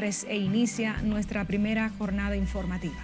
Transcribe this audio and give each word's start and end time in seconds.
e 0.00 0.38
inicia 0.38 0.96
nuestra 1.02 1.44
primera 1.44 1.90
jornada 1.90 2.34
informativa. 2.34 2.96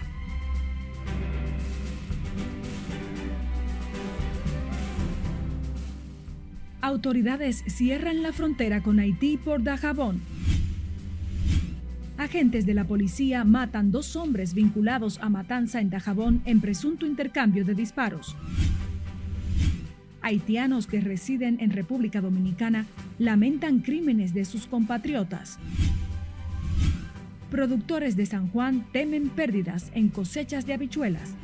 Autoridades 6.80 7.62
cierran 7.68 8.22
la 8.22 8.32
frontera 8.32 8.82
con 8.82 8.98
Haití 8.98 9.36
por 9.36 9.62
Dajabón. 9.62 10.22
Agentes 12.16 12.64
de 12.64 12.72
la 12.72 12.84
policía 12.84 13.44
matan 13.44 13.90
dos 13.90 14.16
hombres 14.16 14.54
vinculados 14.54 15.18
a 15.20 15.28
matanza 15.28 15.82
en 15.82 15.90
Dajabón 15.90 16.40
en 16.46 16.62
presunto 16.62 17.04
intercambio 17.04 17.66
de 17.66 17.74
disparos. 17.74 18.34
Haitianos 20.22 20.86
que 20.86 21.02
residen 21.02 21.58
en 21.60 21.72
República 21.72 22.22
Dominicana 22.22 22.86
lamentan 23.18 23.80
crímenes 23.80 24.32
de 24.32 24.46
sus 24.46 24.66
compatriotas. 24.66 25.58
Productores 27.56 28.16
de 28.16 28.26
San 28.26 28.50
Juan 28.50 28.84
temen 28.92 29.30
pérdidas 29.30 29.90
en 29.94 30.10
cosechas 30.10 30.66
de 30.66 30.74
habichuelas. 30.74 31.34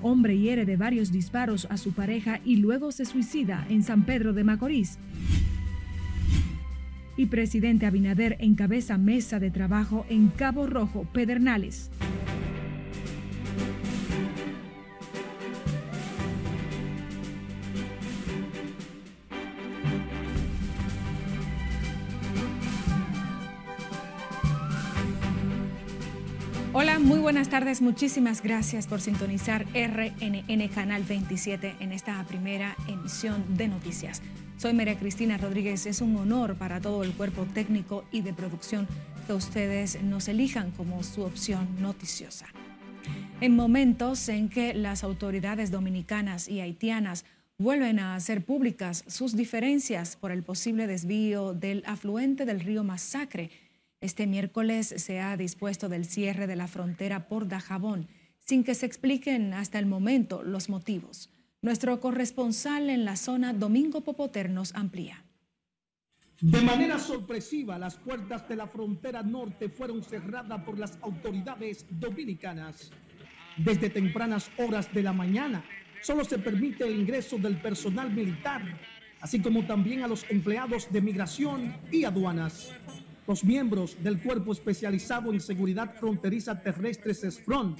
Hombre 0.00 0.38
hiere 0.38 0.64
de 0.64 0.76
varios 0.76 1.10
disparos 1.10 1.66
a 1.70 1.76
su 1.76 1.92
pareja 1.92 2.38
y 2.44 2.54
luego 2.54 2.92
se 2.92 3.04
suicida 3.04 3.66
en 3.68 3.82
San 3.82 4.04
Pedro 4.04 4.32
de 4.32 4.44
Macorís. 4.44 5.00
Y 7.16 7.26
presidente 7.26 7.84
Abinader 7.84 8.36
encabeza 8.38 8.96
mesa 8.96 9.40
de 9.40 9.50
trabajo 9.50 10.06
en 10.08 10.28
Cabo 10.28 10.68
Rojo, 10.68 11.04
Pedernales. 11.12 11.90
Buenas 27.22 27.48
tardes. 27.48 27.80
Muchísimas 27.80 28.42
gracias 28.42 28.88
por 28.88 29.00
sintonizar 29.00 29.64
RNN 29.72 30.68
Canal 30.74 31.04
27 31.04 31.76
en 31.78 31.92
esta 31.92 32.22
primera 32.24 32.76
emisión 32.88 33.44
de 33.56 33.68
noticias. 33.68 34.20
Soy 34.56 34.72
María 34.72 34.98
Cristina 34.98 35.38
Rodríguez. 35.38 35.86
Es 35.86 36.00
un 36.00 36.16
honor 36.16 36.56
para 36.56 36.80
todo 36.80 37.04
el 37.04 37.12
cuerpo 37.12 37.46
técnico 37.54 38.04
y 38.10 38.22
de 38.22 38.34
producción 38.34 38.88
que 39.28 39.34
ustedes 39.34 40.02
nos 40.02 40.26
elijan 40.26 40.72
como 40.72 41.04
su 41.04 41.22
opción 41.22 41.68
noticiosa. 41.80 42.46
En 43.40 43.54
momentos 43.54 44.28
en 44.28 44.48
que 44.48 44.74
las 44.74 45.04
autoridades 45.04 45.70
dominicanas 45.70 46.48
y 46.48 46.60
haitianas 46.60 47.24
vuelven 47.56 48.00
a 48.00 48.16
hacer 48.16 48.44
públicas 48.44 49.04
sus 49.06 49.36
diferencias 49.36 50.16
por 50.16 50.32
el 50.32 50.42
posible 50.42 50.88
desvío 50.88 51.54
del 51.54 51.84
afluente 51.86 52.44
del 52.46 52.58
río 52.58 52.82
Masacre, 52.82 53.50
este 54.02 54.26
miércoles 54.26 54.92
se 54.96 55.20
ha 55.20 55.36
dispuesto 55.36 55.88
del 55.88 56.04
cierre 56.04 56.46
de 56.48 56.56
la 56.56 56.66
frontera 56.66 57.28
por 57.28 57.46
Dajabón, 57.46 58.08
sin 58.40 58.64
que 58.64 58.74
se 58.74 58.84
expliquen 58.84 59.54
hasta 59.54 59.78
el 59.78 59.86
momento 59.86 60.42
los 60.42 60.68
motivos. 60.68 61.30
Nuestro 61.62 62.00
corresponsal 62.00 62.90
en 62.90 63.04
la 63.04 63.14
zona, 63.14 63.52
Domingo 63.52 64.00
Popoter, 64.00 64.50
nos 64.50 64.74
amplía. 64.74 65.24
De 66.40 66.60
manera 66.60 66.98
sorpresiva, 66.98 67.78
las 67.78 67.94
puertas 67.94 68.48
de 68.48 68.56
la 68.56 68.66
frontera 68.66 69.22
norte 69.22 69.68
fueron 69.68 70.02
cerradas 70.02 70.60
por 70.64 70.76
las 70.76 70.98
autoridades 71.02 71.86
dominicanas. 71.88 72.90
Desde 73.56 73.90
tempranas 73.90 74.50
horas 74.58 74.92
de 74.92 75.04
la 75.04 75.12
mañana, 75.12 75.64
solo 76.02 76.24
se 76.24 76.38
permite 76.38 76.82
el 76.84 76.98
ingreso 76.98 77.38
del 77.38 77.60
personal 77.60 78.12
militar, 78.12 78.62
así 79.20 79.40
como 79.40 79.64
también 79.64 80.02
a 80.02 80.08
los 80.08 80.28
empleados 80.28 80.92
de 80.92 81.00
migración 81.00 81.76
y 81.92 82.02
aduanas. 82.02 82.72
Los 83.26 83.44
miembros 83.44 83.96
del 84.02 84.20
Cuerpo 84.20 84.52
Especializado 84.52 85.32
en 85.32 85.40
Seguridad 85.40 85.94
Fronteriza 85.94 86.60
Terrestre 86.60 87.14
CESFRON 87.14 87.76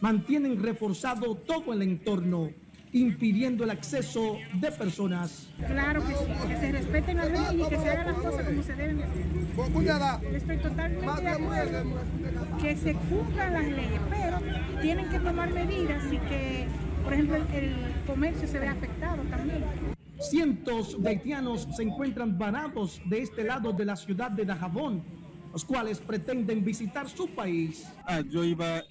mantienen 0.00 0.62
reforzado 0.62 1.34
todo 1.34 1.72
el 1.72 1.82
entorno, 1.82 2.50
impidiendo 2.92 3.64
el 3.64 3.70
acceso 3.70 4.36
de 4.54 4.70
personas. 4.70 5.48
Claro 5.66 6.06
que 6.06 6.14
sí, 6.14 6.24
que 6.46 6.56
se 6.56 6.72
respeten 6.72 7.16
las 7.16 7.28
leyes 7.28 7.66
y 7.66 7.68
que 7.68 7.76
se 7.76 7.90
hagan 7.90 8.06
las 8.06 8.16
cosas 8.18 8.46
como 8.46 8.62
se 8.62 8.74
deben 8.76 9.02
hacer. 9.02 10.34
Estoy 10.36 10.56
totalmente 10.58 11.22
de 11.22 11.28
acuerdo 11.28 11.84
que 12.62 12.76
se 12.76 12.94
cumplan 12.94 13.52
las 13.52 13.66
leyes, 13.66 14.00
pero 14.08 14.38
tienen 14.80 15.08
que 15.08 15.18
tomar 15.18 15.52
medidas 15.52 16.04
y 16.12 16.18
que, 16.18 16.66
por 17.02 17.12
ejemplo, 17.12 17.36
el 17.52 17.74
comercio 18.06 18.46
se 18.46 18.60
vea 18.60 18.70
afectado 18.70 19.22
también. 19.24 19.64
Cientos 20.20 21.00
de 21.00 21.10
haitianos 21.10 21.68
se 21.76 21.84
encuentran 21.84 22.36
varados 22.36 23.00
de 23.06 23.22
este 23.22 23.44
lado 23.44 23.72
de 23.72 23.84
la 23.84 23.94
ciudad 23.94 24.30
de 24.32 24.44
Dajabón, 24.44 25.04
los 25.52 25.64
cuales 25.64 26.00
pretenden 26.00 26.64
visitar 26.64 27.08
su 27.08 27.28
país. 27.34 27.86
Ah, 28.04 28.20
yo 28.28 28.42
iba 28.42 28.82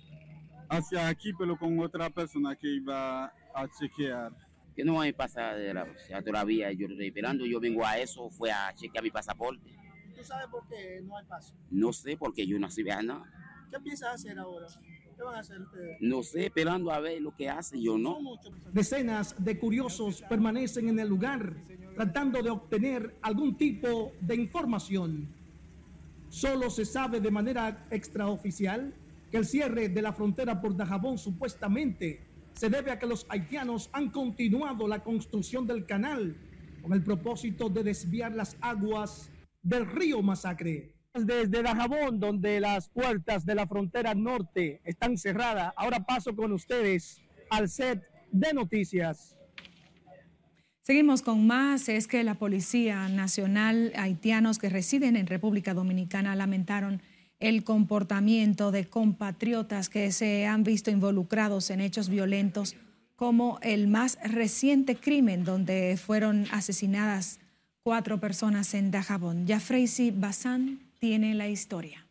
hacia 0.69 1.09
aquí, 1.09 1.33
pero 1.37 1.57
con 1.57 1.77
otra 1.79 2.09
persona 2.09 2.55
que 2.55 2.75
iba 2.75 3.25
a 3.25 3.67
chequear. 3.77 4.31
Que 4.73 4.85
no 4.85 5.01
hay 5.01 5.11
pasadera, 5.11 5.83
o 5.83 6.07
sea, 6.07 6.21
todavía 6.21 6.71
yo 6.71 6.87
estoy 6.87 7.07
esperando, 7.07 7.45
yo 7.45 7.59
vengo 7.59 7.83
a 7.83 7.97
eso, 7.97 8.29
fue 8.29 8.51
a 8.51 8.71
chequear 8.75 9.03
mi 9.03 9.09
pasaporte. 9.09 9.75
¿Tú 10.16 10.23
sabes 10.23 10.47
por 10.47 10.67
qué 10.67 11.01
no 11.03 11.17
hay 11.17 11.25
paso? 11.25 11.53
No 11.71 11.91
sé, 11.91 12.16
porque 12.16 12.45
yo 12.45 12.59
no 12.59 12.69
sé 12.69 12.83
nada. 12.83 13.23
¿Qué 13.71 13.79
piensas 13.79 14.13
hacer 14.16 14.37
ahora? 14.37 14.67
¿Qué 15.17 15.23
van 15.23 15.35
a 15.35 15.39
hacer 15.39 15.59
ustedes? 15.59 15.97
No 16.00 16.22
sé, 16.22 16.45
esperando 16.45 16.91
a 16.91 17.00
ver 17.00 17.19
lo 17.23 17.35
que 17.35 17.50
hace, 17.50 17.81
yo 17.81 17.97
no. 17.97 18.19
Decenas 18.72 19.35
de 19.44 19.57
curiosos 19.57 20.22
permanecen 20.29 20.89
en 20.89 21.00
el 21.00 21.09
lugar 21.09 21.55
tratando 21.95 22.44
de 22.44 22.51
obtener 22.51 23.16
algún 23.23 23.57
tipo 23.57 24.11
de 24.22 24.35
información. 24.35 25.28
Solo 26.29 26.69
se 26.69 26.85
sabe 26.85 27.19
de 27.19 27.31
manera 27.31 27.88
extraoficial 27.89 28.94
que 29.31 29.38
el 29.38 29.45
cierre 29.45 29.89
de 29.89 30.01
la 30.03 30.13
frontera 30.13 30.61
por 30.61 30.78
Dajabón 30.78 31.17
supuestamente 31.17 32.22
se 32.53 32.69
debe 32.69 32.91
a 32.91 32.99
que 32.99 33.07
los 33.07 33.25
haitianos 33.29 33.89
han 33.94 34.11
continuado 34.11 34.88
la 34.88 35.03
construcción 35.03 35.66
del 35.66 35.88
canal 35.88 36.35
con 36.84 36.94
el 36.94 37.03
propósito 37.03 37.69
de 37.69 37.81
desviar 37.81 38.34
las 38.34 38.55
aguas 38.61 39.31
del 39.63 39.88
río 39.88 40.22
Masacre 40.22 40.97
desde 41.13 41.63
Dajabón, 41.63 42.19
donde 42.19 42.59
las 42.59 42.90
puertas 42.90 43.45
de 43.45 43.56
la 43.56 43.68
frontera 43.68 44.13
norte 44.13 44.81
están 44.84 45.18
cerradas. 45.18 45.73
Ahora 45.75 46.06
paso 46.06 46.35
con 46.35 46.51
ustedes 46.51 47.22
al 47.50 47.69
set 47.69 48.03
de 48.31 48.53
noticias. 48.53 49.35
Seguimos 50.81 51.22
con 51.22 51.46
más. 51.47 51.90
Es 51.90 52.07
que 52.07 52.23
la 52.23 52.35
Policía 52.35 53.09
Nacional 53.09 53.91
haitianos 53.96 54.57
que 54.57 54.69
residen 54.69 55.16
en 55.16 55.28
República 55.28 55.73
Dominicana 55.73 56.35
lamentaron 56.35 57.01
el 57.40 57.63
comportamiento 57.63 58.72
de 58.72 58.85
compatriotas 58.85 59.90
que 59.90 60.12
se 60.12 60.47
han 60.47 60.63
visto 60.63 60.90
involucrados 60.90 61.69
en 61.69 61.81
hechos 61.81 62.09
violentos 62.09 62.75
como 63.16 63.59
el 63.62 63.88
más 63.88 64.17
reciente 64.23 64.96
crimen 64.96 65.44
donde 65.44 65.97
fueron 65.97 66.46
asesinadas 66.51 67.40
cuatro 67.84 68.19
personas 68.19 68.73
en 68.73 68.91
Dajabón. 68.91 69.46
Jafreisi 69.47 70.12
Bazán 70.12 70.86
tiene 71.00 71.35
la 71.35 71.47
historia. 71.47 72.08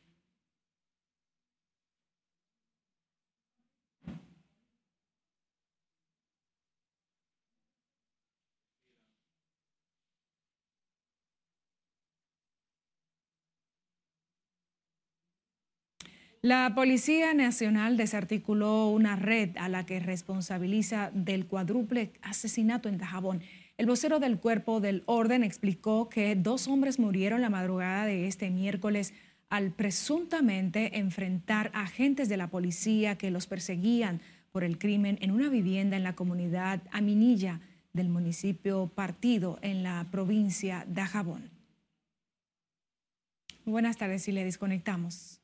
La 16.47 16.75
Policía 16.77 17.35
Nacional 17.35 17.97
desarticuló 17.97 18.89
una 18.91 19.17
red 19.17 19.57
a 19.57 19.69
la 19.69 19.85
que 19.85 19.99
responsabiliza 19.99 21.11
del 21.13 21.47
cuádruple 21.47 22.13
asesinato 22.23 22.89
en 22.89 22.99
Dajabón. 22.99 23.43
El 23.79 23.85
vocero 23.85 24.21
del 24.21 24.39
Cuerpo 24.39 24.81
del 24.81 25.03
Orden 25.05 25.45
explicó 25.45 26.09
que 26.09 26.35
dos 26.35 26.67
hombres 26.67 26.99
murieron 26.99 27.43
la 27.43 27.51
madrugada 27.51 28.07
de 28.07 28.27
este 28.27 28.49
miércoles 28.49 29.13
al 29.51 29.71
presuntamente 29.71 30.99
enfrentar 30.99 31.71
agentes 31.75 32.31
de 32.31 32.39
la 32.39 32.49
policía 32.49 33.19
que 33.19 33.31
los 33.31 33.47
perseguían 33.47 34.23
por 34.51 34.65
el 34.65 34.79
crimen 34.79 35.19
en 35.21 35.31
una 35.31 35.51
vivienda 35.51 35.95
en 35.97 36.05
la 36.05 36.15
comunidad 36.15 36.81
Aminilla 36.91 37.61
del 37.93 38.09
municipio 38.09 38.89
Partido 38.89 39.59
en 39.61 39.83
la 39.83 40.07
provincia 40.11 40.87
de 40.89 41.03
Ajabón. 41.03 41.51
Buenas 43.67 43.99
tardes 43.99 44.27
y 44.29 44.33
le 44.33 44.45
desconectamos. 44.45 45.41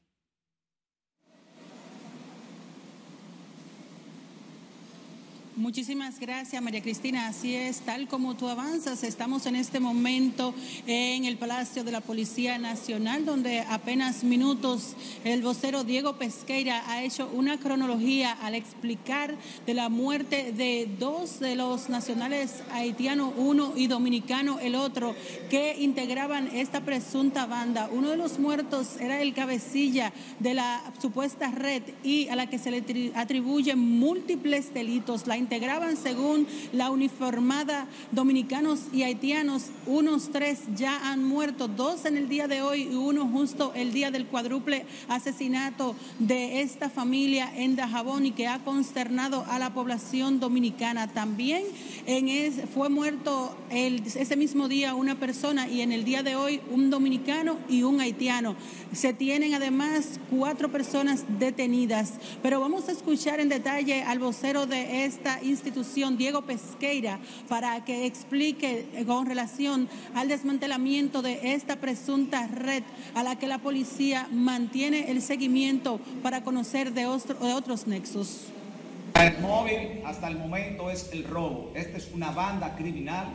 Muchísimas 5.56 6.19
gracias, 6.19 6.62
María 6.62 6.81
Cristina. 6.81 7.26
Así 7.26 7.54
es, 7.54 7.81
tal 7.81 8.08
como 8.08 8.34
tú 8.37 8.49
avanzas, 8.49 9.04
estamos 9.04 9.44
en 9.44 9.54
este 9.54 9.81
momento 9.81 10.54
en 10.87 11.26
el 11.26 11.37
Palacio 11.37 11.84
de 11.84 11.93
la 11.93 12.00
Policía 12.00 12.56
Nacional, 12.56 13.26
donde 13.26 13.60
apenas 13.60 14.25
minutos 14.25 14.96
el 15.25 15.43
vocero 15.43 15.84
Diego 15.84 16.16
Pesqueira 16.16 16.90
ha 16.90 17.02
hecho 17.02 17.31
una 17.34 17.60
cronología 17.60 18.32
al 18.32 18.54
explicar 18.54 19.37
de 19.66 19.75
la 19.75 19.90
muerte 19.90 20.52
de 20.52 20.88
dos 20.99 21.38
de 21.38 21.54
los 21.54 21.90
nacionales 21.90 22.62
haitianos, 22.72 23.34
uno 23.37 23.75
y 23.76 23.88
dominicano, 23.88 24.58
el 24.58 24.75
otro, 24.75 25.14
que 25.50 25.76
integraban 25.78 26.46
esta 26.46 26.81
presunta 26.81 27.44
banda. 27.44 27.90
Uno 27.93 28.08
de 28.08 28.16
los 28.16 28.38
muertos 28.38 28.96
era 28.99 29.20
el 29.20 29.34
cabecilla 29.34 30.14
de 30.40 30.54
la 30.54 30.82
supuesta 31.02 31.50
red 31.50 31.82
y 32.02 32.28
a 32.28 32.37
la 32.37 32.49
que 32.49 32.58
se 32.58 32.70
le 32.70 33.12
atribuyen 33.14 33.78
múltiples 33.78 34.72
delitos. 34.72 35.26
Integraban 35.43 35.97
según 35.97 36.47
la 36.73 36.91
uniformada 36.91 37.87
dominicanos 38.11 38.81
y 38.93 39.03
haitianos. 39.03 39.65
Unos 39.87 40.31
tres 40.31 40.61
ya 40.75 41.11
han 41.11 41.23
muerto, 41.25 41.69
dos 41.69 42.05
en 42.05 42.17
el 42.17 42.29
día 42.29 42.49
de 42.49 42.62
hoy 42.62 42.83
y 42.85 42.94
uno 42.94 43.29
justo 43.29 43.73
el 43.75 43.93
día 43.93 44.11
del 44.11 44.27
cuádruple 44.27 44.87
asesinato 45.09 45.94
de 46.19 46.62
esta 46.62 46.89
familia 46.89 47.53
en 47.55 47.77
Dajabón 47.77 48.27
y 48.27 48.33
que 48.33 48.47
ha 48.47 48.61
consternado 48.61 49.44
a 49.49 49.59
la 49.59 49.75
población 49.75 50.41
dominicana. 50.41 51.09
También 51.09 51.65
en 52.06 52.23
fue 52.75 52.88
muerto 52.88 53.56
ese 53.71 54.37
mismo 54.37 54.69
día 54.69 54.95
una 54.95 55.19
persona 55.19 55.69
y 55.69 55.81
en 55.81 55.93
el 55.93 56.05
día 56.05 56.23
de 56.23 56.37
hoy 56.37 56.61
un 56.71 56.91
dominicano 56.91 57.59
y 57.69 57.83
un 57.83 58.00
haitiano. 58.00 58.56
Se 58.93 59.12
tienen 59.12 59.55
además 59.55 60.21
cuatro 60.31 60.71
personas 60.71 61.25
detenidas, 61.38 62.15
pero 62.43 62.61
vamos 62.61 62.88
a 62.88 62.93
escuchar 62.93 63.41
en 63.41 63.49
detalle 63.49 64.03
al 64.03 64.19
vocero 64.19 64.67
de 64.67 65.05
esta 65.05 65.31
institución, 65.43 66.17
Diego 66.17 66.43
Pesqueira, 66.43 67.19
para 67.49 67.84
que 67.84 68.06
explique 68.06 69.05
con 69.06 69.26
relación 69.26 69.88
al 70.14 70.29
desmantelamiento 70.29 71.23
de 71.23 71.55
esta 71.55 71.76
presunta 71.76 72.46
red 72.46 72.82
a 73.14 73.23
la 73.23 73.38
que 73.38 73.46
la 73.46 73.58
policía 73.58 74.29
mantiene 74.32 75.11
el 75.11 75.23
seguimiento 75.23 76.00
para 76.23 76.43
conocer 76.43 76.93
de, 76.93 77.02
de 77.02 77.52
otros 77.55 77.87
nexos. 77.87 78.49
El 79.14 79.38
móvil 79.40 80.00
hasta 80.05 80.29
el 80.29 80.38
momento 80.38 80.90
es 80.90 81.11
el 81.12 81.25
robo. 81.25 81.70
Esta 81.75 81.99
es 81.99 82.11
una 82.12 82.31
banda 82.31 82.75
criminal, 82.76 83.28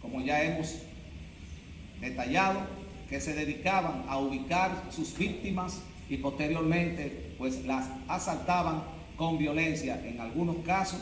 como 0.00 0.20
ya 0.20 0.42
hemos 0.42 0.76
detallado, 2.00 2.60
que 3.08 3.20
se 3.20 3.34
dedicaban 3.34 4.04
a 4.08 4.18
ubicar 4.18 4.84
sus 4.90 5.16
víctimas 5.16 5.80
y 6.08 6.16
posteriormente 6.16 7.34
pues 7.38 7.64
las 7.64 7.86
asaltaban 8.08 8.82
con 9.16 9.38
violencia 9.38 10.00
en 10.04 10.20
algunos 10.20 10.56
casos, 10.64 11.00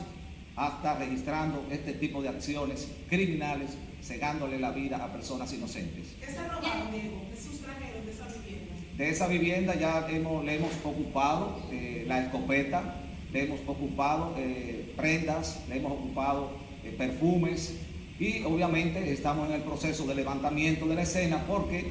hasta 0.56 0.98
registrando 0.98 1.66
este 1.70 1.94
tipo 1.94 2.22
de 2.22 2.28
acciones 2.28 2.88
criminales, 3.08 3.70
cegándole 4.02 4.58
la 4.58 4.70
vida 4.70 5.02
a 5.02 5.12
personas 5.12 5.52
inocentes. 5.52 6.14
¿Qué 6.20 6.26
se 6.26 6.48
robaron, 6.48 6.92
Diego? 6.92 7.22
¿Qué 7.30 7.40
sustrajeron 7.40 8.04
de 8.04 8.12
esa 8.12 8.26
vivienda? 8.26 8.74
De 8.96 9.08
esa 9.08 9.26
vivienda 9.28 9.74
ya 9.74 10.06
hemos, 10.10 10.44
le 10.44 10.56
hemos 10.56 10.72
ocupado 10.84 11.58
eh, 11.70 12.04
la 12.06 12.24
escopeta, 12.24 12.96
le 13.32 13.44
hemos 13.44 13.60
ocupado 13.66 14.34
eh, 14.36 14.92
prendas, 14.96 15.60
le 15.68 15.76
hemos 15.76 15.92
ocupado 15.92 16.50
eh, 16.84 16.94
perfumes 16.96 17.76
y 18.20 18.42
obviamente 18.42 19.10
estamos 19.10 19.48
en 19.48 19.54
el 19.54 19.62
proceso 19.62 20.06
de 20.06 20.14
levantamiento 20.14 20.86
de 20.86 20.94
la 20.94 21.02
escena 21.02 21.44
porque 21.48 21.90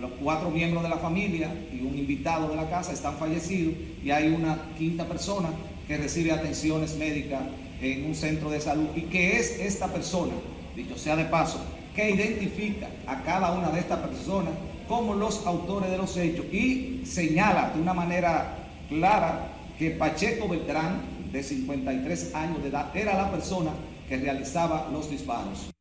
los 0.00 0.10
cuatro 0.22 0.50
miembros 0.50 0.82
de 0.82 0.88
la 0.88 0.98
familia 0.98 1.52
y 1.72 1.80
un 1.80 1.96
invitado 1.98 2.48
de 2.48 2.56
la 2.56 2.68
casa 2.68 2.92
están 2.92 3.16
fallecidos 3.16 3.74
y 4.02 4.10
hay 4.10 4.28
una 4.28 4.58
quinta 4.78 5.06
persona 5.06 5.50
que 5.86 5.96
recibe 5.96 6.32
atenciones 6.32 6.96
médicas 6.96 7.42
en 7.80 8.06
un 8.06 8.14
centro 8.14 8.50
de 8.50 8.60
salud 8.60 8.88
y 8.94 9.02
que 9.02 9.38
es 9.38 9.60
esta 9.60 9.88
persona, 9.88 10.32
dicho 10.76 10.96
sea 10.96 11.16
de 11.16 11.24
paso, 11.24 11.60
que 11.94 12.10
identifica 12.10 12.88
a 13.06 13.22
cada 13.22 13.52
una 13.52 13.70
de 13.70 13.80
estas 13.80 14.00
personas 14.00 14.52
como 14.88 15.14
los 15.14 15.46
autores 15.46 15.90
de 15.90 15.96
los 15.96 16.16
hechos 16.16 16.46
y 16.52 17.02
señala 17.04 17.70
de 17.74 17.80
una 17.80 17.94
manera 17.94 18.58
clara 18.88 19.48
que 19.78 19.90
Pacheco 19.90 20.48
Beltrán, 20.48 21.00
de 21.32 21.42
53 21.42 22.34
años 22.34 22.62
de 22.62 22.68
edad, 22.68 22.96
era 22.96 23.16
la 23.16 23.30
persona 23.30 23.72
que 24.08 24.16
realizaba 24.16 24.88
los 24.92 25.10
disparos. 25.10 25.73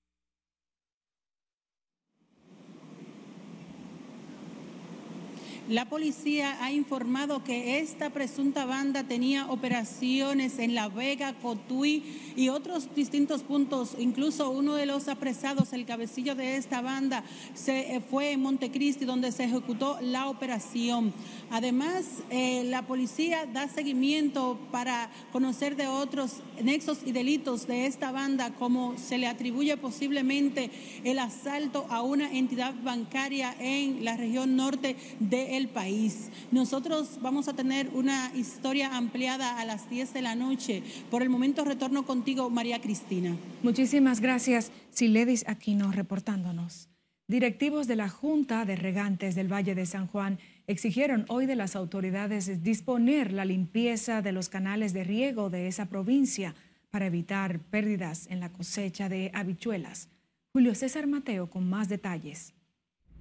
La 5.70 5.86
policía 5.86 6.58
ha 6.62 6.74
informado 6.74 7.46
que 7.46 7.80
esta 7.80 8.10
presunta 8.10 8.66
banda 8.66 9.06
tenía 9.06 9.50
operaciones 9.50 10.60
en 10.60 10.76
La 10.76 10.90
Vega, 10.90 11.36
Cotuí 11.42 12.04
y 12.36 12.50
otros 12.50 12.94
distintos 12.94 13.44
puntos. 13.44 13.96
Incluso 13.98 14.50
uno 14.50 14.76
de 14.76 14.86
los 14.86 15.08
apresados, 15.08 15.72
el 15.72 15.86
cabecillo 15.86 16.36
de 16.36 16.58
esta 16.58 16.82
banda, 16.82 17.24
se 17.54 17.96
eh, 17.96 18.02
fue 18.02 18.34
en 18.34 18.42
Montecristi 18.42 19.06
donde 19.06 19.32
se 19.32 19.46
ejecutó 19.46 19.98
la 20.02 20.28
operación. 20.28 21.14
Además, 21.50 22.08
eh, 22.30 22.66
la 22.66 22.82
policía 22.82 23.46
da 23.46 23.70
seguimiento 23.70 24.60
para 24.70 25.10
conocer 25.32 25.78
de 25.78 25.88
otros 25.88 26.42
nexos 26.62 27.00
y 27.06 27.14
delitos 27.14 27.68
de 27.68 27.86
esta 27.86 28.12
banda, 28.12 28.54
como 28.56 28.98
se 28.98 29.18
le 29.18 29.28
atribuye 29.28 29.78
posiblemente 29.78 30.72
el 31.06 31.20
asalto 31.20 31.86
a 31.90 32.02
una 32.02 32.34
entidad 32.34 32.74
bancaria 32.84 33.56
en 33.62 34.04
la 34.04 34.18
región 34.18 34.58
norte 34.58 34.98
de 35.22 35.53
el 35.54 35.70
país. 35.70 36.30
Nosotros 36.52 37.20
vamos 37.22 37.48
a 37.48 37.54
tener 37.54 37.90
una 37.94 38.32
historia 38.36 38.96
ampliada 38.96 39.60
a 39.60 39.66
las 39.66 39.90
10 39.90 40.14
de 40.14 40.22
la 40.22 40.36
noche. 40.36 40.84
Por 41.10 41.22
el 41.22 41.30
momento 41.30 41.64
retorno 41.64 42.06
contigo, 42.06 42.50
María 42.50 42.82
Cristina. 42.82 43.36
Muchísimas 43.62 44.20
gracias, 44.20 44.72
Siledis 44.90 45.46
Aquino, 45.48 45.92
reportándonos. 45.92 46.90
Directivos 47.28 47.88
de 47.88 47.96
la 47.96 48.10
Junta 48.10 48.66
de 48.66 48.76
Regantes 48.76 49.34
del 49.36 49.52
Valle 49.52 49.76
de 49.76 49.86
San 49.86 50.08
Juan 50.08 50.40
exigieron 50.68 51.26
hoy 51.30 51.46
de 51.46 51.56
las 51.56 51.76
autoridades 51.76 52.64
disponer 52.64 53.32
la 53.32 53.46
limpieza 53.46 54.22
de 54.22 54.34
los 54.34 54.50
canales 54.50 54.92
de 54.94 55.04
riego 55.04 55.50
de 55.50 55.68
esa 55.68 55.86
provincia 55.88 56.54
para 56.92 57.06
evitar 57.06 57.60
pérdidas 57.60 58.28
en 58.30 58.40
la 58.40 58.52
cosecha 58.52 59.10
de 59.10 59.32
habichuelas. 59.34 60.10
Julio 60.52 60.76
César 60.76 61.08
Mateo 61.08 61.50
con 61.50 61.70
más 61.70 61.90
detalles 61.90 62.54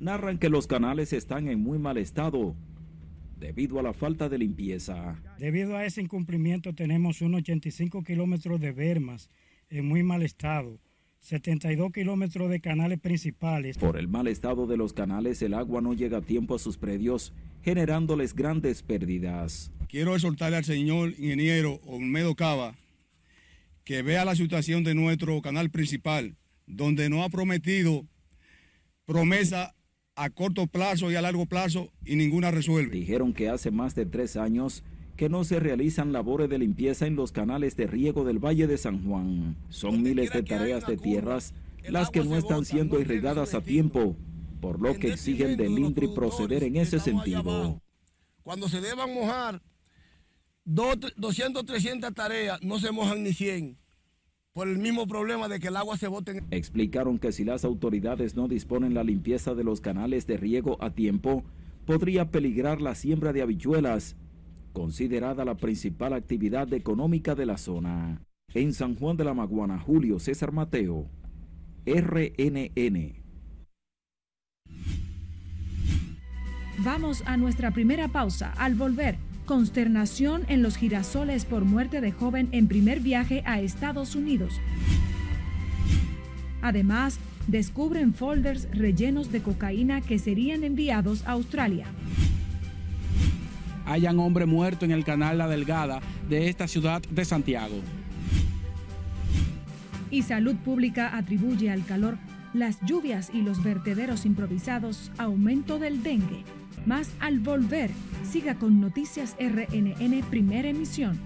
narran 0.02 0.38
que 0.38 0.48
los 0.48 0.66
canales 0.66 1.12
están 1.12 1.48
en 1.48 1.60
muy 1.60 1.78
mal 1.78 1.96
estado 1.96 2.56
debido 3.38 3.78
a 3.78 3.82
la 3.82 3.92
falta 3.92 4.28
de 4.28 4.38
limpieza. 4.38 5.20
Debido 5.38 5.76
a 5.76 5.86
ese 5.86 6.00
incumplimiento 6.00 6.74
tenemos 6.74 7.22
unos 7.22 7.40
85 7.42 8.02
kilómetros 8.02 8.60
de 8.60 8.72
bermas 8.72 9.30
en 9.70 9.86
muy 9.86 10.02
mal 10.02 10.22
estado. 10.22 10.78
72 11.20 11.92
kilómetros 11.92 12.50
de 12.50 12.60
canales 12.60 12.98
principales. 12.98 13.78
Por 13.78 13.96
el 13.96 14.08
mal 14.08 14.26
estado 14.26 14.66
de 14.66 14.76
los 14.76 14.92
canales, 14.92 15.40
el 15.40 15.54
agua 15.54 15.80
no 15.80 15.94
llega 15.94 16.18
a 16.18 16.22
tiempo 16.22 16.56
a 16.56 16.58
sus 16.58 16.78
predios, 16.78 17.32
generándoles 17.62 18.34
grandes 18.34 18.82
pérdidas. 18.82 19.70
Quiero 19.88 20.16
exhortarle 20.16 20.56
al 20.56 20.64
señor 20.64 21.10
ingeniero 21.10 21.80
Olmedo 21.86 22.34
Cava 22.34 22.74
que 23.84 24.02
vea 24.02 24.24
la 24.24 24.34
situación 24.34 24.84
de 24.84 24.94
nuestro 24.94 25.40
canal 25.42 25.70
principal, 25.70 26.36
donde 26.66 27.08
no 27.08 27.22
ha 27.22 27.28
prometido 27.28 28.04
promesa 29.04 29.74
a 30.14 30.30
corto 30.30 30.66
plazo 30.66 31.10
y 31.10 31.16
a 31.16 31.22
largo 31.22 31.46
plazo 31.46 31.90
y 32.04 32.16
ninguna 32.16 32.50
resuelve. 32.50 32.98
Dijeron 32.98 33.32
que 33.32 33.48
hace 33.48 33.70
más 33.70 33.94
de 33.94 34.06
tres 34.06 34.36
años 34.36 34.82
que 35.16 35.28
no 35.28 35.44
se 35.44 35.60
realizan 35.60 36.12
labores 36.12 36.48
de 36.48 36.58
limpieza 36.58 37.06
en 37.06 37.16
los 37.16 37.32
canales 37.32 37.76
de 37.76 37.86
riego 37.86 38.24
del 38.24 38.38
Valle 38.38 38.66
de 38.66 38.78
San 38.78 39.04
Juan. 39.06 39.56
Son 39.68 40.02
miles 40.02 40.30
de 40.32 40.42
tareas 40.42 40.86
de 40.86 40.96
tierras 40.96 41.54
las 41.88 42.10
que 42.10 42.24
no 42.24 42.36
están 42.36 42.64
siendo 42.64 43.00
irrigadas 43.00 43.54
a 43.54 43.60
tiempo, 43.60 44.16
por 44.60 44.80
lo 44.80 44.94
que 44.94 45.08
exigen 45.08 45.56
del 45.56 45.78
INDRI 45.78 46.08
proceder 46.08 46.62
en 46.64 46.76
ese 46.76 47.00
sentido. 47.00 47.80
Cuando 48.42 48.68
se 48.68 48.80
deban 48.80 49.12
mojar 49.12 49.62
200, 50.64 51.64
300 51.64 52.14
tareas, 52.14 52.62
no 52.62 52.78
se 52.78 52.92
mojan 52.92 53.22
ni 53.22 53.32
100 53.32 53.81
por 54.52 54.68
el 54.68 54.78
mismo 54.78 55.06
problema 55.06 55.48
de 55.48 55.60
que 55.60 55.68
el 55.68 55.76
agua 55.76 55.96
se 55.96 56.08
bote. 56.08 56.42
Explicaron 56.50 57.18
que 57.18 57.32
si 57.32 57.44
las 57.44 57.64
autoridades 57.64 58.36
no 58.36 58.48
disponen 58.48 58.94
la 58.94 59.04
limpieza 59.04 59.54
de 59.54 59.64
los 59.64 59.80
canales 59.80 60.26
de 60.26 60.36
riego 60.36 60.76
a 60.82 60.90
tiempo, 60.90 61.44
podría 61.86 62.30
peligrar 62.30 62.82
la 62.82 62.94
siembra 62.94 63.32
de 63.32 63.42
habichuelas, 63.42 64.16
considerada 64.72 65.44
la 65.44 65.56
principal 65.56 66.12
actividad 66.12 66.72
económica 66.72 67.34
de 67.34 67.46
la 67.46 67.56
zona. 67.56 68.22
En 68.54 68.74
San 68.74 68.94
Juan 68.96 69.16
de 69.16 69.24
la 69.24 69.32
Maguana, 69.32 69.78
Julio 69.78 70.18
César 70.18 70.52
Mateo, 70.52 71.06
RNN. 71.86 73.22
Vamos 76.84 77.22
a 77.26 77.36
nuestra 77.36 77.70
primera 77.70 78.08
pausa. 78.08 78.52
Al 78.58 78.74
volver, 78.74 79.16
Consternación 79.52 80.44
en 80.48 80.62
los 80.62 80.78
girasoles 80.78 81.44
por 81.44 81.66
muerte 81.66 82.00
de 82.00 82.10
joven 82.10 82.48
en 82.52 82.68
primer 82.68 83.00
viaje 83.00 83.42
a 83.44 83.60
Estados 83.60 84.16
Unidos. 84.16 84.54
Además, 86.62 87.18
descubren 87.48 88.14
folders 88.14 88.66
rellenos 88.72 89.30
de 89.30 89.42
cocaína 89.42 90.00
que 90.00 90.18
serían 90.18 90.64
enviados 90.64 91.26
a 91.26 91.32
Australia. 91.32 91.84
hayan 93.84 94.18
hombre 94.20 94.46
muerto 94.46 94.86
en 94.86 94.90
el 94.90 95.04
canal 95.04 95.36
La 95.36 95.48
Delgada 95.48 96.00
de 96.30 96.48
esta 96.48 96.66
ciudad 96.66 97.02
de 97.10 97.26
Santiago. 97.26 97.76
Y 100.10 100.22
Salud 100.22 100.56
Pública 100.56 101.14
atribuye 101.14 101.70
al 101.70 101.84
calor 101.84 102.16
las 102.54 102.80
lluvias 102.86 103.28
y 103.34 103.42
los 103.42 103.62
vertederos 103.62 104.24
improvisados 104.24 105.12
aumento 105.18 105.78
del 105.78 106.02
dengue. 106.02 106.42
Más 106.86 107.10
al 107.20 107.38
volver, 107.38 107.90
siga 108.28 108.56
con 108.56 108.80
Noticias 108.80 109.36
RNN 109.38 110.22
Primera 110.28 110.68
Emisión. 110.68 111.18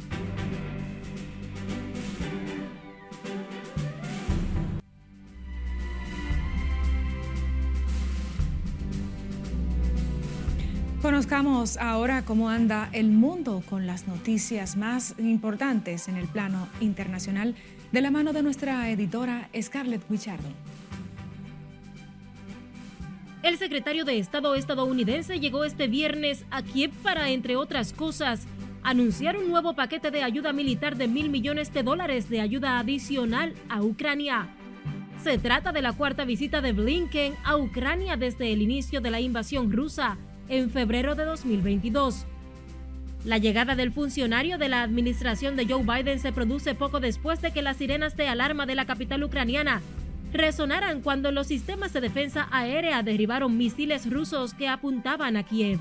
Conozcamos 11.00 11.76
ahora 11.78 12.22
cómo 12.22 12.50
anda 12.50 12.90
el 12.92 13.10
mundo 13.10 13.62
con 13.70 13.86
las 13.86 14.08
noticias 14.08 14.76
más 14.76 15.14
importantes 15.18 16.08
en 16.08 16.16
el 16.16 16.26
plano 16.26 16.68
internacional 16.80 17.54
de 17.92 18.00
la 18.00 18.10
mano 18.10 18.32
de 18.32 18.42
nuestra 18.42 18.90
editora 18.90 19.48
Scarlett 19.58 20.02
Wichardo. 20.10 20.48
El 23.46 23.58
secretario 23.58 24.04
de 24.04 24.18
Estado 24.18 24.56
estadounidense 24.56 25.38
llegó 25.38 25.64
este 25.64 25.86
viernes 25.86 26.44
a 26.50 26.64
Kiev 26.64 26.90
para, 27.04 27.30
entre 27.30 27.54
otras 27.54 27.92
cosas, 27.92 28.44
anunciar 28.82 29.36
un 29.36 29.48
nuevo 29.48 29.74
paquete 29.74 30.10
de 30.10 30.24
ayuda 30.24 30.52
militar 30.52 30.96
de 30.96 31.06
mil 31.06 31.30
millones 31.30 31.72
de 31.72 31.84
dólares 31.84 32.28
de 32.28 32.40
ayuda 32.40 32.80
adicional 32.80 33.54
a 33.68 33.84
Ucrania. 33.84 34.48
Se 35.22 35.38
trata 35.38 35.70
de 35.70 35.80
la 35.80 35.92
cuarta 35.92 36.24
visita 36.24 36.60
de 36.60 36.72
Blinken 36.72 37.34
a 37.44 37.56
Ucrania 37.56 38.16
desde 38.16 38.52
el 38.52 38.62
inicio 38.62 39.00
de 39.00 39.12
la 39.12 39.20
invasión 39.20 39.70
rusa 39.70 40.16
en 40.48 40.68
febrero 40.68 41.14
de 41.14 41.24
2022. 41.24 42.26
La 43.24 43.38
llegada 43.38 43.76
del 43.76 43.92
funcionario 43.92 44.58
de 44.58 44.70
la 44.70 44.82
administración 44.82 45.54
de 45.54 45.66
Joe 45.66 45.84
Biden 45.84 46.18
se 46.18 46.32
produce 46.32 46.74
poco 46.74 46.98
después 46.98 47.40
de 47.42 47.52
que 47.52 47.62
las 47.62 47.76
sirenas 47.76 48.16
de 48.16 48.26
alarma 48.26 48.66
de 48.66 48.74
la 48.74 48.86
capital 48.86 49.22
ucraniana 49.22 49.82
resonaran 50.32 51.02
cuando 51.02 51.32
los 51.32 51.46
sistemas 51.46 51.92
de 51.92 52.00
defensa 52.00 52.48
aérea 52.50 53.02
derribaron 53.02 53.56
misiles 53.56 54.10
rusos 54.10 54.54
que 54.54 54.68
apuntaban 54.68 55.36
a 55.36 55.42
Kiev. 55.42 55.80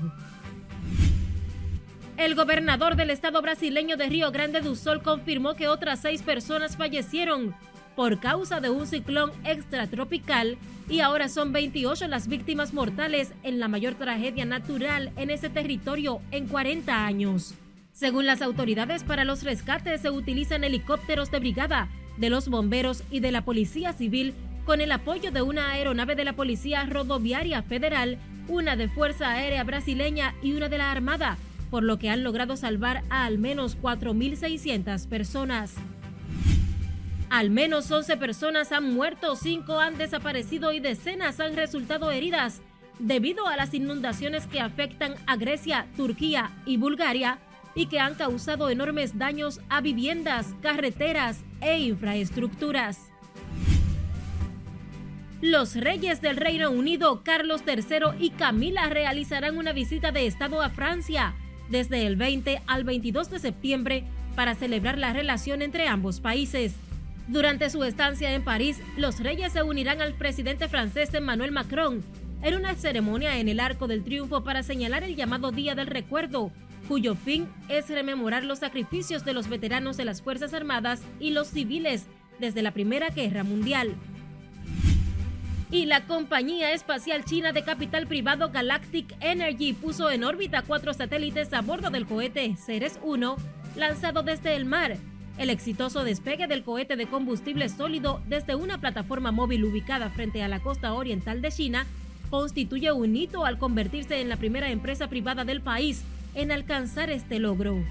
El 2.16 2.34
gobernador 2.34 2.96
del 2.96 3.10
estado 3.10 3.42
brasileño 3.42 3.96
de 3.96 4.08
Río 4.08 4.30
Grande 4.32 4.62
do 4.62 4.74
Sul 4.74 5.02
confirmó 5.02 5.54
que 5.54 5.68
otras 5.68 6.00
seis 6.00 6.22
personas 6.22 6.76
fallecieron 6.76 7.54
por 7.94 8.20
causa 8.20 8.60
de 8.60 8.70
un 8.70 8.86
ciclón 8.86 9.32
extratropical 9.44 10.56
y 10.88 11.00
ahora 11.00 11.28
son 11.28 11.52
28 11.52 12.08
las 12.08 12.28
víctimas 12.28 12.72
mortales 12.72 13.32
en 13.42 13.58
la 13.58 13.68
mayor 13.68 13.94
tragedia 13.94 14.44
natural 14.44 15.12
en 15.16 15.30
ese 15.30 15.50
territorio 15.50 16.20
en 16.30 16.46
40 16.46 17.06
años. 17.06 17.54
Según 17.92 18.26
las 18.26 18.42
autoridades, 18.42 19.04
para 19.04 19.24
los 19.24 19.42
rescates 19.42 20.02
se 20.02 20.10
utilizan 20.10 20.64
helicópteros 20.64 21.30
de 21.30 21.38
brigada 21.38 21.88
de 22.16 22.30
los 22.30 22.48
bomberos 22.48 23.02
y 23.10 23.20
de 23.20 23.32
la 23.32 23.44
Policía 23.44 23.92
Civil 23.92 24.34
con 24.64 24.80
el 24.80 24.90
apoyo 24.92 25.30
de 25.30 25.42
una 25.42 25.70
aeronave 25.70 26.16
de 26.16 26.24
la 26.24 26.32
Policía 26.32 26.84
Rodoviaria 26.84 27.62
Federal, 27.62 28.18
una 28.48 28.76
de 28.76 28.88
Fuerza 28.88 29.30
Aérea 29.30 29.62
Brasileña 29.64 30.34
y 30.42 30.54
una 30.54 30.68
de 30.68 30.78
la 30.78 30.90
Armada, 30.90 31.38
por 31.70 31.82
lo 31.82 31.98
que 31.98 32.10
han 32.10 32.24
logrado 32.24 32.56
salvar 32.56 33.02
a 33.08 33.24
al 33.24 33.38
menos 33.38 33.78
4.600 33.80 35.08
personas. 35.08 35.74
Al 37.30 37.50
menos 37.50 37.90
11 37.90 38.16
personas 38.16 38.72
han 38.72 38.94
muerto, 38.94 39.36
5 39.36 39.80
han 39.80 39.98
desaparecido 39.98 40.72
y 40.72 40.80
decenas 40.80 41.40
han 41.40 41.56
resultado 41.56 42.10
heridas 42.10 42.60
debido 42.98 43.46
a 43.46 43.56
las 43.56 43.74
inundaciones 43.74 44.46
que 44.46 44.60
afectan 44.60 45.14
a 45.26 45.36
Grecia, 45.36 45.86
Turquía 45.96 46.50
y 46.64 46.76
Bulgaria 46.76 47.38
y 47.76 47.86
que 47.86 48.00
han 48.00 48.16
causado 48.16 48.70
enormes 48.70 49.18
daños 49.18 49.60
a 49.68 49.80
viviendas, 49.80 50.54
carreteras 50.62 51.44
e 51.60 51.78
infraestructuras. 51.78 53.12
Los 55.42 55.76
reyes 55.76 56.22
del 56.22 56.38
Reino 56.38 56.70
Unido, 56.70 57.22
Carlos 57.22 57.62
III 57.66 58.18
y 58.18 58.30
Camila, 58.30 58.88
realizarán 58.88 59.58
una 59.58 59.72
visita 59.72 60.10
de 60.10 60.26
Estado 60.26 60.62
a 60.62 60.70
Francia 60.70 61.34
desde 61.68 62.06
el 62.06 62.16
20 62.16 62.62
al 62.66 62.84
22 62.84 63.30
de 63.30 63.38
septiembre 63.38 64.04
para 64.34 64.54
celebrar 64.54 64.96
la 64.96 65.12
relación 65.12 65.60
entre 65.60 65.88
ambos 65.88 66.20
países. 66.20 66.74
Durante 67.28 67.68
su 67.68 67.84
estancia 67.84 68.32
en 68.32 68.44
París, 68.44 68.80
los 68.96 69.20
reyes 69.20 69.52
se 69.52 69.62
unirán 69.62 70.00
al 70.00 70.14
presidente 70.14 70.68
francés 70.68 71.12
Emmanuel 71.12 71.52
Macron 71.52 72.02
en 72.42 72.54
una 72.54 72.74
ceremonia 72.74 73.38
en 73.38 73.48
el 73.48 73.60
Arco 73.60 73.88
del 73.88 74.04
Triunfo 74.04 74.44
para 74.44 74.62
señalar 74.62 75.02
el 75.02 75.16
llamado 75.16 75.50
Día 75.50 75.74
del 75.74 75.86
Recuerdo, 75.86 76.52
cuyo 76.86 77.14
fin 77.14 77.48
es 77.68 77.88
rememorar 77.88 78.44
los 78.44 78.60
sacrificios 78.60 79.24
de 79.24 79.32
los 79.32 79.48
veteranos 79.48 79.96
de 79.96 80.04
las 80.04 80.22
Fuerzas 80.22 80.54
Armadas 80.54 81.02
y 81.20 81.30
los 81.30 81.48
civiles 81.48 82.06
desde 82.38 82.62
la 82.62 82.72
Primera 82.72 83.10
Guerra 83.10 83.44
Mundial. 83.44 83.94
Y 85.70 85.86
la 85.86 86.06
compañía 86.06 86.72
espacial 86.72 87.24
china 87.24 87.52
de 87.52 87.64
capital 87.64 88.06
privado 88.06 88.50
Galactic 88.50 89.16
Energy 89.20 89.72
puso 89.72 90.10
en 90.10 90.22
órbita 90.22 90.62
cuatro 90.62 90.94
satélites 90.94 91.52
a 91.52 91.60
bordo 91.60 91.90
del 91.90 92.06
cohete 92.06 92.54
Ceres 92.56 93.00
1, 93.02 93.36
lanzado 93.74 94.22
desde 94.22 94.54
el 94.54 94.64
mar. 94.64 94.96
El 95.38 95.50
exitoso 95.50 96.04
despegue 96.04 96.46
del 96.46 96.62
cohete 96.62 96.96
de 96.96 97.06
combustible 97.06 97.68
sólido 97.68 98.22
desde 98.26 98.54
una 98.54 98.78
plataforma 98.78 99.32
móvil 99.32 99.64
ubicada 99.64 100.08
frente 100.10 100.42
a 100.42 100.48
la 100.48 100.60
costa 100.60 100.94
oriental 100.94 101.42
de 101.42 101.50
China 101.50 101.86
constituye 102.30 102.90
un 102.92 103.16
hito 103.16 103.44
al 103.44 103.58
convertirse 103.58 104.20
en 104.20 104.28
la 104.28 104.36
primera 104.36 104.70
empresa 104.70 105.08
privada 105.08 105.44
del 105.44 105.60
país 105.60 106.04
en 106.36 106.52
alcanzar 106.52 107.10
este 107.10 107.40
logro. 107.40 107.82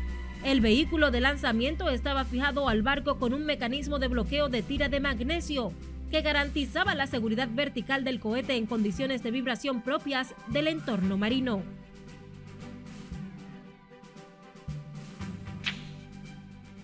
El 0.46 0.62
vehículo 0.62 1.12
de 1.12 1.20
lanzamiento 1.20 1.90
estaba 1.90 2.24
fijado 2.24 2.70
al 2.70 2.84
barco 2.84 3.18
con 3.18 3.34
un 3.34 3.46
mecanismo 3.46 4.00
de 4.00 4.08
bloqueo 4.08 4.48
de 4.48 4.62
tira 4.62 4.88
de 4.88 5.00
magnesio 5.00 5.74
que 6.12 6.22
garantizaba 6.22 6.94
la 6.96 7.08
seguridad 7.08 7.50
vertical 7.52 8.04
del 8.04 8.20
cohete 8.20 8.56
en 8.56 8.68
condiciones 8.68 9.24
de 9.24 9.32
vibración 9.32 9.82
propias 9.82 10.36
del 10.48 10.68
entorno 10.68 11.18
marino. 11.18 11.64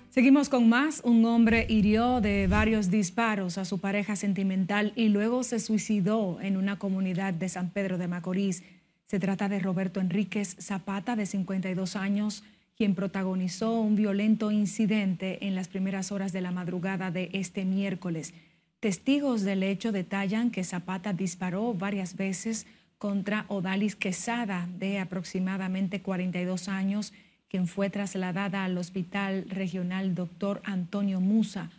Seguimos 0.09 0.49
con 0.49 0.67
más. 0.67 1.01
Un 1.05 1.23
hombre 1.23 1.65
hirió 1.69 2.19
de 2.19 2.47
varios 2.47 2.89
disparos 2.91 3.57
a 3.57 3.63
su 3.63 3.79
pareja 3.79 4.17
sentimental 4.17 4.91
y 4.97 5.07
luego 5.07 5.43
se 5.43 5.59
suicidó 5.59 6.41
en 6.41 6.57
una 6.57 6.77
comunidad 6.77 7.33
de 7.33 7.47
San 7.47 7.69
Pedro 7.69 7.97
de 7.97 8.09
Macorís. 8.09 8.61
Se 9.11 9.19
trata 9.19 9.49
de 9.49 9.59
Roberto 9.59 9.99
Enríquez 9.99 10.55
Zapata, 10.57 11.17
de 11.17 11.25
52 11.25 11.97
años, 11.97 12.45
quien 12.77 12.95
protagonizó 12.95 13.77
un 13.77 13.97
violento 13.97 14.51
incidente 14.51 15.45
en 15.45 15.53
las 15.53 15.67
primeras 15.67 16.13
horas 16.13 16.31
de 16.31 16.39
la 16.39 16.53
madrugada 16.53 17.11
de 17.11 17.29
este 17.33 17.65
miércoles. 17.65 18.33
Testigos 18.79 19.41
del 19.41 19.63
hecho 19.63 19.91
detallan 19.91 20.49
que 20.49 20.63
Zapata 20.63 21.11
disparó 21.11 21.73
varias 21.73 22.15
veces 22.15 22.67
contra 22.99 23.43
Odalis 23.49 23.97
Quesada, 23.97 24.69
de 24.79 24.99
aproximadamente 24.99 26.01
42 26.01 26.69
años, 26.69 27.11
quien 27.49 27.67
fue 27.67 27.89
trasladada 27.89 28.63
al 28.63 28.77
Hospital 28.77 29.43
Regional 29.49 30.15
Dr. 30.15 30.61
Antonio 30.63 31.19
Musa. 31.19 31.69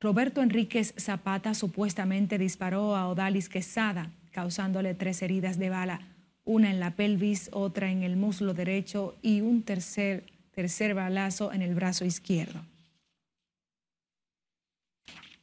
Roberto 0.00 0.40
Enríquez 0.40 0.94
Zapata 0.98 1.52
supuestamente 1.52 2.38
disparó 2.38 2.96
a 2.96 3.10
Odalis 3.10 3.50
Quesada, 3.50 4.10
causándole 4.32 4.94
tres 4.94 5.20
heridas 5.20 5.58
de 5.58 5.68
bala 5.68 6.00
una 6.48 6.70
en 6.70 6.80
la 6.80 6.92
pelvis, 6.92 7.50
otra 7.52 7.90
en 7.90 8.02
el 8.02 8.16
muslo 8.16 8.54
derecho 8.54 9.14
y 9.20 9.42
un 9.42 9.62
tercer, 9.62 10.24
tercer 10.52 10.94
balazo 10.94 11.52
en 11.52 11.60
el 11.60 11.74
brazo 11.74 12.06
izquierdo. 12.06 12.64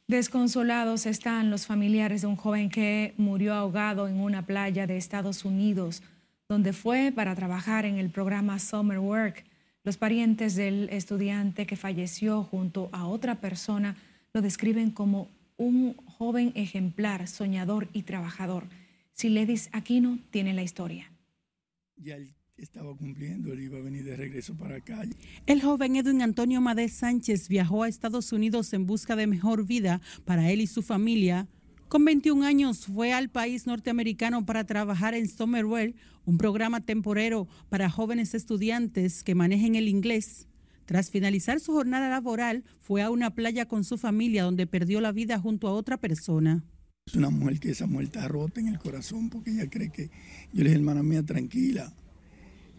Desconsolados 0.08 1.06
están 1.06 1.48
los 1.48 1.66
familiares 1.66 2.22
de 2.22 2.26
un 2.26 2.34
joven 2.34 2.70
que 2.70 3.14
murió 3.16 3.54
ahogado 3.54 4.08
en 4.08 4.20
una 4.20 4.46
playa 4.46 4.88
de 4.88 4.96
Estados 4.96 5.44
Unidos, 5.44 6.02
donde 6.48 6.72
fue 6.72 7.12
para 7.14 7.36
trabajar 7.36 7.84
en 7.84 7.98
el 7.98 8.10
programa 8.10 8.58
Summer 8.58 8.98
Work. 8.98 9.44
Los 9.84 9.96
parientes 9.96 10.56
del 10.56 10.88
estudiante 10.90 11.66
que 11.66 11.76
falleció 11.76 12.42
junto 12.42 12.88
a 12.90 13.06
otra 13.06 13.36
persona 13.36 13.96
lo 14.32 14.42
describen 14.42 14.90
como 14.90 15.28
un 15.56 15.94
joven 16.18 16.50
ejemplar, 16.56 17.28
soñador 17.28 17.86
y 17.92 18.02
trabajador. 18.02 18.64
Siledis 19.16 19.70
Aquino 19.72 20.18
tiene 20.28 20.52
la 20.52 20.62
historia. 20.62 21.10
Ya 21.96 22.16
él 22.16 22.34
estaba 22.58 22.94
cumpliendo, 22.94 23.50
él 23.50 23.62
iba 23.62 23.78
a 23.78 23.80
venir 23.80 24.04
de 24.04 24.14
regreso 24.14 24.54
para 24.58 24.76
acá. 24.76 25.04
El 25.46 25.62
joven 25.62 25.96
Edwin 25.96 26.20
Antonio 26.20 26.60
Madés 26.60 26.92
Sánchez 26.92 27.48
viajó 27.48 27.82
a 27.82 27.88
Estados 27.88 28.30
Unidos 28.32 28.74
en 28.74 28.84
busca 28.84 29.16
de 29.16 29.26
mejor 29.26 29.64
vida 29.64 30.02
para 30.26 30.50
él 30.50 30.60
y 30.60 30.66
su 30.66 30.82
familia. 30.82 31.48
Con 31.88 32.04
21 32.04 32.44
años 32.44 32.84
fue 32.84 33.14
al 33.14 33.30
país 33.30 33.66
norteamericano 33.66 34.44
para 34.44 34.64
trabajar 34.64 35.14
en 35.14 35.30
Summerwell, 35.30 35.94
un 36.26 36.36
programa 36.36 36.82
temporero 36.82 37.48
para 37.70 37.88
jóvenes 37.88 38.34
estudiantes 38.34 39.24
que 39.24 39.34
manejen 39.34 39.76
el 39.76 39.88
inglés. 39.88 40.46
Tras 40.84 41.10
finalizar 41.10 41.58
su 41.58 41.72
jornada 41.72 42.10
laboral, 42.10 42.64
fue 42.80 43.00
a 43.00 43.08
una 43.08 43.30
playa 43.34 43.66
con 43.66 43.82
su 43.82 43.96
familia 43.96 44.44
donde 44.44 44.66
perdió 44.66 45.00
la 45.00 45.12
vida 45.12 45.38
junto 45.38 45.68
a 45.68 45.72
otra 45.72 45.96
persona. 45.96 46.64
Es 47.06 47.14
una 47.14 47.30
mujer 47.30 47.60
que 47.60 47.70
esa 47.70 47.86
mujer 47.86 48.06
está 48.06 48.26
rota 48.26 48.60
en 48.60 48.66
el 48.66 48.80
corazón 48.80 49.30
porque 49.30 49.52
ella 49.52 49.70
cree 49.70 49.90
que 49.90 50.10
yo 50.52 50.64
le 50.64 50.64
dije, 50.64 50.74
hermana 50.74 51.04
mía, 51.04 51.22
tranquila, 51.22 51.94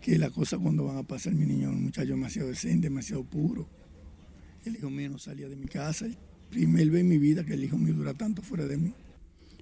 que 0.02 0.18
la 0.18 0.30
cosa 0.30 0.58
cuando 0.58 0.84
van 0.84 0.98
a 0.98 1.04
pasar 1.04 1.34
mi 1.34 1.46
niño, 1.46 1.70
un 1.70 1.86
muchacho 1.86 2.10
demasiado 2.10 2.50
decente, 2.50 2.90
demasiado 2.90 3.24
puro. 3.24 3.70
El 4.66 4.76
hijo 4.76 4.90
mío 4.90 5.10
no 5.10 5.18
salía 5.18 5.48
de 5.48 5.56
mi 5.56 5.68
casa. 5.68 6.08
El 6.08 6.18
primer 6.50 6.90
vez 6.90 7.02
en 7.02 7.08
mi 7.08 7.18
vida 7.18 7.46
que 7.46 7.54
el 7.54 7.64
hijo 7.64 7.78
mío 7.78 7.94
dura 7.94 8.14
tanto 8.14 8.42
fuera 8.42 8.66
de 8.66 8.76
mí. 8.76 8.94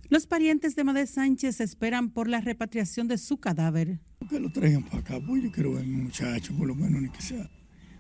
Los 0.10 0.26
parientes 0.26 0.76
de 0.76 0.84
Madé 0.84 1.06
Sánchez 1.06 1.62
esperan 1.62 2.10
por 2.10 2.28
la 2.28 2.42
repatriación 2.42 3.08
de 3.08 3.20
su 3.20 3.38
cadáver. 3.38 4.00
Que 4.28 4.40
lo 4.40 4.52
traigan 4.52 4.84
para 4.84 4.98
acá, 4.98 5.20
pues 5.24 5.44
yo 5.44 5.52
quiero 5.52 5.74
ver 5.74 5.84
a 5.84 5.86
mi 5.86 5.96
muchacho, 5.96 6.58
por 6.58 6.68
lo 6.68 6.74
menos 6.74 7.04
ni 7.04 7.10
que 7.10 7.22
sea 7.22 7.48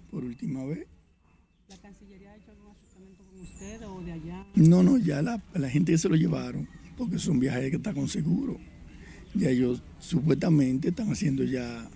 por 0.09 0.23
última 0.23 0.65
vez. 0.65 0.87
¿La 1.67 1.77
Cancillería 1.77 2.31
ha 2.31 2.37
hecho 2.37 2.49
algún 2.49 2.71
acercamiento 2.71 3.23
con 3.23 3.37
usted 3.55 3.81
o 3.87 4.01
de 4.01 4.11
allá? 4.11 4.45
No, 4.55 4.83
no, 4.83 4.97
ya 4.97 5.21
la, 5.21 5.41
la 5.53 5.69
gente 5.69 5.91
que 5.91 5.97
se 5.97 6.09
lo 6.09 6.15
llevaron, 6.15 6.67
porque 6.97 7.17
son 7.17 7.39
viajes 7.39 7.69
que 7.69 7.77
están 7.77 7.95
con 7.95 8.07
seguro. 8.07 8.57
Ya 9.33 9.49
ellos 9.49 9.81
supuestamente 9.99 10.89
están 10.89 11.11
haciendo 11.11 11.43
ya 11.43 11.89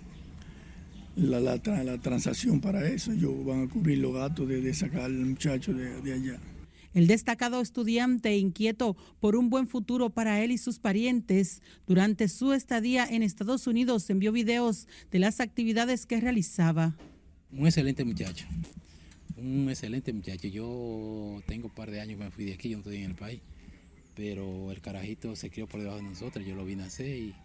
la, 1.16 1.40
la, 1.40 1.58
la 1.84 1.98
transacción 1.98 2.60
para 2.60 2.88
eso. 2.88 3.12
Ellos 3.12 3.46
van 3.46 3.64
a 3.64 3.70
cubrir 3.70 4.00
los 4.00 4.14
gastos 4.14 4.48
de, 4.48 4.62
de 4.62 4.74
sacar 4.74 5.02
al 5.02 5.14
muchacho 5.14 5.74
de, 5.74 6.02
de 6.02 6.14
allá. 6.14 6.40
El 6.94 7.08
destacado 7.08 7.62
estudiante 7.62 8.36
inquieto 8.38 8.98
por 9.20 9.36
un 9.36 9.50
buen 9.50 9.68
futuro 9.68 10.10
para 10.10 10.44
él 10.44 10.52
y 10.52 10.58
sus 10.58 10.80
parientes, 10.80 11.62
durante 11.86 12.28
su 12.28 12.52
estadía 12.52 13.06
en 13.06 13.22
Estados 13.22 13.68
Unidos 13.68 14.10
envió 14.10 14.32
videos 14.32 14.88
de 15.12 15.20
las 15.20 15.40
actividades 15.40 16.06
que 16.08 16.20
realizaba. 16.20 16.98
Un 17.52 17.68
excelente 17.68 18.04
muchacho, 18.04 18.48
un 19.42 19.70
excelente 19.70 20.14
muchacho. 20.14 20.48
Yo 20.48 21.42
tengo 21.46 21.68
un 21.68 21.74
par 21.74 21.92
de 21.92 22.02
años 22.02 22.18
que 22.18 22.24
me 22.26 22.32
fui 22.32 22.46
de 22.46 22.54
aquí, 22.54 22.70
yo 22.70 22.78
no 22.78 22.82
estoy 22.82 22.98
en 22.98 23.12
el 23.12 23.16
país, 23.16 23.42
pero 24.16 24.72
el 24.72 24.82
carajito 24.82 25.36
se 25.36 25.50
crió 25.50 25.68
por 25.68 25.80
debajo 25.80 25.98
de 25.98 26.04
nosotros, 26.04 26.46
yo 26.46 26.56
lo 26.56 26.66
vi 26.66 26.76
nacer 26.76 27.18
y 27.18 27.36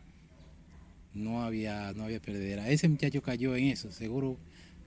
no 1.15 1.43
había, 1.43 1.93
no 1.95 2.05
había 2.05 2.21
perdedera. 2.21 2.69
Ese 2.69 2.89
muchacho 2.89 3.23
cayó 3.23 3.57
en 3.57 3.69
eso, 3.69 3.93
seguro 3.93 4.37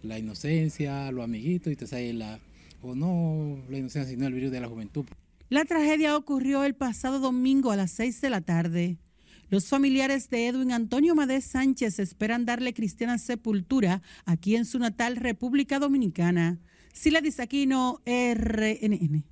la 0.04 0.20
inocencia, 0.20 1.12
los 1.12 1.24
amiguitos 1.24 1.74
y 1.74 1.76
te 1.76 1.88
sabes 1.88 2.14
la 2.14 2.40
o 2.82 2.96
no 2.96 3.58
la 3.70 3.78
inocencia, 3.78 4.12
sino 4.12 4.28
el 4.28 4.34
virus 4.34 4.52
de 4.52 4.62
la 4.62 4.68
juventud. 4.68 5.06
La 5.50 5.66
tragedia 5.66 6.16
ocurrió 6.18 6.64
el 6.64 6.76
pasado 6.76 7.20
domingo 7.20 7.72
a 7.72 7.76
las 7.76 7.92
6 7.92 8.22
de 8.22 8.30
la 8.30 8.42
tarde. 8.42 8.98
Los 9.50 9.68
familiares 9.68 10.30
de 10.30 10.48
Edwin 10.48 10.74
Antonio 10.74 11.16
Madés 11.16 11.46
Sánchez 11.46 12.00
esperan 12.00 12.46
darle 12.46 12.74
cristiana 12.74 13.18
sepultura 13.18 14.02
aquí 14.26 14.58
en 14.58 14.66
su 14.66 14.78
natal 14.78 15.16
República 15.16 15.80
Dominicana. 15.80 16.60
Sila 16.98 17.22
Disaquino, 17.22 18.02
RNN. 18.08 19.24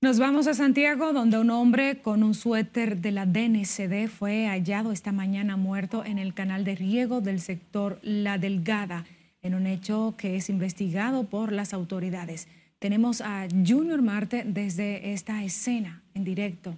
Nos 0.00 0.18
vamos 0.18 0.48
a 0.48 0.54
Santiago, 0.54 1.12
donde 1.12 1.38
un 1.38 1.50
hombre 1.50 2.02
con 2.02 2.24
un 2.24 2.34
suéter 2.34 3.00
de 3.00 3.12
la 3.12 3.24
DNCD 3.24 4.08
fue 4.08 4.48
hallado 4.48 4.90
esta 4.90 5.12
mañana 5.12 5.56
muerto 5.56 6.04
en 6.04 6.18
el 6.18 6.34
canal 6.34 6.64
de 6.64 6.74
riego 6.74 7.20
del 7.20 7.40
sector 7.40 8.00
La 8.02 8.36
Delgada, 8.36 9.06
en 9.42 9.54
un 9.54 9.68
hecho 9.68 10.16
que 10.18 10.34
es 10.34 10.50
investigado 10.50 11.28
por 11.28 11.52
las 11.52 11.72
autoridades. 11.72 12.48
Tenemos 12.80 13.20
a 13.20 13.46
Junior 13.48 14.02
Marte 14.02 14.42
desde 14.44 15.12
esta 15.12 15.44
escena 15.44 16.02
en 16.14 16.24
directo. 16.24 16.76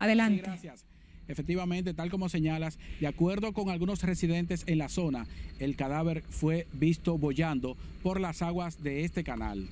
Adelante. 0.00 0.42
Sí, 0.42 0.46
gracias. 0.46 0.91
Efectivamente, 1.32 1.94
tal 1.94 2.10
como 2.10 2.28
señalas, 2.28 2.78
de 3.00 3.06
acuerdo 3.06 3.54
con 3.54 3.70
algunos 3.70 4.02
residentes 4.02 4.64
en 4.66 4.76
la 4.76 4.90
zona, 4.90 5.26
el 5.58 5.76
cadáver 5.76 6.22
fue 6.28 6.66
visto 6.74 7.16
bollando 7.16 7.76
por 8.02 8.20
las 8.20 8.42
aguas 8.42 8.82
de 8.82 9.04
este 9.04 9.24
canal. 9.24 9.66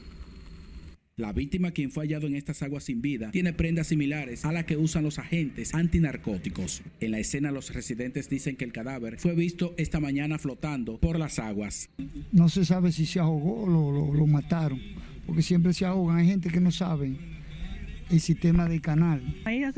La 1.18 1.34
víctima, 1.34 1.72
quien 1.72 1.90
fue 1.90 2.04
hallado 2.04 2.26
en 2.26 2.34
estas 2.34 2.62
aguas 2.62 2.84
sin 2.84 3.02
vida, 3.02 3.30
tiene 3.30 3.52
prendas 3.52 3.88
similares 3.88 4.46
a 4.46 4.52
las 4.52 4.64
que 4.64 4.78
usan 4.78 5.04
los 5.04 5.18
agentes 5.18 5.74
antinarcóticos. 5.74 6.80
En 6.98 7.10
la 7.10 7.18
escena, 7.18 7.50
los 7.50 7.74
residentes 7.74 8.30
dicen 8.30 8.56
que 8.56 8.64
el 8.64 8.72
cadáver 8.72 9.18
fue 9.18 9.34
visto 9.34 9.74
esta 9.76 10.00
mañana 10.00 10.38
flotando 10.38 10.96
por 10.96 11.18
las 11.18 11.38
aguas. 11.38 11.90
No 12.32 12.48
se 12.48 12.64
sabe 12.64 12.90
si 12.90 13.04
se 13.04 13.20
ahogó 13.20 13.64
o 13.64 13.66
lo, 13.66 13.92
lo, 13.92 14.14
lo 14.14 14.26
mataron, 14.26 14.80
porque 15.26 15.42
siempre 15.42 15.74
se 15.74 15.84
ahogan. 15.84 16.16
Hay 16.16 16.26
gente 16.26 16.48
que 16.48 16.60
no 16.60 16.72
sabe 16.72 17.18
el 18.10 18.20
sistema 18.20 18.68
del 18.68 18.80
canal. 18.80 19.22
Ahí 19.44 19.62
a 19.62 19.72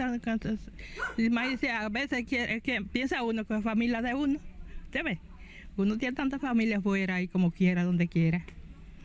veces 1.90 2.26
que, 2.26 2.60
que 2.62 2.82
piensa 2.82 3.22
uno 3.22 3.44
con 3.44 3.58
la 3.58 3.62
familia 3.62 4.02
de 4.02 4.14
uno. 4.14 4.38
¿Usted 4.86 5.04
ve? 5.04 5.18
Uno 5.76 5.96
tiene 5.96 6.14
tanta 6.14 6.38
familia 6.38 6.78
afuera 6.78 7.22
y 7.22 7.28
como 7.28 7.50
quiera, 7.50 7.84
donde 7.84 8.08
quiera. 8.08 8.44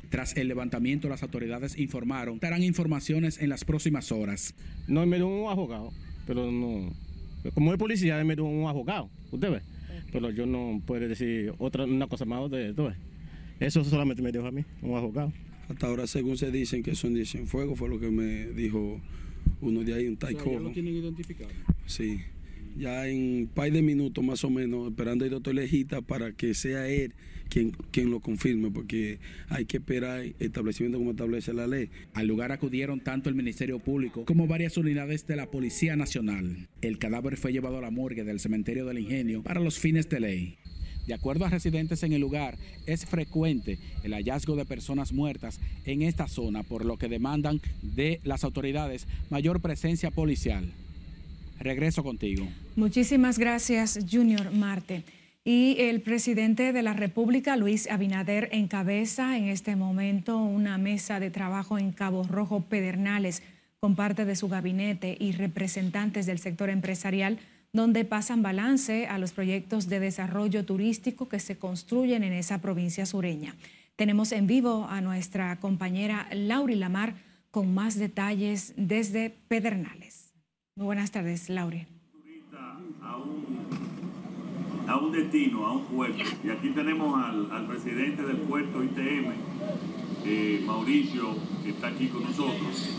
Tras 0.10 0.36
el 0.38 0.48
levantamiento, 0.48 1.10
las 1.10 1.24
autoridades 1.24 1.78
informaron, 1.78 2.40
darán 2.40 2.64
informaciones 2.64 3.42
en 3.42 3.50
las 3.50 3.66
próximas 3.66 4.12
horas. 4.12 4.54
No, 4.88 5.06
me 5.06 5.18
dio 5.18 5.28
un 5.28 5.50
abogado, 5.50 5.92
pero 6.26 6.52
no. 6.52 6.94
Como 7.54 7.74
es 7.74 7.80
policía, 7.80 8.24
me 8.24 8.36
dio 8.36 8.46
un 8.46 8.68
abogado, 8.68 9.10
usted 9.32 9.52
ve. 9.52 9.62
Pero 10.12 10.32
yo 10.32 10.46
no 10.46 10.82
puedo 10.86 11.08
decir 11.08 11.54
otra 11.58 11.84
una 11.84 12.08
cosa 12.08 12.26
más 12.26 12.50
de 12.50 12.70
esto. 12.70 12.94
Eso 13.60 13.84
solamente 13.84 14.22
me 14.22 14.32
dio 14.32 14.46
a 14.46 14.52
mí, 14.52 14.64
un 14.82 14.96
abogado. 14.96 15.34
Hasta 15.70 15.88
ahora, 15.88 16.08
según 16.08 16.38
se 16.38 16.52
dicen 16.52 16.84
que 16.84 16.96
son 16.96 17.14
de 17.14 17.26
fuego, 17.26 17.76
fue 17.76 17.90
lo 17.90 18.00
que 18.00 18.10
me 18.10 18.48
dijo 18.48 19.02
uno 19.62 19.84
de 19.84 19.94
ahí, 19.94 20.08
un 20.08 20.18
taiko. 20.18 20.52
¿Ya 20.52 20.60
lo 20.60 20.72
tienen 20.72 20.96
identificado? 20.96 21.50
Sí. 21.86 22.20
Ya 22.78 23.08
en 23.08 23.42
un 23.42 23.48
par 23.48 23.72
de 23.72 23.82
minutos 23.82 24.24
más 24.24 24.44
o 24.44 24.50
menos, 24.50 24.90
esperando 24.90 25.26
al 25.26 25.32
doctor 25.32 25.56
Lejita 25.56 26.02
para 26.02 26.32
que 26.32 26.54
sea 26.54 26.88
él 26.88 27.14
quien, 27.50 27.72
quien 27.92 28.12
lo 28.12 28.20
confirme, 28.20 28.70
porque 28.70 29.20
hay 29.50 29.66
que 29.66 29.78
esperar 29.78 30.22
el 30.22 30.36
establecimiento 30.40 31.00
como 31.00 31.12
establece 31.12 31.54
la 31.54 31.66
ley. 31.66 31.90
Al 32.14 32.28
lugar 32.28 32.52
acudieron 32.52 33.00
tanto 33.00 33.30
el 33.30 33.36
Ministerio 33.36 33.80
Público 33.80 34.26
como 34.26 34.48
varias 34.48 34.78
unidades 34.78 35.26
de 35.26 35.36
la 35.36 35.50
Policía 35.50 35.96
Nacional. 35.96 36.68
El 36.82 37.00
cadáver 37.00 37.38
fue 37.38 37.52
llevado 37.52 37.80
a 37.80 37.82
la 37.82 37.92
morgue 37.92 38.24
del 38.24 38.40
cementerio 38.40 38.86
del 38.86 39.00
Ingenio 39.00 39.42
para 39.42 39.60
los 39.60 39.80
fines 39.80 40.08
de 40.10 40.20
ley. 40.20 40.58
De 41.08 41.14
acuerdo 41.14 41.46
a 41.46 41.50
residentes 41.50 42.04
en 42.04 42.12
el 42.12 42.22
lugar, 42.22 42.58
es 42.86 43.06
frecuente 43.06 43.80
el 44.04 44.14
hallazgo 44.14 44.58
de 44.58 44.66
personas 44.66 45.14
muertas 45.14 45.60
en 45.86 46.02
esta 46.02 46.28
zona, 46.28 46.64
por 46.64 46.84
lo 46.84 46.98
que 46.98 47.08
demandan 47.08 47.62
de 47.82 48.20
las 48.24 48.44
autoridades 48.44 49.08
mayor 49.30 49.62
presencia 49.62 50.12
policial. 50.12 50.70
Regreso 51.60 52.04
contigo. 52.04 52.46
Muchísimas 52.76 53.40
gracias, 53.40 53.98
Junior 54.12 54.52
Marte. 54.52 55.04
Y 55.46 55.78
el 55.80 56.02
presidente 56.02 56.74
de 56.74 56.84
la 56.84 56.92
República, 56.92 57.56
Luis 57.56 57.90
Abinader, 57.90 58.50
encabeza 58.52 59.38
en 59.38 59.46
este 59.46 59.78
momento 59.78 60.38
una 60.38 60.78
mesa 60.78 61.22
de 61.22 61.32
trabajo 61.32 61.78
en 61.80 61.94
Cabo 61.94 62.24
Rojo 62.24 62.60
Pedernales 62.60 63.42
con 63.80 63.96
parte 63.96 64.26
de 64.26 64.36
su 64.36 64.50
gabinete 64.50 65.16
y 65.18 65.32
representantes 65.32 66.26
del 66.26 66.40
sector 66.40 66.70
empresarial, 66.70 67.40
donde 67.74 68.06
pasan 68.06 68.42
balance 68.42 69.08
a 69.08 69.18
los 69.18 69.32
proyectos 69.32 69.88
de 69.88 70.00
desarrollo 70.00 70.66
turístico 70.66 71.30
que 71.30 71.40
se 71.40 71.58
construyen 71.58 72.24
en 72.24 72.34
esa 72.34 72.60
provincia 72.60 73.06
sureña. 73.06 73.56
Tenemos 73.96 74.32
en 74.32 74.48
vivo 74.48 74.88
a 74.90 75.02
nuestra 75.02 75.60
compañera 75.60 76.28
Lauri 76.32 76.76
Lamar 76.76 77.16
con 77.52 77.74
más 77.74 77.98
detalles 77.98 78.74
desde 78.78 79.32
Pedernales. 79.48 80.34
Muy 80.76 80.86
buenas 80.86 81.12
tardes, 81.12 81.50
Lauri 81.50 81.88
a 84.88 84.96
un 84.96 85.12
destino, 85.12 85.66
a 85.66 85.74
un 85.74 85.84
puerto. 85.86 86.24
Y 86.44 86.50
aquí 86.50 86.70
tenemos 86.70 87.22
al, 87.22 87.68
presidente 87.68 88.24
del 88.24 88.38
puerto 88.38 88.84
ITM, 88.84 89.34
eh, 90.26 90.64
Mauricio, 90.66 91.36
que 91.64 91.72
está 91.72 91.88
aquí 91.88 92.08
con 92.08 92.24
nosotros. 92.24 92.96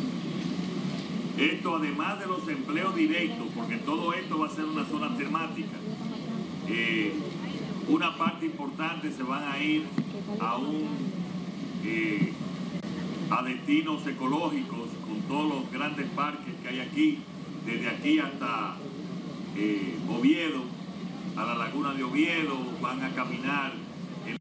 Esto 1.38 1.76
además 1.76 2.18
de 2.18 2.26
los 2.26 2.48
empleos 2.48 2.96
directos, 2.96 3.46
porque 3.54 3.76
todo 3.76 4.12
esto 4.12 4.40
va 4.40 4.48
a 4.48 4.50
ser 4.50 4.64
una 4.64 4.84
zona 4.84 5.16
temática. 5.16 5.76
Eh, 6.66 7.12
una 7.86 8.18
parte 8.18 8.46
importante 8.46 9.12
se 9.12 9.22
van 9.22 9.44
a 9.44 9.58
ir 9.62 9.86
a 10.40 10.58
eh, 11.84 12.32
a 13.30 13.42
destinos 13.42 14.04
ecológicos 14.06 14.88
con 15.06 15.20
todos 15.28 15.48
los 15.48 15.70
grandes 15.70 16.06
parques 16.10 16.54
que 16.62 16.68
hay 16.68 16.80
aquí, 16.80 17.18
desde 17.64 17.88
aquí 17.88 18.18
hasta 18.18 18.76
eh, 19.56 19.96
Oviedo, 20.08 20.62
a 21.36 21.44
la 21.44 21.54
laguna 21.54 21.94
de 21.94 22.02
Oviedo, 22.02 22.58
van 22.80 23.02
a 23.02 23.14
caminar 23.14 23.72
en 24.26 24.32
el 24.32 24.38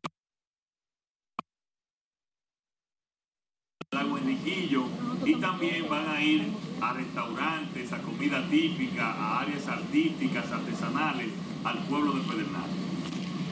lago 3.93 4.17
Enriquillo 4.17 4.84
y 5.26 5.36
también 5.36 5.88
van 5.89 6.10
a 6.10 6.21
ir 6.21 6.43
a 6.82 6.91
restaurantes, 6.91 7.93
a 7.93 8.02
comida 8.02 8.45
típica, 8.50 9.13
a 9.13 9.39
áreas 9.39 9.65
artísticas, 9.65 10.52
artesanales, 10.52 11.30
al 11.63 11.78
pueblo 11.86 12.12
de 12.12 12.21
Pedernales. 12.23 12.76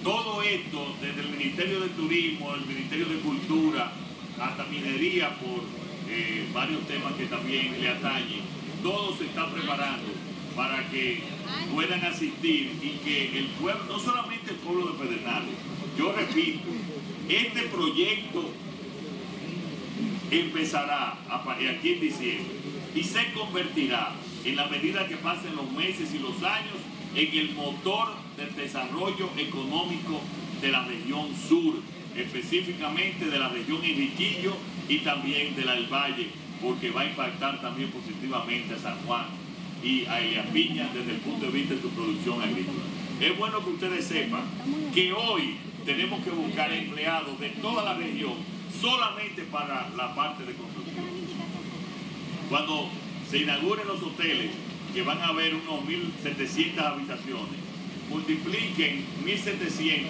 Todo 0.03 0.43
esto, 0.43 0.93
desde 0.99 1.21
el 1.21 1.29
Ministerio 1.29 1.79
de 1.79 1.87
Turismo, 1.87 2.53
el 2.53 2.65
Ministerio 2.65 3.05
de 3.05 3.19
Cultura, 3.19 3.93
hasta 4.37 4.65
minería 4.65 5.39
por 5.39 5.63
eh, 6.09 6.49
varios 6.53 6.85
temas 6.85 7.13
que 7.13 7.27
también 7.27 7.79
le 7.79 7.87
atañen, 7.87 8.41
todo 8.83 9.15
se 9.15 9.27
está 9.27 9.49
preparando 9.49 10.11
para 10.53 10.85
que 10.89 11.23
puedan 11.73 12.03
asistir 12.03 12.77
y 12.83 12.99
que 13.05 13.39
el 13.39 13.45
pueblo, 13.51 13.85
no 13.87 13.99
solamente 13.99 14.51
el 14.51 14.57
pueblo 14.57 14.87
de 14.87 15.05
Pedernales, 15.05 15.55
yo 15.97 16.11
repito, 16.11 16.59
este 17.29 17.61
proyecto 17.69 18.51
empezará 20.31 21.17
aquí 21.29 21.93
en 21.93 22.01
diciembre 22.01 22.55
y 22.95 23.03
se 23.03 23.31
convertirá 23.33 24.13
en 24.43 24.55
la 24.55 24.67
medida 24.67 25.07
que 25.07 25.17
pasen 25.17 25.55
los 25.55 25.71
meses 25.71 26.13
y 26.13 26.19
los 26.19 26.41
años 26.43 26.77
en 27.15 27.37
el 27.37 27.53
motor 27.53 28.09
del 28.37 28.55
desarrollo 28.55 29.29
económico 29.37 30.21
de 30.61 30.71
la 30.71 30.85
región 30.85 31.27
sur, 31.35 31.75
específicamente 32.15 33.25
de 33.25 33.39
la 33.39 33.49
región 33.49 33.83
Enriquillo 33.83 34.55
y 34.87 34.99
también 34.99 35.55
del 35.55 35.87
Valle, 35.87 36.27
porque 36.61 36.91
va 36.91 37.01
a 37.01 37.05
impactar 37.05 37.61
también 37.61 37.89
positivamente 37.91 38.75
a 38.75 38.79
San 38.79 38.97
Juan 39.05 39.25
y 39.83 40.05
a 40.05 40.43
Piña 40.51 40.89
desde 40.93 41.11
el 41.11 41.17
punto 41.17 41.45
de 41.45 41.51
vista 41.51 41.75
de 41.75 41.81
su 41.81 41.89
producción 41.89 42.41
agrícola. 42.41 42.79
Es 43.19 43.37
bueno 43.37 43.63
que 43.63 43.69
ustedes 43.71 44.05
sepan 44.05 44.43
que 44.93 45.13
hoy 45.13 45.55
tenemos 45.85 46.23
que 46.23 46.31
buscar 46.31 46.71
empleados 46.73 47.39
de 47.39 47.49
toda 47.49 47.83
la 47.83 47.93
región 47.93 48.33
solamente 48.81 49.43
para 49.43 49.89
la 49.95 50.15
parte 50.15 50.45
de 50.45 50.53
construcción. 50.53 51.05
Cuando 52.49 52.89
se 53.29 53.39
inauguren 53.39 53.87
los 53.87 54.01
hoteles, 54.03 54.51
que 54.93 55.01
van 55.01 55.19
a 55.19 55.27
haber 55.27 55.53
unos 55.55 55.83
1.700 55.83 56.79
habitaciones, 56.79 57.59
multipliquen 58.09 59.05
1.700 59.25 60.05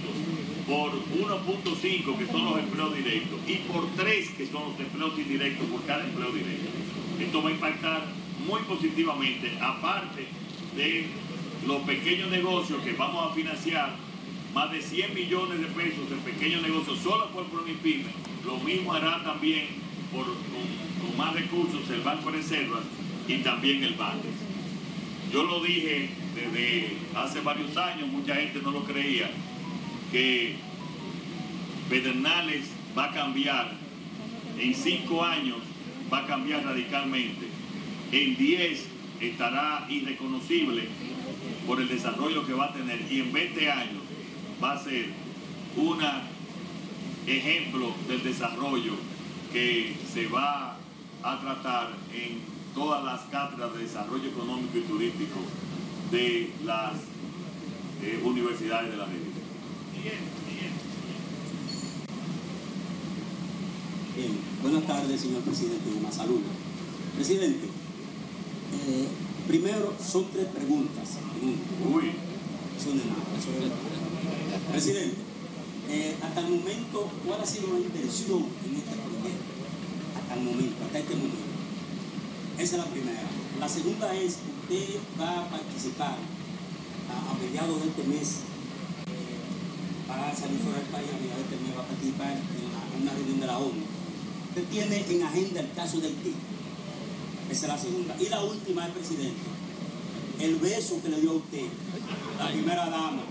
por 0.68 0.92
1.5 0.92 2.18
que 2.18 2.28
son 2.28 2.46
los 2.46 2.60
empleos 2.60 2.96
directos 2.96 3.40
y 3.48 3.56
por 3.72 3.88
3 3.96 4.30
que 4.32 4.46
son 4.48 4.64
los 4.70 4.80
empleos 4.80 5.18
indirectos 5.18 5.68
por 5.68 5.84
cada 5.86 6.04
empleo 6.04 6.32
directo. 6.32 6.70
Esto 7.20 7.42
va 7.42 7.50
a 7.50 7.54
impactar 7.54 8.04
muy 8.46 8.62
positivamente, 8.62 9.58
aparte 9.62 10.28
de 10.76 11.08
los 11.66 11.82
pequeños 11.82 12.30
negocios 12.30 12.82
que 12.84 12.94
vamos 12.94 13.32
a 13.32 13.34
financiar, 13.34 13.96
más 14.56 14.72
de 14.72 14.82
100 14.82 15.14
millones 15.14 15.60
de 15.60 15.68
pesos 15.68 16.10
en 16.10 16.20
pequeños 16.20 16.62
negocios 16.62 17.00
solo 17.00 17.30
por 17.32 17.44
PROMIPYME, 17.48 18.06
lo 18.46 18.58
mismo 18.60 18.94
hará 18.94 19.22
también 19.22 19.68
por, 20.14 20.24
con, 20.26 21.18
más 21.18 21.34
recursos 21.34 21.90
el 21.90 22.00
Banco 22.00 22.32
de 22.32 22.38
Reservas 22.38 22.84
y 23.28 23.40
también 23.40 23.84
el 23.84 23.96
banco. 23.96 24.24
Yo 25.32 25.44
lo 25.44 25.62
dije 25.62 26.10
desde 26.34 26.98
hace 27.16 27.42
varios 27.42 27.76
años, 27.76 28.08
mucha 28.08 28.36
gente 28.36 28.62
no 28.62 28.72
lo 28.72 28.86
creía, 28.86 29.30
que 30.10 30.56
Pedernales 31.90 32.70
va 32.98 33.06
a 33.06 33.12
cambiar 33.12 33.74
en 34.58 34.74
cinco 34.74 35.22
años, 35.22 35.58
va 36.12 36.20
a 36.20 36.28
cambiar 36.28 36.64
radicalmente. 36.64 37.46
En 38.14 38.38
10 38.38 38.86
estará 39.20 39.86
irreconocible 39.90 40.88
por 41.68 41.82
el 41.82 41.90
desarrollo 41.90 42.46
que 42.48 42.54
va 42.54 42.66
a 42.66 42.74
tener 42.74 43.02
y 43.12 43.20
en 43.20 43.34
20 43.34 43.72
años 43.72 44.06
va 44.62 44.74
a 44.74 44.84
ser 44.84 45.08
un 45.78 46.00
ejemplo 47.28 47.94
del 48.08 48.24
desarrollo 48.24 48.94
que 49.52 49.96
se 50.14 50.28
va 50.28 50.78
a 51.24 51.42
tratar 51.42 51.90
en 52.14 52.40
todas 52.74 53.04
las 53.04 53.22
cátedras 53.32 53.74
de 53.74 53.84
desarrollo 53.84 54.30
económico 54.30 54.78
y 54.78 54.82
turístico 54.82 55.40
de 56.12 56.52
las 56.66 56.94
eh, 58.04 58.22
universidades 58.24 58.92
de 58.92 58.98
la 58.98 59.06
región. 59.06 59.36
Bien, 64.16 64.32
buenas 64.62 64.88
tardes, 64.88 65.20
señor 65.20 65.42
presidente 65.42 65.90
de 65.90 66.12
Salud. 66.12 66.40
Presidente, 67.16 67.66
eh, 67.66 69.08
primero 69.48 69.94
son 70.00 70.26
tres 70.32 70.46
preguntas. 70.48 71.18
Uy. 71.92 72.12
Son 72.82 72.98
de 72.98 73.06
nada. 73.06 74.05
Presidente, 74.72 75.18
eh, 75.90 76.16
hasta 76.22 76.40
el 76.42 76.50
momento, 76.50 77.10
¿cuál 77.26 77.42
ha 77.42 77.46
sido 77.46 77.74
la 77.74 77.80
inversión 77.80 78.46
en 78.66 78.76
este 78.76 78.96
proyecto? 78.96 79.54
Hasta 80.18 80.34
el 80.34 80.42
momento, 80.42 80.84
hasta 80.86 81.00
este 81.00 81.16
momento. 81.16 81.46
Esa 82.58 82.76
es 82.76 82.82
la 82.84 82.90
primera. 82.90 83.24
La 83.60 83.70
segunda 83.70 84.16
es, 84.16 84.38
usted 84.62 85.00
va 85.20 85.42
a 85.42 85.50
participar 85.50 86.18
a, 86.18 87.34
mediados 87.40 87.82
de 87.82 87.90
este 87.90 88.04
mes 88.04 88.28
eh, 89.08 90.08
para 90.08 90.34
salir 90.36 90.58
fuera 90.60 90.80
del 90.80 90.88
país, 90.88 91.08
a 91.14 91.20
mediados 91.22 91.48
de 91.48 91.56
este 91.56 91.64
mes 91.64 91.78
va 91.78 91.84
a 91.84 91.88
participar 91.88 92.32
en, 92.34 93.02
una 93.02 93.12
reunión 93.14 93.40
de 93.40 93.48
la 93.48 93.58
ONU. 93.60 93.84
Usted 94.50 94.64
tiene 94.72 95.06
en 95.08 95.24
agenda 95.24 95.60
el 95.62 95.72
caso 95.74 96.00
del 96.00 96.16
Haití. 96.16 96.34
Esa 97.52 97.66
es 97.68 97.72
la 97.72 97.78
segunda. 97.78 98.16
Y 98.20 98.30
la 98.30 98.44
última, 98.44 98.88
presidente, 98.88 99.46
el 100.40 100.56
beso 100.56 101.02
que 101.04 101.10
le 101.10 101.22
dio 101.22 101.32
a 101.32 101.36
usted, 101.36 101.66
la 102.40 102.52
primera 102.52 102.90
dama, 102.90 103.22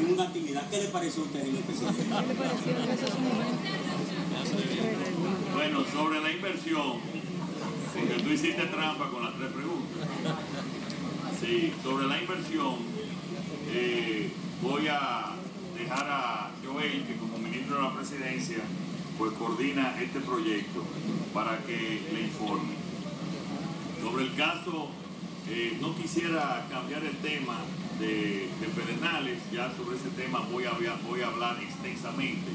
en 0.00 0.12
una 0.14 0.24
actividad. 0.24 0.68
¿Qué 0.70 0.78
le 0.78 0.88
pareció 0.88 1.22
a 1.22 1.26
usted, 1.26 1.42
señor 1.42 1.62
presidente? 1.62 2.02
Bueno, 5.54 5.84
sobre 5.92 6.20
la 6.20 6.32
inversión, 6.32 7.00
porque 7.94 8.22
tú 8.22 8.30
hiciste 8.30 8.66
trampa 8.66 9.10
con 9.10 9.22
las 9.22 9.34
tres 9.34 9.50
preguntas. 9.52 10.08
Sí, 11.40 11.72
sobre 11.82 12.06
la 12.06 12.20
inversión, 12.20 12.76
eh, 13.72 14.30
voy 14.62 14.88
a 14.88 15.32
dejar 15.76 16.06
a 16.08 16.50
Joel, 16.64 17.04
que 17.04 17.16
como 17.16 17.38
ministro 17.38 17.76
de 17.76 17.82
la 17.82 17.94
presidencia, 17.94 18.58
pues 19.18 19.32
coordina 19.32 20.00
este 20.00 20.20
proyecto 20.20 20.84
para 21.34 21.58
que 21.58 22.02
le 22.12 22.20
informe. 22.22 22.74
Sobre 24.02 24.24
el 24.24 24.34
caso 24.34 24.88
eh, 25.50 25.76
no 25.80 25.96
quisiera 25.96 26.64
cambiar 26.70 27.02
el 27.04 27.16
tema 27.16 27.58
de, 27.98 28.48
Pedernales, 28.74 29.38
ya 29.52 29.72
sobre 29.76 29.96
ese 29.96 30.10
tema 30.10 30.40
voy 30.50 30.64
a, 30.64 30.70
voy 31.06 31.22
a 31.22 31.26
hablar 31.26 31.60
extensamente. 31.60 32.50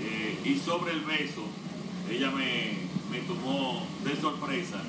Eh, 0.00 0.40
y 0.44 0.58
sobre 0.58 0.92
el 0.92 1.00
beso, 1.00 1.44
ella 2.10 2.30
me, 2.30 3.18
tomó 3.28 3.86
de 4.02 4.16
sorpresa, 4.20 4.82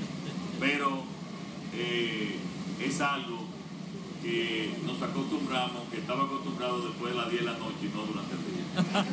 pero 0.59 1.03
eh, 1.73 2.37
es 2.79 3.01
algo 3.01 3.45
que 4.23 4.73
nos 4.85 5.01
acostumbramos, 5.01 5.83
que 5.91 5.97
estaba 5.97 6.23
acostumbrado 6.23 6.81
después 6.87 7.13
de 7.13 7.19
las 7.19 7.29
10 7.29 7.41
de 7.41 7.51
la 7.51 7.57
noche 7.57 7.75
y 7.83 7.89
no 7.95 8.03
durante 8.05 8.33
el 8.33 8.39
día. 8.39 9.05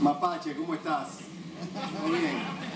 Mapache, 0.00 0.54
¿cómo 0.54 0.74
estás? 0.74 1.18
Muy 2.06 2.18
bien. 2.18 2.69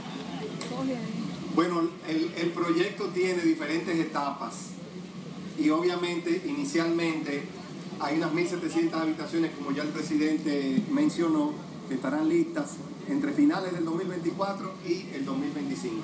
Bueno, 1.55 1.83
el, 2.09 2.51
proyecto 2.51 3.05
tiene 3.11 3.43
diferentes 3.43 3.97
etapas 3.97 4.71
y 5.57 5.71
obviamente 5.71 6.43
inicialmente 6.49 7.45
hay 8.01 8.17
unas 8.17 8.33
1.700 8.33 8.93
habitaciones, 8.93 9.53
como 9.53 9.71
ya 9.71 9.85
el 9.85 9.91
presidente 9.91 10.83
mencionó, 10.91 11.53
que 11.89 11.95
estarán 11.95 12.29
listas 12.29 12.73
entre 13.09 13.33
finales 13.33 13.73
del 13.73 13.85
2024 13.85 14.73
y 14.89 15.15
el 15.15 15.25
2025. 15.25 15.97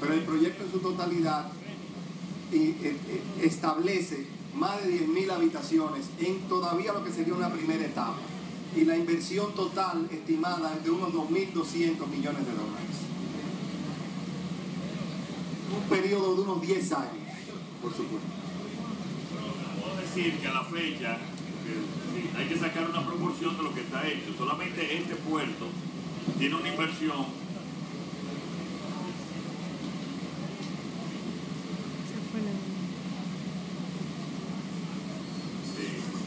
Pero 0.00 0.12
el 0.12 0.20
proyecto 0.20 0.64
en 0.64 0.72
su 0.72 0.78
totalidad 0.80 1.50
eh, 2.52 2.74
eh, 2.82 2.96
establece 3.40 4.26
más 4.54 4.84
de 4.84 5.06
10.000 5.06 5.30
habitaciones 5.30 6.06
en 6.20 6.40
todavía 6.48 6.92
lo 6.92 7.02
que 7.02 7.12
sería 7.12 7.32
una 7.32 7.50
primera 7.50 7.82
etapa. 7.82 8.18
Y 8.76 8.84
la 8.84 8.96
inversión 8.96 9.54
total 9.54 10.06
estimada 10.10 10.74
es 10.76 10.84
de 10.84 10.90
unos 10.90 11.12
2.200 11.14 12.06
millones 12.08 12.44
de 12.44 12.52
dólares 12.52 13.11
un 15.76 15.88
periodo 15.88 16.36
de 16.36 16.42
unos 16.42 16.60
10 16.62 16.92
años, 16.92 17.10
por 17.80 17.90
supuesto. 17.90 18.28
Puedo 19.80 19.96
decir 19.96 20.38
que 20.38 20.48
a 20.48 20.52
la 20.52 20.64
fecha 20.64 21.18
hay 22.36 22.46
que 22.46 22.58
sacar 22.58 22.88
una 22.90 23.06
proporción 23.06 23.56
de 23.56 23.62
lo 23.62 23.74
que 23.74 23.80
está 23.80 24.06
hecho. 24.06 24.34
Solamente 24.36 24.98
este 24.98 25.16
puerto 25.16 25.66
tiene 26.38 26.54
una 26.54 26.68
inversión 26.68 27.42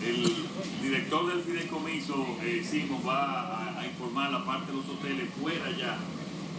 el 0.05 0.81
director 0.81 1.27
del 1.27 1.41
fideicomiso, 1.41 2.38
eh, 2.43 2.63
va 3.08 3.79
a, 3.79 3.86
informar 3.86 4.31
la 4.31 4.45
parte 4.45 4.71
de 4.71 4.77
los 4.77 4.89
hoteles 4.89 5.29
fuera 5.41 5.71
ya 5.71 5.97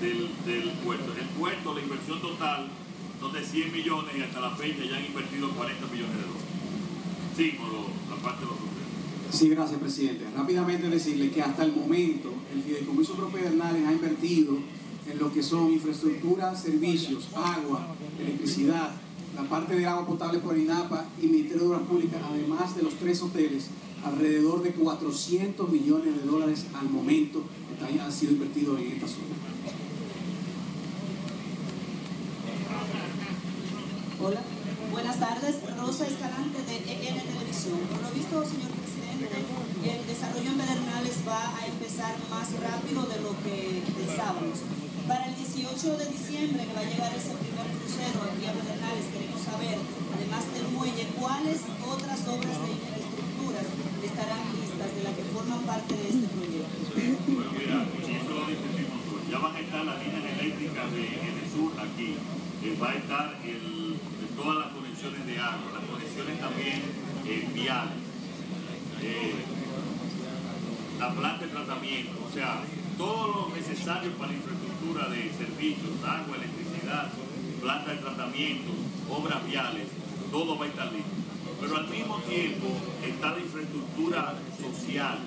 del, 0.00 0.70
puerto. 0.84 1.12
El 1.18 1.28
puerto, 1.38 1.74
la 1.74 1.80
inversión 1.80 2.20
total 2.20 2.68
son 3.20 3.32
de 3.32 3.44
100 3.44 3.72
millones 3.72 4.14
y 4.16 4.22
hasta 4.22 4.40
la 4.40 4.50
fecha 4.50 4.84
ya 4.84 4.96
han 4.96 5.06
invertido 5.06 5.50
40 5.50 5.86
millones 5.86 6.16
de 6.16 6.22
dólares. 6.22 6.42
Sí, 7.36 7.58
por 7.58 8.16
la 8.16 8.22
parte 8.22 8.40
de 8.40 8.46
los 8.46 8.66
Sí, 9.30 9.48
gracias, 9.48 9.80
presidente. 9.80 10.24
Rápidamente 10.36 10.88
decirle 10.88 11.30
que 11.30 11.42
hasta 11.42 11.64
el 11.64 11.72
momento 11.72 12.32
el 12.54 12.62
Fideicomiso 12.62 13.14
Propedernales 13.14 13.86
ha 13.86 13.92
invertido 13.92 14.56
en 15.10 15.18
lo 15.18 15.32
que 15.32 15.42
son 15.42 15.72
infraestructuras, 15.72 16.62
servicios, 16.62 17.28
agua, 17.34 17.94
electricidad, 18.20 18.90
la 19.34 19.42
parte 19.42 19.74
de 19.74 19.84
agua 19.84 20.06
potable 20.06 20.38
por 20.38 20.56
INAPA 20.56 21.06
y 21.22 21.26
Ministerio 21.26 21.62
de 21.62 21.68
Obras 21.68 21.82
Públicas, 21.82 22.20
además 22.24 22.76
de 22.76 22.82
los 22.82 22.94
tres 22.94 23.20
hoteles, 23.20 23.66
alrededor 24.04 24.62
de 24.62 24.70
400 24.70 25.68
millones 25.70 26.16
de 26.16 26.22
dólares 26.22 26.66
al 26.78 26.88
momento 26.88 27.42
que 27.78 28.00
han 28.00 28.12
sido 28.12 28.32
invertidos 28.32 28.80
en 28.80 28.92
esta 28.92 29.06
zona. 29.06 29.75
Buenas 34.26 35.20
tardes. 35.20 35.54
Rosa 35.78 36.02
Escalante 36.02 36.58
de 36.66 36.82
EN 36.82 37.14
Televisión. 37.14 37.78
Por 37.86 38.02
lo 38.02 38.10
visto, 38.10 38.42
señor 38.42 38.74
presidente, 38.74 39.30
el 39.30 40.02
desarrollo 40.02 40.50
en 40.50 40.58
Pedernales 40.58 41.22
va 41.22 41.54
a 41.54 41.62
empezar 41.62 42.10
más 42.26 42.50
rápido 42.58 43.06
de 43.06 43.22
lo 43.22 43.38
que 43.46 43.86
pensábamos. 43.86 44.66
Para 45.06 45.30
el 45.30 45.36
18 45.38 45.78
de 46.02 46.06
diciembre 46.10 46.66
que 46.66 46.74
va 46.74 46.82
a 46.82 46.90
llegar 46.90 47.14
ese 47.14 47.38
primer 47.38 47.70
crucero 47.78 48.18
aquí 48.26 48.50
a 48.50 48.58
Pedernales, 48.58 49.06
queremos 49.14 49.46
saber, 49.46 49.78
además 49.78 50.42
del 50.50 50.74
muelle, 50.74 51.06
cuáles 51.14 51.62
otras 51.86 52.18
obras 52.26 52.58
de 52.66 52.74
infraestructuras 52.82 53.66
estarán 54.02 54.42
listas 54.58 54.90
de 54.90 55.06
las 55.06 55.14
que 55.14 55.22
forman 55.30 55.62
parte 55.70 55.94
de 55.94 56.02
este 56.02 56.26
proyecto. 56.34 56.82
Eso 59.76 59.84
lo 59.84 59.84
discutimos 59.84 59.84
hoy. 59.84 59.84
Ya 59.84 59.84
van 59.84 59.84
a 59.84 59.84
estar 59.84 59.84
las 59.84 59.98
líneas 60.00 60.40
eléctricas 60.40 60.92
de 60.92 61.04
Enesur 61.28 61.72
aquí. 61.78 62.16
Eh, 62.64 62.76
va 62.80 62.90
a 62.90 62.94
estar 62.94 63.38
el, 63.44 63.96
todas 64.36 64.56
las 64.58 64.72
conexiones 64.72 65.26
de 65.26 65.38
agua, 65.38 65.72
las 65.74 65.84
conexiones 65.84 66.40
también 66.40 66.82
eh, 67.26 67.48
viales. 67.52 68.00
Eh, 69.02 69.34
la 70.98 71.12
planta 71.12 71.44
de 71.44 71.52
tratamiento, 71.52 72.12
o 72.26 72.32
sea, 72.32 72.62
todo 72.96 73.28
lo 73.28 73.54
necesario 73.54 74.12
para 74.12 74.32
la 74.32 74.38
infraestructura 74.38 75.08
de 75.08 75.30
servicios, 75.36 75.92
agua, 76.02 76.36
electricidad, 76.36 77.12
planta 77.60 77.90
de 77.92 77.98
tratamiento, 77.98 78.72
obras 79.10 79.46
viales, 79.46 79.88
todo 80.32 80.58
va 80.58 80.64
a 80.64 80.68
estar 80.68 80.90
listo. 80.92 81.10
Pero 81.60 81.76
al 81.76 81.88
mismo 81.88 82.16
tiempo 82.20 82.66
está 83.04 83.32
la 83.32 83.40
infraestructura 83.40 84.34
social 84.56 85.18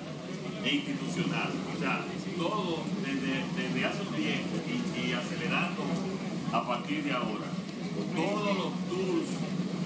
e 0.64 0.74
institucional. 0.74 1.50
O 1.74 1.78
sea, 1.78 2.02
todo 2.40 2.80
desde, 3.04 3.44
desde 3.52 3.84
hace 3.84 4.00
un 4.00 4.14
tiempo 4.16 4.56
y, 4.64 5.12
acelerando 5.12 5.82
a 6.52 6.66
partir 6.66 7.04
de 7.04 7.12
ahora. 7.12 7.52
Todos 8.16 8.56
los 8.56 8.72
tours, 8.88 9.28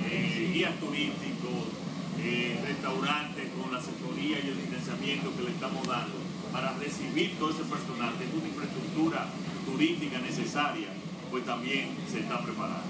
eh, 0.07 0.51
guías 0.55 0.79
turísticos, 0.79 1.75
eh, 2.23 2.61
restaurantes 2.65 3.51
con 3.59 3.73
la 3.73 3.79
asesoría 3.79 4.39
y 4.39 4.49
el 4.49 4.55
financiamiento 4.55 5.35
que 5.35 5.43
le 5.43 5.51
estamos 5.51 5.87
dando 5.87 6.15
para 6.53 6.75
recibir 6.79 7.37
todo 7.39 7.51
ese 7.51 7.65
personal, 7.65 8.15
que 8.15 8.31
una 8.39 8.47
infraestructura 8.47 9.27
turística 9.67 10.21
necesaria, 10.21 10.89
pues 11.31 11.45
también 11.45 11.91
se 12.11 12.21
está 12.21 12.41
preparando. 12.41 12.87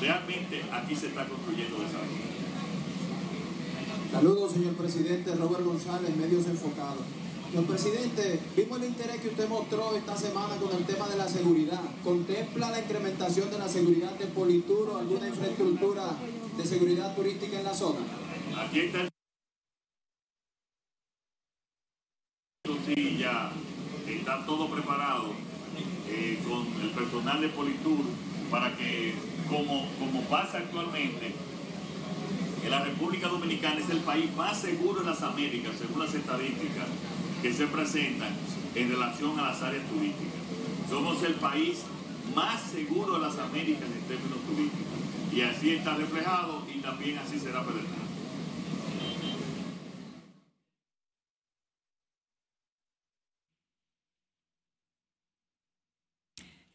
Realmente 0.00 0.62
aquí 0.70 0.94
se 0.94 1.08
está 1.08 1.24
construyendo 1.24 1.80
desarrollo. 1.80 2.28
Saludos, 4.12 4.52
señor 4.52 4.74
presidente 4.74 5.34
Robert 5.34 5.64
González, 5.64 6.14
medios 6.16 6.46
enfocados. 6.46 7.04
Señor 7.50 7.64
presidente, 7.64 8.40
vimos 8.54 8.78
el 8.78 8.88
interés 8.88 9.22
que 9.22 9.28
usted 9.28 9.48
mostró 9.48 9.96
esta 9.96 10.14
semana 10.14 10.56
con 10.56 10.76
el 10.76 10.84
tema 10.84 11.08
de 11.08 11.16
la 11.16 11.26
seguridad. 11.26 11.80
¿Contempla 12.04 12.70
la 12.70 12.80
incrementación 12.80 13.50
de 13.50 13.58
la 13.58 13.66
seguridad 13.66 14.12
de 14.18 14.26
Politur 14.26 14.90
o 14.90 14.98
alguna 14.98 15.28
infraestructura 15.28 16.14
de 16.58 16.66
seguridad 16.66 17.16
turística 17.16 17.58
en 17.58 17.64
la 17.64 17.72
zona? 17.72 18.00
Aquí 18.54 18.80
está 18.80 19.00
el... 19.00 19.08
Sí, 22.84 23.16
ya 23.18 23.50
está 24.06 24.44
todo 24.44 24.68
preparado 24.68 25.32
eh, 26.06 26.38
con 26.46 26.66
el 26.82 26.90
personal 26.90 27.40
de 27.40 27.48
Politur 27.48 28.04
para 28.50 28.76
que, 28.76 29.14
como, 29.48 29.88
como 29.98 30.20
pasa 30.24 30.58
actualmente, 30.58 31.32
que 32.62 32.68
la 32.68 32.84
República 32.84 33.28
Dominicana 33.28 33.80
es 33.80 33.88
el 33.88 34.00
país 34.00 34.34
más 34.36 34.60
seguro 34.60 35.00
en 35.00 35.06
las 35.06 35.22
Américas, 35.22 35.76
según 35.78 36.00
las 36.00 36.12
estadísticas 36.12 36.88
que 37.42 37.52
se 37.52 37.66
presentan 37.66 38.30
en 38.74 38.90
relación 38.90 39.38
a 39.38 39.50
las 39.50 39.62
áreas 39.62 39.84
turísticas. 39.86 40.40
Somos 40.88 41.22
el 41.22 41.34
país 41.34 41.82
más 42.34 42.62
seguro 42.62 43.14
de 43.14 43.20
las 43.20 43.38
Américas 43.38 43.88
en 43.88 44.02
términos 44.02 44.38
turísticos. 44.46 44.88
Y 45.32 45.42
así 45.42 45.70
está 45.70 45.94
reflejado 45.94 46.66
y 46.74 46.80
también 46.80 47.18
así 47.18 47.38
será 47.38 47.64
presentado. 47.64 48.08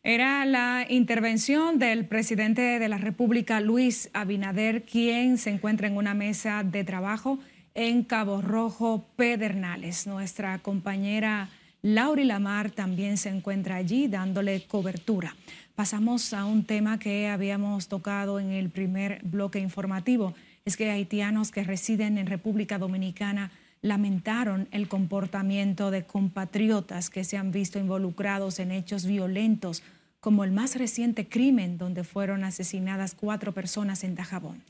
Era 0.06 0.46
la 0.46 0.86
intervención 0.90 1.80
del 1.80 2.06
presidente 2.06 2.78
de 2.78 2.90
la 2.90 2.98
República, 2.98 3.62
Luis 3.62 4.10
Abinader, 4.14 4.84
quien 4.84 5.38
se 5.38 5.50
encuentra 5.50 5.88
en 5.88 5.96
una 5.96 6.14
mesa 6.14 6.64
de 6.64 6.84
trabajo 6.84 7.40
en 7.76 8.04
Cabo 8.04 8.42
Rojo, 8.42 9.06
Pedernales. 9.16 10.08
Nuestra 10.08 10.60
compañera 10.60 11.50
Lauri 11.82 12.24
Lamar 12.24 12.72
también 12.72 13.18
se 13.18 13.30
encuentra 13.30 13.76
allí 13.76 14.08
dándole 14.08 14.66
cobertura. 14.68 15.36
Pasamos 15.76 16.34
a 16.34 16.46
un 16.46 16.64
tema 16.64 17.00
que 17.00 17.28
habíamos 17.28 17.88
tocado 17.88 18.40
en 18.40 18.52
el 18.52 18.70
primer 18.70 19.22
bloque 19.24 19.60
informativo. 19.60 20.34
Es 20.66 20.78
que 20.78 20.92
haitianos 20.92 21.52
que 21.52 21.64
residen 21.64 22.18
en 22.18 22.28
República 22.28 22.78
Dominicana 22.78 23.52
lamentaron 23.82 24.70
el 24.72 24.88
comportamiento 24.88 25.92
de 25.92 26.06
compatriotas 26.06 27.10
que 27.10 27.26
se 27.26 27.38
han 27.38 27.52
visto 27.52 27.80
involucrados 27.80 28.60
en 28.60 28.72
hechos 28.72 29.06
violentos, 29.06 29.84
como 30.22 30.46
el 30.46 30.54
más 30.54 30.78
reciente 30.78 31.28
crimen 31.28 31.78
donde 31.78 32.06
fueron 32.06 32.46
asesinadas 32.46 33.14
cuatro 33.14 33.52
personas 33.52 34.06
en 34.06 34.16
Dajabón. 34.16 34.64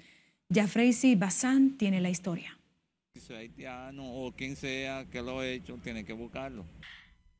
Jafreisi 0.51 1.15
Bazán 1.15 1.77
tiene 1.77 2.01
la 2.01 2.09
historia. 2.09 2.57
Haitiano 3.31 4.11
o 4.11 4.31
quien 4.33 4.55
sea 4.55 5.05
que 5.09 5.21
lo 5.21 5.39
ha 5.39 5.47
hecho, 5.47 5.77
tiene 5.83 6.05
que 6.05 6.13
buscarlo. 6.13 6.65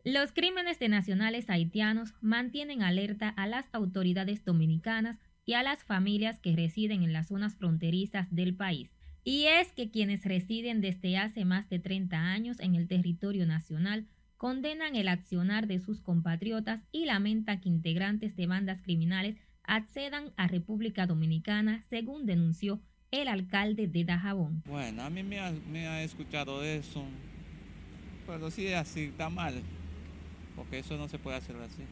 Los 0.04 0.32
crímenes 0.32 0.80
de 0.80 0.90
nacionales 0.90 1.50
haitianos 1.50 2.14
mantienen 2.22 2.84
alerta 2.84 3.30
a 3.30 3.48
las 3.48 3.68
autoridades 3.72 4.44
dominicanas 4.44 5.18
y 5.46 5.54
a 5.54 5.64
las 5.64 5.84
familias 5.84 6.40
que 6.40 6.56
residen 6.56 7.04
en 7.04 7.14
las 7.14 7.28
zonas 7.28 7.56
fronterizas 7.56 8.34
del 8.34 8.56
país. 8.56 8.92
Y 9.24 9.46
es 9.46 9.72
que 9.72 9.90
quienes 9.90 10.26
residen 10.26 10.82
desde 10.82 11.18
hace 11.18 11.46
más 11.46 11.70
de 11.70 11.80
30 11.80 12.18
años 12.18 12.60
en 12.60 12.76
el 12.76 12.88
territorio 12.88 13.46
nacional 13.46 14.06
condenan 14.38 14.98
el 14.98 15.08
accionar 15.08 15.68
de 15.68 15.80
sus 15.80 16.02
compatriotas 16.02 16.82
y 16.92 17.06
lamentan 17.06 17.62
que 17.62 17.70
integrantes 17.70 18.36
de 18.36 18.46
bandas 18.46 18.82
criminales 18.82 19.38
accedan 19.64 20.34
a 20.36 20.48
República 20.48 21.08
Dominicana, 21.08 21.82
según 21.90 22.26
denunció 22.26 22.82
el 23.22 23.28
alcalde 23.28 23.88
de 23.88 24.04
Dajabón. 24.04 24.64
Bueno, 24.66 25.04
a 25.04 25.10
mí 25.10 25.22
me 25.22 25.40
ha, 25.40 26.04
escuchado 26.04 26.64
eso, 26.64 27.06
pero 28.26 28.50
sí 28.50 28.66
es 28.68 28.76
así, 28.76 29.04
está 29.04 29.30
mal, 29.30 29.54
porque 30.56 30.80
eso 30.80 30.98
no 30.98 31.08
se 31.08 31.20
puede 31.20 31.38
hacer 31.38 31.56
así. 31.58 31.84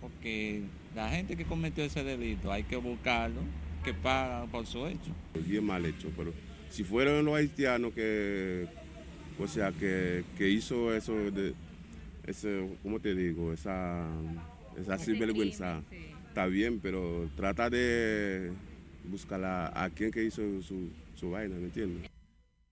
Porque 0.00 0.62
la 0.94 1.08
gente 1.10 1.36
que 1.36 1.44
cometió 1.44 1.84
ese 1.84 2.02
delito 2.02 2.50
hay 2.50 2.64
que 2.64 2.76
buscarlo 2.76 3.40
que 3.84 3.94
pagan 3.94 4.48
por 4.48 4.66
su 4.66 4.86
hecho. 4.86 5.12
Bien 5.46 5.64
mal 5.64 5.86
hecho, 5.86 6.10
pero 6.16 6.32
si 6.68 6.82
fueron 6.82 7.24
los 7.24 7.36
haitianos 7.36 7.92
que, 7.94 8.66
o 9.38 9.46
sea, 9.46 9.70
que, 9.70 10.24
hizo 10.40 10.94
eso 10.94 11.14
de, 11.30 11.54
ese, 12.26 12.68
¿cómo 12.82 12.98
te 12.98 13.14
digo? 13.14 13.52
Esa, 13.52 14.04
esa 14.76 14.98
sinvergüenza, 14.98 15.80
está 16.28 16.46
bien, 16.46 16.80
pero 16.80 17.30
trata 17.36 17.70
de 17.70 18.52
buscar 19.04 19.44
a, 19.44 19.90
quien 19.94 20.10
que 20.10 20.24
hizo 20.24 20.42
su, 20.62 20.90
su 21.14 21.30
vaina, 21.30 21.56
¿me 21.56 21.64
entiendes? 21.64 22.10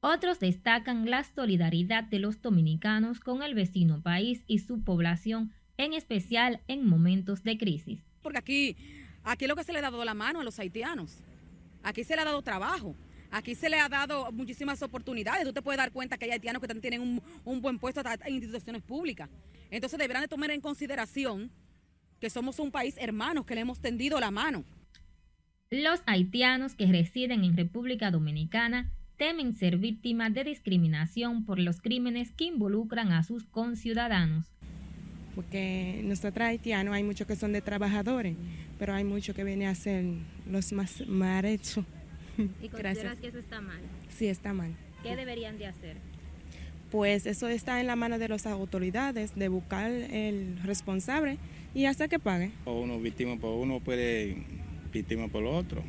Otros 0.01 0.39
destacan 0.39 1.09
la 1.11 1.25
solidaridad 1.25 2.05
de 2.05 2.19
los 2.19 2.41
dominicanos 2.41 3.21
con 3.21 3.43
el 3.43 3.55
vecino 3.55 4.03
país 4.03 4.43
y 4.47 4.61
su 4.61 4.83
población, 4.85 5.53
en 5.79 5.95
especial 5.95 6.61
en 6.69 6.87
momentos 6.87 7.43
de 7.43 7.59
crisis. 7.59 8.01
Porque 8.23 8.39
aquí 8.39 8.77
Aquí 9.27 9.49
lo 9.49 9.57
que 9.57 9.65
se 9.65 9.73
le 9.73 9.81
ha 9.81 9.83
dado 9.83 10.05
la 10.05 10.15
mano 10.15 10.39
a 10.39 10.45
los 10.45 10.57
haitianos. 10.61 11.19
Aquí 11.83 12.05
se 12.05 12.15
le 12.15 12.23
ha 12.23 12.25
dado 12.25 12.43
trabajo. 12.43 12.95
Aquí 13.33 13.57
se 13.57 13.69
le 13.69 13.81
ha 13.81 13.89
dado 13.89 14.31
muchísimas 14.31 14.81
oportunidades. 14.83 15.45
Tú 15.45 15.53
te 15.53 15.63
puedes 15.63 15.79
dar 15.79 15.91
cuenta 15.91 16.17
que 16.17 16.27
hay 16.27 16.31
haitianos 16.31 16.63
que 16.63 16.69
tienen 16.77 17.21
un, 17.45 17.61
buen 17.61 17.81
puesto 17.81 18.01
en 18.25 18.35
instituciones 18.35 18.83
públicas. 18.83 19.29
Entonces 19.69 19.99
deberán 19.99 20.23
de 20.23 20.29
tomar 20.29 20.53
en 20.53 20.61
consideración 20.61 21.51
que 22.21 22.31
somos 22.31 22.61
un 22.61 22.71
país 22.71 22.95
hermanos, 22.99 23.45
que 23.45 23.57
le 23.57 23.63
hemos 23.63 23.81
tendido 23.81 24.21
la 24.21 24.31
mano. 24.31 24.65
Los 25.71 26.01
haitianos 26.07 26.75
que 26.75 26.87
residen 26.87 27.45
en 27.45 27.57
República 27.57 28.11
Dominicana 28.11 28.93
temen 29.17 29.55
ser 29.55 29.79
víctimas 29.79 30.33
de 30.33 30.45
discriminación 30.45 31.45
por 31.45 31.59
los 31.59 31.81
crímenes 31.81 32.31
que 32.31 32.45
involucran 32.45 33.13
a 33.13 33.23
sus 33.25 33.45
conciudadanos 33.45 34.47
porque 35.37 36.01
nosotros 36.03 36.49
haitianos 36.49 36.95
hay 36.95 37.05
muchos 37.05 37.27
que 37.27 37.37
son 37.37 37.53
de 37.53 37.61
trabajadores, 37.61 38.35
pero 38.79 38.95
hay 38.95 39.05
muchos 39.05 39.37
que 39.37 39.45
vienen 39.45 39.69
a 39.69 39.75
ser 39.75 40.03
los 40.51 40.73
más 40.73 41.07
mal 41.07 41.45
hechos. 41.45 41.85
¿Y 42.63 42.69
consideras 42.71 43.19
que 43.19 43.29
eso 43.29 43.39
está 43.39 43.61
mal? 43.61 43.79
Sí, 44.09 44.29
está 44.29 44.55
mal. 44.55 44.75
¿Qué 45.03 45.15
deberían 45.15 45.59
de 45.59 45.67
hacer? 45.67 45.99
Pues 46.91 47.27
eso 47.27 47.49
está 47.49 47.81
en 47.81 47.87
la 47.87 47.97
mano 47.97 48.19
de 48.19 48.29
las 48.29 48.47
autoridades, 48.47 49.35
de 49.35 49.49
buscar 49.49 49.91
el 49.91 50.59
responsable 50.65 51.37
y 51.75 51.85
hasta 51.85 52.09
que 52.09 52.19
pague. 52.19 52.51
O 52.65 52.81
uno 52.81 52.99
víctima 52.99 53.37
por 53.37 53.59
uno 53.59 53.81
puede 53.81 54.43
por 55.05 55.45
otro. 55.45 55.83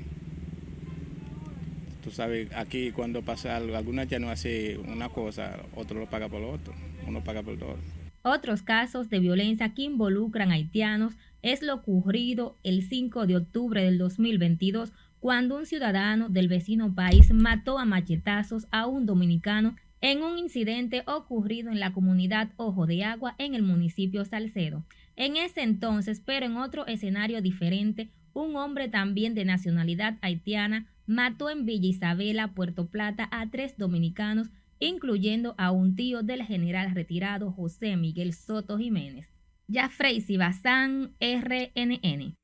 Tú 2.03 2.11
sabes, 2.11 2.49
aquí 2.55 2.91
cuando 2.91 3.21
pasa 3.21 3.57
algo, 3.57 3.75
alguna 3.75 4.05
ya 4.05 4.19
no 4.19 4.29
hace 4.29 4.77
una 4.77 5.09
cosa, 5.09 5.59
otro 5.75 5.99
lo 5.99 6.09
paga 6.09 6.29
por 6.29 6.41
lo 6.41 6.51
otro, 6.51 6.73
uno 7.05 7.23
paga 7.23 7.43
por 7.43 7.57
todo. 7.57 7.77
Otros 8.23 8.61
casos 8.61 9.09
de 9.09 9.19
violencia 9.19 9.73
que 9.73 9.83
involucran 9.83 10.51
haitianos 10.51 11.13
es 11.41 11.61
lo 11.61 11.75
ocurrido 11.75 12.57
el 12.63 12.83
5 12.83 13.27
de 13.27 13.37
octubre 13.37 13.83
del 13.83 13.97
2022 13.97 14.91
cuando 15.19 15.57
un 15.57 15.65
ciudadano 15.65 16.29
del 16.29 16.47
vecino 16.47 16.93
país 16.93 17.31
mató 17.33 17.79
a 17.79 17.85
machetazos 17.85 18.67
a 18.71 18.85
un 18.85 19.05
dominicano 19.05 19.75
en 20.01 20.21
un 20.21 20.37
incidente 20.37 21.03
ocurrido 21.07 21.71
en 21.71 21.79
la 21.79 21.91
comunidad 21.91 22.51
Ojo 22.57 22.85
de 22.85 23.03
Agua 23.03 23.35
en 23.37 23.55
el 23.55 23.63
municipio 23.63 24.23
Salcedo. 24.25 24.83
En 25.15 25.35
ese 25.35 25.61
entonces, 25.61 26.21
pero 26.23 26.45
en 26.45 26.57
otro 26.57 26.85
escenario 26.85 27.41
diferente, 27.41 28.09
un 28.37 28.55
hombre 28.55 28.87
también 28.87 29.33
de 29.35 29.45
nacionalidad 29.45 30.17
haitiana 30.21 30.87
mató 31.05 31.49
en 31.49 31.65
Villa 31.65 31.87
Isabela, 31.87 32.49
Puerto 32.49 32.87
Plata, 32.87 33.27
a 33.31 33.49
tres 33.49 33.77
dominicanos, 33.77 34.49
incluyendo 34.79 35.55
a 35.57 35.71
un 35.71 35.95
tío 35.95 36.21
del 36.21 36.43
general 36.43 36.93
retirado 36.93 37.51
José 37.51 37.95
Miguel 37.97 38.33
Soto 38.33 38.77
Jiménez. 38.77 39.27
Jafrey 39.71 40.21
Sibazán, 40.21 41.11
RNN. 41.19 42.35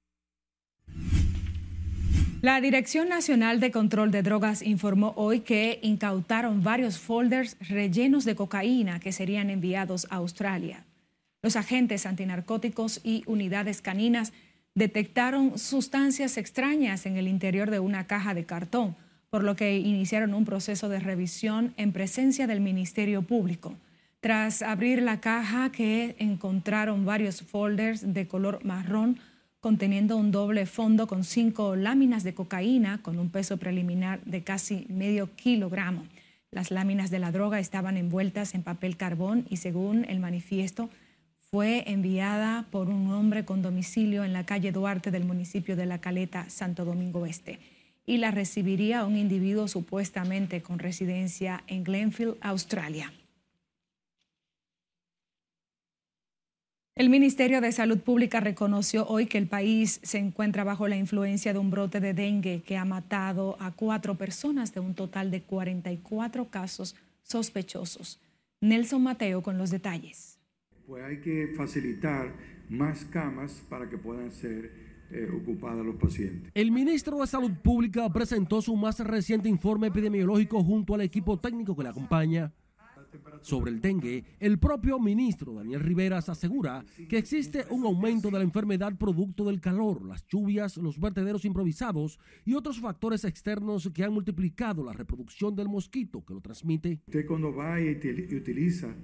La 2.41 2.59
Dirección 2.59 3.07
Nacional 3.07 3.61
de 3.61 3.71
Control 3.71 4.11
de 4.11 4.21
Drogas 4.21 4.63
informó 4.63 5.13
hoy 5.15 5.41
que 5.41 5.79
incautaron 5.81 6.61
varios 6.61 6.97
folders 6.97 7.55
rellenos 7.69 8.25
de 8.25 8.35
cocaína 8.35 8.99
que 8.99 9.13
serían 9.13 9.49
enviados 9.49 10.07
a 10.09 10.15
Australia. 10.15 10.85
Los 11.41 11.55
agentes 11.55 12.05
antinarcóticos 12.05 12.99
y 13.03 13.23
unidades 13.27 13.81
caninas 13.81 14.33
detectaron 14.75 15.57
sustancias 15.57 16.37
extrañas 16.37 17.05
en 17.05 17.17
el 17.17 17.27
interior 17.27 17.69
de 17.69 17.79
una 17.79 18.07
caja 18.07 18.33
de 18.33 18.45
cartón, 18.45 18.95
por 19.29 19.43
lo 19.43 19.55
que 19.55 19.77
iniciaron 19.77 20.33
un 20.33 20.45
proceso 20.45 20.89
de 20.89 20.99
revisión 20.99 21.73
en 21.77 21.91
presencia 21.91 22.47
del 22.47 22.61
Ministerio 22.61 23.21
Público. 23.23 23.75
Tras 24.19 24.61
abrir 24.61 25.01
la 25.01 25.19
caja 25.19 25.71
que 25.71 26.15
encontraron 26.17 27.05
varios 27.05 27.41
folders 27.41 28.13
de 28.13 28.27
color 28.27 28.63
marrón 28.63 29.19
conteniendo 29.59 30.17
un 30.17 30.31
doble 30.31 30.65
fondo 30.65 31.07
con 31.07 31.23
cinco 31.23 31.75
láminas 31.75 32.23
de 32.23 32.33
cocaína 32.33 33.01
con 33.01 33.19
un 33.19 33.29
peso 33.29 33.57
preliminar 33.57 34.21
de 34.25 34.43
casi 34.43 34.85
medio 34.89 35.33
kilogramo. 35.35 36.05
Las 36.51 36.69
láminas 36.69 37.09
de 37.09 37.19
la 37.19 37.31
droga 37.31 37.59
estaban 37.59 37.97
envueltas 37.97 38.55
en 38.55 38.63
papel 38.63 38.97
carbón 38.97 39.45
y 39.49 39.57
según 39.57 40.05
el 40.05 40.19
manifiesto 40.19 40.89
fue 41.53 41.83
enviada 41.85 42.65
por 42.71 42.89
un 42.89 43.11
hombre 43.11 43.45
con 43.45 43.61
domicilio 43.61 44.23
en 44.23 44.33
la 44.33 44.43
calle 44.43 44.71
Duarte 44.71 45.11
del 45.11 45.23
municipio 45.23 45.75
de 45.75 45.85
La 45.85 46.01
Caleta, 46.01 46.49
Santo 46.49 46.83
Domingo 46.83 47.27
Este, 47.27 47.59
y 48.07 48.17
la 48.17 48.31
recibiría 48.31 49.05
un 49.05 49.17
individuo 49.17 49.67
supuestamente 49.67 50.63
con 50.63 50.79
residencia 50.79 51.63
en 51.67 51.83
Glenfield, 51.83 52.37
Australia. 52.41 53.13
El 56.95 57.11
Ministerio 57.11 57.61
de 57.61 57.71
Salud 57.71 57.99
Pública 57.99 58.39
reconoció 58.39 59.05
hoy 59.05 59.27
que 59.27 59.37
el 59.37 59.45
país 59.45 59.99
se 60.01 60.17
encuentra 60.17 60.63
bajo 60.63 60.87
la 60.87 60.95
influencia 60.95 61.53
de 61.53 61.59
un 61.59 61.69
brote 61.69 61.99
de 61.99 62.15
dengue 62.15 62.63
que 62.63 62.77
ha 62.77 62.85
matado 62.85 63.57
a 63.59 63.69
cuatro 63.69 64.15
personas 64.15 64.73
de 64.73 64.79
un 64.79 64.95
total 64.95 65.29
de 65.29 65.43
44 65.43 66.49
casos 66.49 66.95
sospechosos. 67.21 68.19
Nelson 68.59 69.03
Mateo 69.03 69.43
con 69.43 69.59
los 69.59 69.69
detalles. 69.69 70.32
Pues 70.87 71.03
hay 71.03 71.19
que 71.21 71.53
facilitar 71.55 72.33
más 72.69 73.05
camas 73.05 73.63
para 73.69 73.89
que 73.89 73.97
puedan 73.97 74.31
ser 74.31 74.71
eh, 75.11 75.29
ocupadas 75.33 75.85
los 75.85 75.95
pacientes. 75.95 76.51
El 76.53 76.71
ministro 76.71 77.19
de 77.19 77.27
Salud 77.27 77.51
Pública 77.61 78.11
presentó 78.11 78.61
su 78.61 78.75
más 78.75 78.99
reciente 78.99 79.47
informe 79.47 79.87
epidemiológico 79.87 80.63
junto 80.63 80.95
al 80.95 81.01
equipo 81.01 81.39
técnico 81.39 81.75
que 81.75 81.83
le 81.83 81.89
acompaña 81.89 82.51
sobre 83.41 83.71
el 83.71 83.81
dengue, 83.81 84.23
el 84.39 84.57
propio 84.59 84.99
ministro 84.99 85.53
Daniel 85.53 85.81
Riveras 85.81 86.29
asegura 86.29 86.83
que 87.09 87.17
existe 87.17 87.65
un 87.69 87.85
aumento 87.85 88.29
de 88.29 88.37
la 88.37 88.43
enfermedad 88.43 88.95
producto 88.97 89.45
del 89.45 89.61
calor, 89.61 90.03
las 90.05 90.25
lluvias, 90.27 90.77
los 90.77 90.99
vertederos 90.99 91.45
improvisados 91.45 92.19
y 92.45 92.53
otros 92.53 92.79
factores 92.79 93.23
externos 93.25 93.89
que 93.93 94.03
han 94.03 94.13
multiplicado 94.13 94.83
la 94.83 94.93
reproducción 94.93 95.55
del 95.55 95.67
mosquito 95.67 96.23
que 96.25 96.33
lo 96.33 96.41
transmite. 96.41 97.01
Usted 97.07 97.25
cuando 97.27 97.53
va 97.53 97.79
y 97.79 97.89
utiliza 98.35 98.95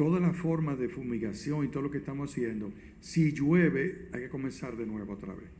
toda 0.00 0.18
la 0.18 0.32
forma 0.32 0.76
de 0.76 0.88
fumigación 0.88 1.66
y 1.66 1.68
todo 1.68 1.82
lo 1.82 1.90
que 1.90 1.98
estamos 1.98 2.30
haciendo, 2.30 2.72
si 3.00 3.32
llueve 3.32 4.08
hay 4.14 4.22
que 4.22 4.28
comenzar 4.30 4.74
de 4.78 4.86
nuevo 4.86 5.12
otra 5.12 5.34
vez. 5.34 5.50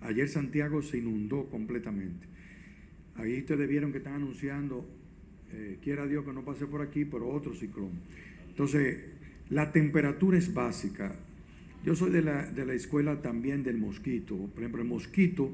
Ayer 0.00 0.26
Santiago 0.26 0.80
se 0.80 0.96
inundó 0.96 1.50
completamente. 1.50 2.26
Ahí 3.16 3.40
ustedes 3.40 3.68
vieron 3.68 3.92
que 3.92 3.98
están 3.98 4.14
anunciando 4.14 4.88
eh, 5.52 5.76
quiera 5.82 6.06
Dios 6.06 6.24
que 6.24 6.32
no 6.32 6.46
pase 6.46 6.66
por 6.66 6.80
aquí, 6.80 7.04
pero 7.04 7.28
otro 7.28 7.54
ciclón. 7.54 7.90
Entonces, 8.48 9.00
la 9.50 9.70
temperatura 9.70 10.38
es 10.38 10.54
básica. 10.54 11.14
Yo 11.84 11.94
soy 11.94 12.10
de 12.10 12.22
la, 12.22 12.46
de 12.46 12.64
la 12.64 12.72
escuela 12.72 13.20
también 13.20 13.64
del 13.64 13.76
mosquito. 13.76 14.34
Por 14.34 14.60
ejemplo, 14.62 14.80
el 14.80 14.88
mosquito, 14.88 15.52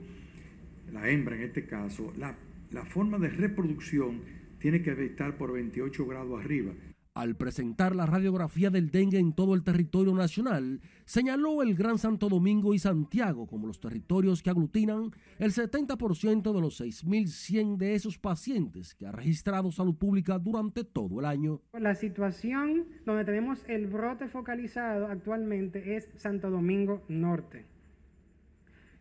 la 0.92 1.10
hembra 1.10 1.34
en 1.34 1.42
este 1.42 1.66
caso, 1.66 2.12
la, 2.16 2.36
la 2.70 2.84
forma 2.84 3.18
de 3.18 3.30
reproducción 3.30 4.20
tiene 4.60 4.82
que 4.82 4.92
estar 5.04 5.36
por 5.36 5.52
28 5.52 6.06
grados 6.06 6.40
arriba. 6.40 6.72
Al 7.16 7.36
presentar 7.36 7.94
la 7.94 8.06
radiografía 8.06 8.70
del 8.70 8.90
dengue 8.90 9.20
en 9.20 9.34
todo 9.34 9.54
el 9.54 9.62
territorio 9.62 10.12
nacional, 10.14 10.80
señaló 11.04 11.62
el 11.62 11.76
Gran 11.76 11.96
Santo 11.96 12.28
Domingo 12.28 12.74
y 12.74 12.80
Santiago 12.80 13.46
como 13.46 13.68
los 13.68 13.78
territorios 13.78 14.42
que 14.42 14.50
aglutinan 14.50 15.12
el 15.38 15.52
70% 15.52 16.52
de 16.52 16.60
los 16.60 16.80
6.100 16.80 17.76
de 17.76 17.94
esos 17.94 18.18
pacientes 18.18 18.96
que 18.96 19.06
ha 19.06 19.12
registrado 19.12 19.70
salud 19.70 19.94
pública 19.94 20.40
durante 20.40 20.82
todo 20.82 21.20
el 21.20 21.26
año. 21.26 21.60
La 21.72 21.94
situación 21.94 22.86
donde 23.06 23.24
tenemos 23.24 23.64
el 23.68 23.86
brote 23.86 24.26
focalizado 24.26 25.06
actualmente 25.06 25.94
es 25.96 26.10
Santo 26.16 26.50
Domingo 26.50 27.04
Norte. 27.08 27.64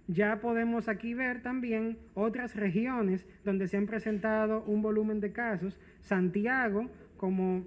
Ya 0.07 0.39
podemos 0.39 0.87
aquí 0.87 1.15
ver 1.15 1.41
también 1.41 1.97
otras 2.13 2.55
regiones 2.55 3.25
donde 3.43 3.67
se 3.67 3.77
han 3.77 3.87
presentado 3.87 4.63
un 4.67 4.83
volumen 4.83 5.19
de 5.19 5.31
casos. 5.31 5.79
Santiago 6.01 6.91
como 7.17 7.63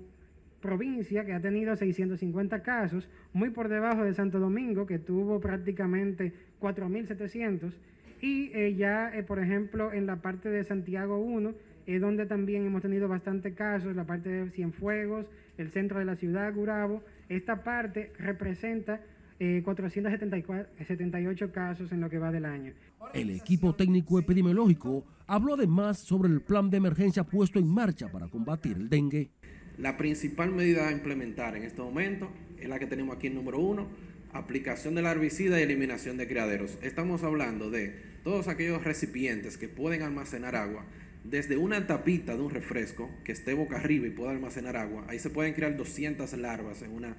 provincia 0.66 1.24
que 1.24 1.32
ha 1.32 1.40
tenido 1.40 1.76
650 1.76 2.62
casos, 2.62 3.08
muy 3.32 3.50
por 3.50 3.68
debajo 3.68 4.02
de 4.02 4.14
Santo 4.14 4.40
Domingo, 4.40 4.84
que 4.84 4.98
tuvo 4.98 5.38
prácticamente 5.38 6.32
4.700, 6.60 7.72
y 8.20 8.50
eh, 8.52 8.74
ya, 8.74 9.14
eh, 9.14 9.22
por 9.22 9.38
ejemplo, 9.38 9.92
en 9.92 10.06
la 10.06 10.16
parte 10.16 10.48
de 10.48 10.64
Santiago 10.64 11.18
1, 11.18 11.54
es 11.86 12.00
donde 12.00 12.26
también 12.26 12.66
hemos 12.66 12.82
tenido 12.82 13.06
bastante 13.06 13.54
casos, 13.54 13.94
la 13.94 14.04
parte 14.04 14.28
de 14.28 14.50
Cienfuegos, 14.50 15.26
el 15.56 15.70
centro 15.70 16.00
de 16.00 16.04
la 16.04 16.16
ciudad, 16.16 16.52
Gurabo, 16.52 17.00
esta 17.28 17.62
parte 17.62 18.10
representa 18.18 19.00
478 19.38 21.44
eh, 21.44 21.50
casos 21.50 21.92
en 21.92 22.00
lo 22.00 22.08
que 22.08 22.18
va 22.18 22.32
del 22.32 22.46
año. 22.46 22.72
El 23.12 23.30
equipo 23.30 23.74
técnico 23.74 24.18
epidemiológico 24.18 25.04
habló 25.26 25.54
además 25.54 25.98
sobre 25.98 26.28
el 26.28 26.40
plan 26.40 26.70
de 26.70 26.78
emergencia 26.78 27.24
puesto 27.24 27.58
en 27.58 27.68
marcha 27.68 28.10
para 28.10 28.28
combatir 28.28 28.76
el 28.76 28.88
dengue. 28.88 29.30
La 29.78 29.98
principal 29.98 30.52
medida 30.52 30.88
a 30.88 30.92
implementar 30.92 31.54
en 31.54 31.62
este 31.62 31.82
momento 31.82 32.30
es 32.58 32.66
la 32.66 32.78
que 32.78 32.86
tenemos 32.86 33.14
aquí 33.14 33.26
en 33.26 33.34
número 33.34 33.58
uno, 33.58 33.88
aplicación 34.32 34.94
del 34.94 35.04
herbicida 35.04 35.60
y 35.60 35.64
eliminación 35.64 36.16
de 36.16 36.26
criaderos. 36.26 36.78
Estamos 36.80 37.22
hablando 37.22 37.70
de 37.70 37.94
todos 38.24 38.48
aquellos 38.48 38.84
recipientes 38.84 39.58
que 39.58 39.68
pueden 39.68 40.00
almacenar 40.00 40.56
agua, 40.56 40.86
desde 41.24 41.58
una 41.58 41.86
tapita 41.86 42.36
de 42.36 42.42
un 42.42 42.50
refresco 42.50 43.10
que 43.22 43.32
esté 43.32 43.52
boca 43.52 43.76
arriba 43.76 44.06
y 44.06 44.10
pueda 44.10 44.30
almacenar 44.30 44.76
agua, 44.76 45.04
ahí 45.08 45.18
se 45.18 45.28
pueden 45.28 45.52
crear 45.52 45.76
200 45.76 46.32
larvas 46.34 46.80
en 46.80 46.92
una, 46.92 47.14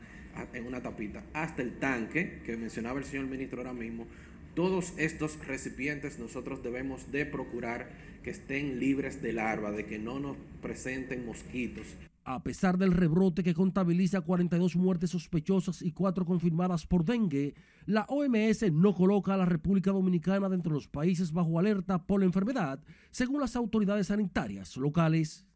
en 0.54 0.66
una 0.66 0.82
tapita, 0.82 1.24
hasta 1.34 1.62
el 1.62 1.78
tanque 1.78 2.40
que 2.44 2.58
mencionaba 2.58 3.00
el 3.00 3.06
señor 3.06 3.28
ministro 3.28 3.60
ahora 3.60 3.74
mismo. 3.74 4.08
Todos 4.56 4.94
estos 4.98 5.46
recipientes 5.46 6.18
nosotros 6.18 6.64
debemos 6.64 7.12
de 7.12 7.26
procurar 7.28 7.90
que 8.24 8.32
estén 8.32 8.80
libres 8.80 9.22
de 9.22 9.34
larva, 9.34 9.72
de 9.72 9.86
que 9.86 10.00
no 10.00 10.20
nos 10.20 10.38
presenten 10.62 11.26
mosquitos. 11.26 11.86
A 12.30 12.44
pesar 12.44 12.78
del 12.78 12.92
rebrote 12.92 13.42
que 13.42 13.54
contabiliza 13.54 14.20
42 14.20 14.76
muertes 14.76 15.12
sospechosas 15.12 15.82
y 15.82 15.94
4 15.94 16.26
confirmadas 16.26 16.86
por 16.86 17.06
dengue, 17.06 17.56
la 17.86 18.06
OMS 18.10 18.70
no 18.70 18.94
coloca 18.94 19.34
a 19.34 19.38
la 19.38 19.46
República 19.46 19.92
Dominicana 19.92 20.50
dentro 20.50 20.72
de 20.72 20.76
los 20.76 20.90
países 20.90 21.32
bajo 21.32 21.58
alerta 21.58 22.06
por 22.06 22.20
la 22.20 22.26
enfermedad, 22.26 22.84
según 23.12 23.40
las 23.40 23.56
autoridades 23.56 24.08
sanitarias 24.08 24.76
locales. 24.76 25.48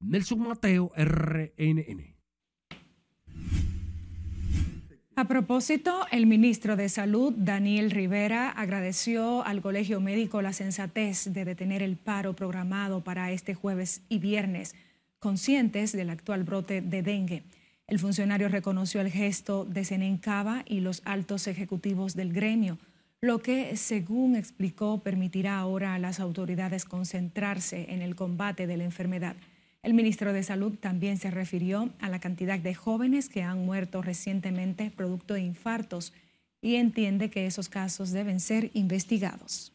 Nelson 0.00 0.40
Mateo, 0.40 0.90
RNN. 0.96 2.16
A 5.14 5.28
propósito, 5.28 6.00
el 6.10 6.26
ministro 6.26 6.74
de 6.74 6.88
Salud, 6.88 7.32
Daniel 7.36 7.92
Rivera, 7.92 8.50
agradeció 8.50 9.44
al 9.44 9.62
Colegio 9.62 10.00
Médico 10.00 10.42
la 10.42 10.52
sensatez 10.52 11.32
de 11.32 11.44
detener 11.44 11.80
el 11.84 11.96
paro 11.96 12.34
programado 12.34 13.04
para 13.04 13.30
este 13.30 13.54
jueves 13.54 14.02
y 14.08 14.18
viernes 14.18 14.74
conscientes 15.18 15.92
del 15.92 16.10
actual 16.10 16.44
brote 16.44 16.80
de 16.80 17.02
dengue. 17.02 17.42
El 17.86 17.98
funcionario 17.98 18.48
reconoció 18.48 19.00
el 19.00 19.10
gesto 19.10 19.64
de 19.64 19.84
Senencaba 19.84 20.64
y 20.66 20.80
los 20.80 21.02
altos 21.04 21.46
ejecutivos 21.46 22.14
del 22.14 22.32
gremio, 22.32 22.78
lo 23.20 23.40
que, 23.40 23.76
según 23.76 24.36
explicó, 24.36 25.02
permitirá 25.02 25.58
ahora 25.58 25.94
a 25.94 25.98
las 25.98 26.20
autoridades 26.20 26.84
concentrarse 26.84 27.86
en 27.92 28.02
el 28.02 28.14
combate 28.14 28.66
de 28.66 28.76
la 28.76 28.84
enfermedad. 28.84 29.36
El 29.82 29.94
ministro 29.94 30.32
de 30.32 30.42
Salud 30.42 30.74
también 30.78 31.16
se 31.16 31.30
refirió 31.30 31.90
a 32.00 32.08
la 32.08 32.18
cantidad 32.18 32.58
de 32.58 32.74
jóvenes 32.74 33.28
que 33.28 33.42
han 33.42 33.64
muerto 33.64 34.02
recientemente 34.02 34.90
producto 34.90 35.34
de 35.34 35.42
infartos 35.42 36.12
y 36.60 36.74
entiende 36.74 37.30
que 37.30 37.46
esos 37.46 37.68
casos 37.68 38.10
deben 38.10 38.40
ser 38.40 38.70
investigados. 38.74 39.72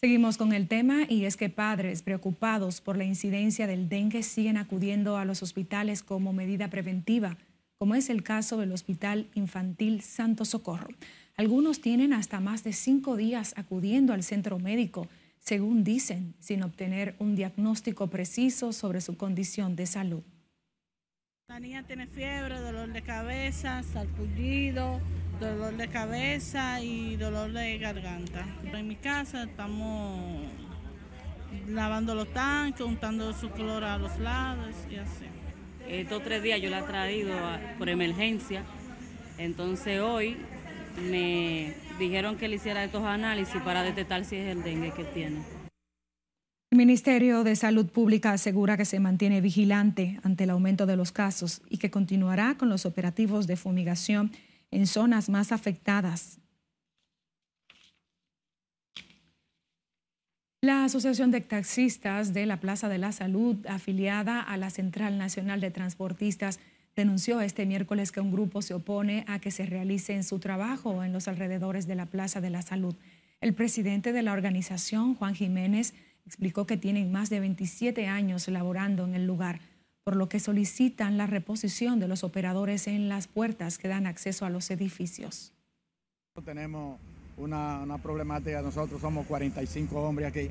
Seguimos 0.00 0.36
con 0.36 0.52
el 0.52 0.68
tema 0.68 1.06
y 1.08 1.24
es 1.24 1.36
que 1.36 1.48
padres 1.48 2.02
preocupados 2.02 2.80
por 2.80 2.96
la 2.96 3.02
incidencia 3.02 3.66
del 3.66 3.88
dengue 3.88 4.22
siguen 4.22 4.56
acudiendo 4.56 5.16
a 5.16 5.24
los 5.24 5.42
hospitales 5.42 6.04
como 6.04 6.32
medida 6.32 6.70
preventiva. 6.70 7.36
como 7.80 7.94
es 7.94 8.10
el 8.10 8.24
caso 8.24 8.58
del 8.58 8.72
Hospital 8.72 9.28
Infantil 9.34 10.00
Santo 10.00 10.44
Socorro. 10.44 10.88
Algunos 11.36 11.80
tienen 11.80 12.12
hasta 12.12 12.40
más 12.40 12.64
de 12.64 12.72
cinco 12.72 13.16
días 13.16 13.54
acudiendo 13.56 14.12
al 14.12 14.24
centro 14.24 14.58
médico, 14.58 15.06
según 15.38 15.84
dicen, 15.84 16.34
sin 16.40 16.64
obtener 16.64 17.14
un 17.20 17.36
diagnóstico 17.36 18.08
preciso 18.08 18.72
sobre 18.72 19.00
su 19.00 19.16
condición 19.16 19.76
de 19.76 19.86
salud. 19.86 20.24
La 21.46 21.60
niña 21.60 21.84
tiene 21.84 22.08
fiebre, 22.08 22.60
dolor 22.60 22.92
de 22.92 23.02
cabeza, 23.02 23.84
salpullido, 23.84 25.00
dolor 25.40 25.76
de 25.76 25.88
cabeza 25.88 26.80
y 26.80 27.16
dolor 27.16 27.52
de 27.52 27.78
garganta. 27.78 28.46
En 28.64 28.88
mi 28.88 28.96
casa 28.96 29.44
estamos 29.44 30.46
lavando 31.68 32.14
los 32.14 32.32
tanques, 32.32 32.80
untando 32.80 33.32
su 33.32 33.50
cloro 33.50 33.86
a 33.86 33.98
los 33.98 34.18
lados 34.18 34.74
y 34.90 34.96
así. 34.96 35.26
Estos 35.88 36.22
tres 36.22 36.42
días 36.42 36.60
yo 36.60 36.70
la 36.70 36.80
he 36.80 36.82
traído 36.82 37.34
por 37.78 37.88
emergencia, 37.88 38.62
entonces 39.38 40.00
hoy 40.00 40.36
me 41.10 41.74
dijeron 41.98 42.36
que 42.36 42.48
le 42.48 42.56
hiciera 42.56 42.84
estos 42.84 43.04
análisis 43.04 43.60
para 43.62 43.82
detectar 43.82 44.24
si 44.24 44.36
es 44.36 44.48
el 44.48 44.62
dengue 44.62 44.92
que 44.92 45.04
tiene. 45.04 45.42
El 46.70 46.76
Ministerio 46.76 47.44
de 47.44 47.56
Salud 47.56 47.86
Pública 47.86 48.32
asegura 48.32 48.76
que 48.76 48.84
se 48.84 49.00
mantiene 49.00 49.40
vigilante 49.40 50.20
ante 50.22 50.44
el 50.44 50.50
aumento 50.50 50.84
de 50.84 50.96
los 50.96 51.12
casos 51.12 51.62
y 51.70 51.78
que 51.78 51.90
continuará 51.90 52.56
con 52.58 52.68
los 52.68 52.84
operativos 52.84 53.46
de 53.46 53.56
fumigación 53.56 54.32
en 54.70 54.86
zonas 54.86 55.28
más 55.28 55.52
afectadas. 55.52 56.38
La 60.60 60.84
Asociación 60.84 61.30
de 61.30 61.40
Taxistas 61.40 62.34
de 62.34 62.44
la 62.44 62.58
Plaza 62.58 62.88
de 62.88 62.98
la 62.98 63.12
Salud, 63.12 63.64
afiliada 63.68 64.40
a 64.40 64.56
la 64.56 64.70
Central 64.70 65.16
Nacional 65.16 65.60
de 65.60 65.70
Transportistas, 65.70 66.58
denunció 66.96 67.40
este 67.40 67.64
miércoles 67.64 68.10
que 68.10 68.20
un 68.20 68.32
grupo 68.32 68.60
se 68.60 68.74
opone 68.74 69.24
a 69.28 69.38
que 69.38 69.52
se 69.52 69.66
realice 69.66 70.14
en 70.14 70.24
su 70.24 70.40
trabajo 70.40 71.04
en 71.04 71.12
los 71.12 71.28
alrededores 71.28 71.86
de 71.86 71.94
la 71.94 72.06
Plaza 72.06 72.40
de 72.40 72.50
la 72.50 72.62
Salud. 72.62 72.96
El 73.40 73.54
presidente 73.54 74.12
de 74.12 74.22
la 74.22 74.32
organización, 74.32 75.14
Juan 75.14 75.36
Jiménez, 75.36 75.94
explicó 76.26 76.66
que 76.66 76.76
tienen 76.76 77.12
más 77.12 77.30
de 77.30 77.38
27 77.38 78.08
años 78.08 78.48
laborando 78.48 79.04
en 79.04 79.14
el 79.14 79.26
lugar, 79.26 79.60
por 80.08 80.16
lo 80.16 80.30
que 80.30 80.40
solicitan 80.40 81.18
la 81.18 81.26
reposición 81.26 82.00
de 82.00 82.08
los 82.08 82.24
operadores 82.24 82.86
en 82.86 83.10
las 83.10 83.26
puertas 83.26 83.76
que 83.76 83.88
dan 83.88 84.06
acceso 84.06 84.46
a 84.46 84.48
los 84.48 84.70
edificios. 84.70 85.52
Tenemos 86.46 86.98
una, 87.36 87.84
problemática, 88.02 88.62
nosotros 88.62 89.02
somos 89.02 89.26
45 89.26 90.00
hombres 90.00 90.28
aquí, 90.28 90.50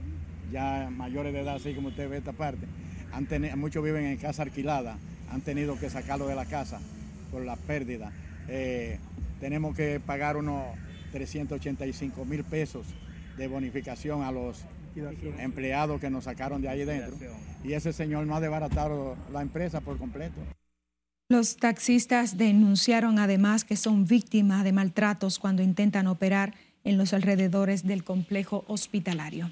ya 0.52 0.92
mayores 0.92 1.34
de 1.34 1.40
edad, 1.40 1.56
así 1.56 1.74
como 1.74 1.88
usted 1.88 2.08
ve 2.08 2.18
esta 2.18 2.34
parte. 2.34 2.68
muchos 3.56 3.84
viven 3.84 4.06
en 4.06 4.18
casa 4.18 4.44
alquilada, 4.44 5.00
han 5.32 5.42
tenido 5.42 5.80
que 5.80 5.90
sacarlo 5.90 6.28
de 6.28 6.36
la 6.36 6.46
casa 6.46 6.80
por 7.32 7.44
la 7.44 7.56
pérdida. 7.56 8.12
Eh, 8.48 9.00
tenemos 9.40 9.76
que 9.76 10.00
pagar 10.00 10.38
unos 10.38 10.68
385 11.14 12.26
mil 12.26 12.44
pesos 12.44 12.86
de 13.38 13.48
bonificación 13.48 14.22
a 14.22 14.32
los 14.32 14.66
empleados 15.40 16.00
que 16.00 16.10
nos 16.10 16.26
sacaron 16.26 16.62
de 16.62 16.70
ahí 16.70 16.86
dentro. 16.86 17.18
Y 17.64 17.74
ese 17.74 17.94
señor 17.94 18.26
no 18.26 18.36
ha 18.36 18.40
desbaratado 18.40 19.16
la 19.32 19.42
empresa 19.42 19.82
por 19.82 19.98
completo. 19.98 20.36
Los 21.30 21.58
taxistas 21.58 22.38
denunciaron 22.38 23.20
además 23.20 23.66
que 23.66 23.76
son 23.76 24.06
víctimas 24.06 24.64
de 24.64 24.72
maltratos 24.72 25.40
cuando 25.40 25.62
intentan 25.62 26.08
operar 26.08 26.54
en 26.86 26.98
los 26.98 27.14
alrededores 27.14 27.86
del 27.86 28.06
complejo 28.06 28.64
hospitalario. 28.68 29.52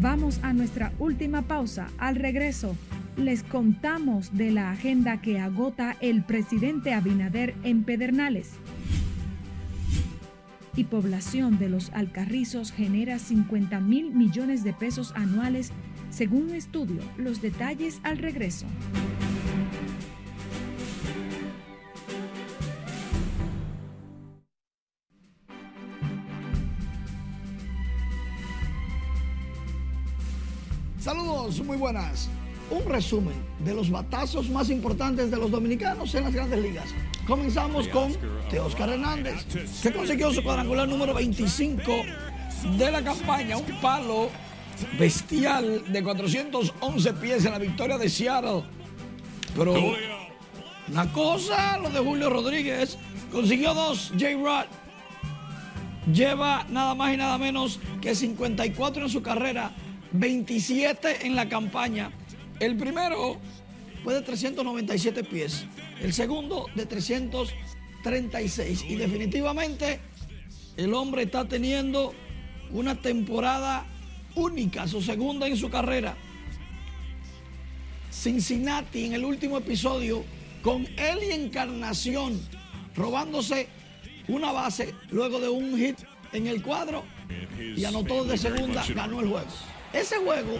Vamos 0.00 0.40
a 0.42 0.52
nuestra 0.54 0.92
última 0.98 1.42
pausa. 1.42 1.88
Al 1.98 2.16
regreso, 2.16 2.74
les 3.16 3.42
contamos 3.42 4.36
de 4.36 4.50
la 4.50 4.70
agenda 4.70 5.20
que 5.20 5.38
agota 5.38 5.96
el 6.00 6.24
presidente 6.24 6.94
Abinader 6.94 7.54
en 7.62 7.84
Pedernales 7.84 8.52
y 10.74 10.84
población 10.84 11.58
de 11.58 11.68
los 11.68 11.90
Alcarrizos 11.92 12.72
genera 12.72 13.18
50 13.18 13.80
mil 13.80 14.14
millones 14.14 14.64
de 14.64 14.72
pesos 14.72 15.12
anuales 15.14 15.70
según 16.10 16.50
un 16.50 16.54
estudio. 16.54 17.02
Los 17.16 17.40
detalles 17.42 18.00
al 18.02 18.18
regreso. 18.18 18.66
Saludos, 30.98 31.60
muy 31.64 31.76
buenas. 31.76 32.30
Un 32.70 32.88
resumen 32.88 33.34
de 33.64 33.74
los 33.74 33.90
batazos 33.90 34.48
más 34.48 34.70
importantes 34.70 35.30
de 35.30 35.36
los 35.36 35.50
dominicanos 35.50 36.14
en 36.14 36.24
las 36.24 36.32
grandes 36.32 36.62
ligas. 36.62 36.94
Comenzamos 37.26 37.86
con 37.86 38.12
Teoscar 38.50 38.90
Hernández, 38.90 39.46
que 39.80 39.92
consiguió 39.92 40.32
su 40.32 40.42
cuadrangular 40.42 40.88
número 40.88 41.14
25 41.14 42.02
de 42.76 42.90
la 42.90 43.02
campaña, 43.02 43.56
un 43.56 43.80
palo 43.80 44.28
bestial 44.98 45.84
de 45.92 46.02
411 46.02 47.12
pies 47.14 47.44
en 47.44 47.52
la 47.52 47.58
victoria 47.58 47.96
de 47.96 48.08
Seattle. 48.08 48.64
Pero 49.56 49.94
una 50.88 51.12
cosa, 51.12 51.78
lo 51.78 51.90
de 51.90 52.00
Julio 52.00 52.28
Rodríguez, 52.28 52.98
consiguió 53.30 53.72
dos, 53.72 54.10
J-Rod. 54.18 54.66
Lleva 56.12 56.66
nada 56.70 56.96
más 56.96 57.14
y 57.14 57.16
nada 57.16 57.38
menos 57.38 57.78
que 58.00 58.16
54 58.16 59.04
en 59.04 59.08
su 59.08 59.22
carrera, 59.22 59.70
27 60.10 61.24
en 61.24 61.36
la 61.36 61.48
campaña. 61.48 62.10
El 62.58 62.76
primero 62.76 63.36
fue 64.02 64.14
de 64.14 64.22
397 64.22 65.22
pies 65.22 65.66
el 66.02 66.12
segundo 66.12 66.66
de 66.74 66.84
336. 66.86 68.84
Y 68.88 68.96
definitivamente 68.96 70.00
el 70.76 70.92
hombre 70.94 71.22
está 71.22 71.46
teniendo 71.46 72.12
una 72.72 73.00
temporada 73.00 73.86
única, 74.34 74.88
su 74.88 75.00
segunda 75.00 75.46
en 75.46 75.56
su 75.56 75.70
carrera. 75.70 76.16
Cincinnati 78.10 79.06
en 79.06 79.12
el 79.14 79.24
último 79.24 79.58
episodio 79.58 80.24
con 80.62 80.86
él 80.96 81.18
y 81.28 81.32
Encarnación 81.32 82.40
robándose 82.94 83.68
una 84.28 84.52
base 84.52 84.94
luego 85.10 85.40
de 85.40 85.48
un 85.48 85.76
hit 85.76 85.98
en 86.32 86.46
el 86.46 86.62
cuadro 86.62 87.04
y 87.76 87.84
anotó 87.84 88.24
de 88.24 88.36
segunda, 88.38 88.84
ganó 88.94 89.20
el 89.20 89.28
juego. 89.28 89.46
Ese 89.92 90.16
juego 90.16 90.58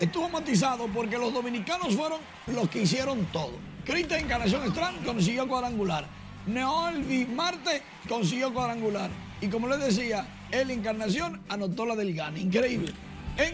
estuvo 0.00 0.28
matizado 0.28 0.86
porque 0.88 1.18
los 1.18 1.32
dominicanos 1.32 1.94
fueron 1.94 2.20
los 2.46 2.68
que 2.68 2.82
hicieron 2.82 3.24
todo. 3.26 3.52
Cristian 3.84 4.20
Encarnación 4.20 4.64
Strand 4.64 5.04
consiguió 5.04 5.46
cuadrangular. 5.46 6.06
Neolvi 6.46 7.26
Marte 7.26 7.82
consiguió 8.08 8.52
cuadrangular. 8.52 9.10
Y 9.40 9.48
como 9.48 9.68
les 9.68 9.80
decía, 9.80 10.26
el 10.50 10.70
Encarnación 10.70 11.40
anotó 11.48 11.86
la 11.86 11.96
del 11.96 12.14
GAN. 12.14 12.36
Increíble. 12.36 12.92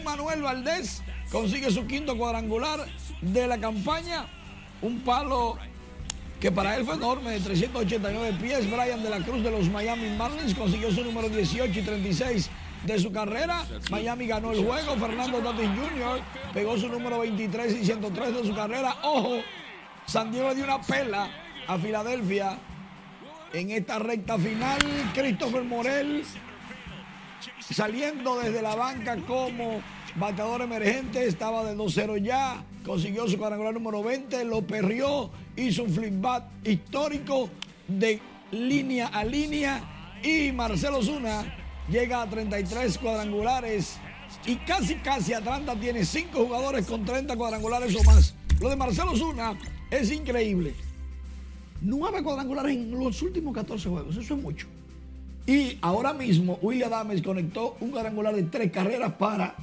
Manuel 0.04 0.42
Valdés 0.42 1.02
consigue 1.30 1.70
su 1.70 1.86
quinto 1.86 2.16
cuadrangular 2.16 2.86
de 3.20 3.46
la 3.46 3.58
campaña. 3.58 4.26
Un 4.80 5.00
palo 5.00 5.58
que 6.40 6.50
para 6.50 6.76
él 6.76 6.84
fue 6.84 6.94
enorme, 6.94 7.30
de 7.30 7.40
389 7.40 8.36
pies. 8.40 8.70
Brian 8.70 9.02
de 9.02 9.10
la 9.10 9.18
Cruz 9.18 9.42
de 9.42 9.50
los 9.50 9.68
Miami 9.68 10.10
Marlins 10.16 10.54
consiguió 10.54 10.90
su 10.92 11.04
número 11.04 11.28
18 11.28 11.78
y 11.78 11.82
36 11.82 12.50
de 12.84 12.98
su 12.98 13.12
carrera. 13.12 13.64
Miami 13.90 14.26
ganó 14.26 14.52
el 14.52 14.64
juego. 14.64 14.96
Fernando 14.96 15.38
Tatis 15.38 15.68
Jr. 15.68 16.20
pegó 16.52 16.76
su 16.76 16.88
número 16.88 17.20
23 17.20 17.74
y 17.80 17.84
103 17.84 18.34
de 18.34 18.44
su 18.44 18.54
carrera. 18.54 18.96
Ojo, 19.02 19.40
San 20.06 20.30
Diego 20.32 20.54
dio 20.54 20.64
una 20.64 20.80
pela 20.80 21.30
a 21.66 21.78
Filadelfia 21.78 22.58
en 23.52 23.70
esta 23.70 23.98
recta 23.98 24.38
final. 24.38 24.78
Christopher 25.14 25.62
Morel 25.62 26.24
saliendo 27.70 28.38
desde 28.40 28.62
la 28.62 28.74
banca 28.74 29.16
como 29.26 29.80
bateador 30.16 30.62
emergente, 30.62 31.26
estaba 31.26 31.64
de 31.64 31.76
2-0 31.76 32.22
ya, 32.22 32.64
consiguió 32.84 33.26
su 33.28 33.38
cuadrangular 33.38 33.72
número 33.74 34.02
20, 34.02 34.44
lo 34.44 34.62
perrió, 34.62 35.30
hizo 35.56 35.84
un 35.84 35.90
flip 35.90 36.20
bat 36.20 36.44
histórico 36.66 37.48
de 37.88 38.20
línea 38.50 39.06
a 39.06 39.24
línea 39.24 39.80
y 40.22 40.52
Marcelo 40.52 41.02
Zuna 41.02 41.61
llega 41.88 42.22
a 42.22 42.28
33 42.28 42.98
cuadrangulares 42.98 43.96
y 44.46 44.56
casi 44.56 44.96
casi 44.96 45.32
Atlanta 45.32 45.74
tiene 45.76 46.04
5 46.04 46.44
jugadores 46.44 46.86
con 46.86 47.04
30 47.04 47.36
cuadrangulares 47.36 47.94
o 47.96 48.02
más. 48.04 48.34
Lo 48.60 48.70
de 48.70 48.76
Marcelo 48.76 49.16
Zuna 49.16 49.58
es 49.90 50.10
increíble. 50.10 50.74
9 51.80 52.22
cuadrangulares 52.22 52.76
en 52.76 52.90
los 52.92 53.20
últimos 53.22 53.54
14 53.54 53.88
juegos, 53.88 54.16
eso 54.16 54.34
es 54.34 54.42
mucho. 54.42 54.66
Y 55.46 55.78
ahora 55.80 56.12
mismo 56.12 56.58
William 56.62 56.92
Adams 56.92 57.22
conectó 57.22 57.76
un 57.80 57.90
cuadrangular 57.90 58.34
de 58.34 58.44
3 58.44 58.70
carreras 58.70 59.12
para 59.14 59.54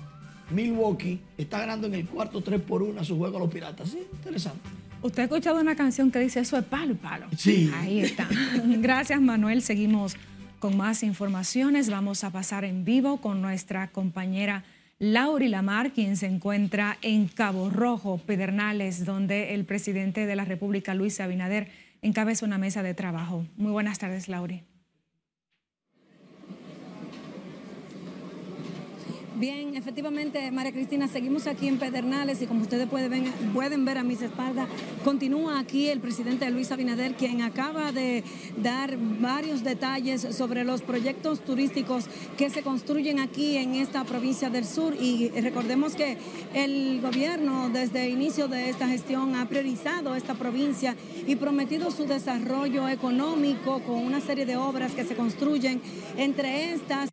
Milwaukee. 0.51 1.19
Está 1.37 1.59
ganando 1.59 1.87
en 1.87 1.95
el 1.95 2.05
cuarto 2.05 2.41
3 2.41 2.61
por 2.61 2.83
1 2.83 2.99
a 2.99 3.03
su 3.03 3.17
juego 3.17 3.37
a 3.37 3.39
los 3.39 3.49
Piratas. 3.49 3.89
Sí, 3.89 3.99
interesante. 4.11 4.59
Usted 5.01 5.21
ha 5.21 5.25
escuchado 5.25 5.61
una 5.61 5.75
canción 5.75 6.11
que 6.11 6.19
dice 6.19 6.41
eso 6.41 6.57
es 6.57 6.65
palo, 6.65 6.95
palo. 6.95 7.27
Sí. 7.37 7.71
Ahí 7.75 8.01
está. 8.01 8.27
Gracias, 8.65 9.21
Manuel. 9.21 9.61
Seguimos 9.61 10.17
con 10.59 10.77
más 10.77 11.03
informaciones. 11.03 11.89
Vamos 11.89 12.23
a 12.23 12.31
pasar 12.31 12.65
en 12.65 12.85
vivo 12.85 13.21
con 13.21 13.41
nuestra 13.41 13.87
compañera 13.87 14.63
Lauri 14.99 15.47
Lamar, 15.47 15.91
quien 15.91 16.17
se 16.17 16.27
encuentra 16.27 16.97
en 17.01 17.27
Cabo 17.27 17.69
Rojo, 17.69 18.17
Pedernales, 18.17 19.05
donde 19.05 19.53
el 19.55 19.65
presidente 19.65 20.25
de 20.25 20.35
la 20.35 20.45
República, 20.45 20.93
Luis 20.93 21.19
Abinader, 21.21 21.69
encabeza 22.01 22.45
una 22.45 22.57
mesa 22.57 22.83
de 22.83 22.93
trabajo. 22.93 23.45
Muy 23.55 23.71
buenas 23.71 23.97
tardes, 23.97 24.27
Lauri. 24.27 24.68
Bien, 29.39 29.73
efectivamente, 29.77 30.51
María 30.51 30.73
Cristina, 30.73 31.07
seguimos 31.07 31.47
aquí 31.47 31.69
en 31.69 31.79
Pedernales 31.79 32.41
y 32.41 32.45
como 32.45 32.63
ustedes 32.63 32.89
pueden 32.89 33.09
ver, 33.09 33.31
pueden 33.53 33.85
ver 33.85 33.97
a 33.97 34.03
mis 34.03 34.21
espaldas, 34.21 34.67
continúa 35.05 35.59
aquí 35.59 35.87
el 35.87 36.01
presidente 36.01 36.49
Luis 36.49 36.73
Abinader, 36.73 37.13
quien 37.13 37.41
acaba 37.41 37.93
de 37.93 38.25
dar 38.57 38.97
varios 38.97 39.63
detalles 39.63 40.27
sobre 40.35 40.65
los 40.65 40.81
proyectos 40.81 41.39
turísticos 41.39 42.07
que 42.37 42.49
se 42.49 42.63
construyen 42.63 43.21
aquí 43.21 43.55
en 43.55 43.75
esta 43.75 44.03
provincia 44.03 44.49
del 44.49 44.65
sur. 44.65 44.93
Y 44.99 45.29
recordemos 45.29 45.95
que 45.95 46.17
el 46.53 46.99
gobierno 46.99 47.69
desde 47.69 48.07
el 48.07 48.11
inicio 48.11 48.49
de 48.49 48.69
esta 48.69 48.89
gestión 48.89 49.35
ha 49.35 49.47
priorizado 49.47 50.15
esta 50.15 50.33
provincia 50.33 50.97
y 51.25 51.37
prometido 51.37 51.91
su 51.91 52.05
desarrollo 52.05 52.89
económico 52.89 53.79
con 53.83 54.03
una 54.03 54.19
serie 54.19 54.45
de 54.45 54.57
obras 54.57 54.91
que 54.91 55.05
se 55.05 55.15
construyen, 55.15 55.81
entre 56.17 56.73
estas 56.73 57.09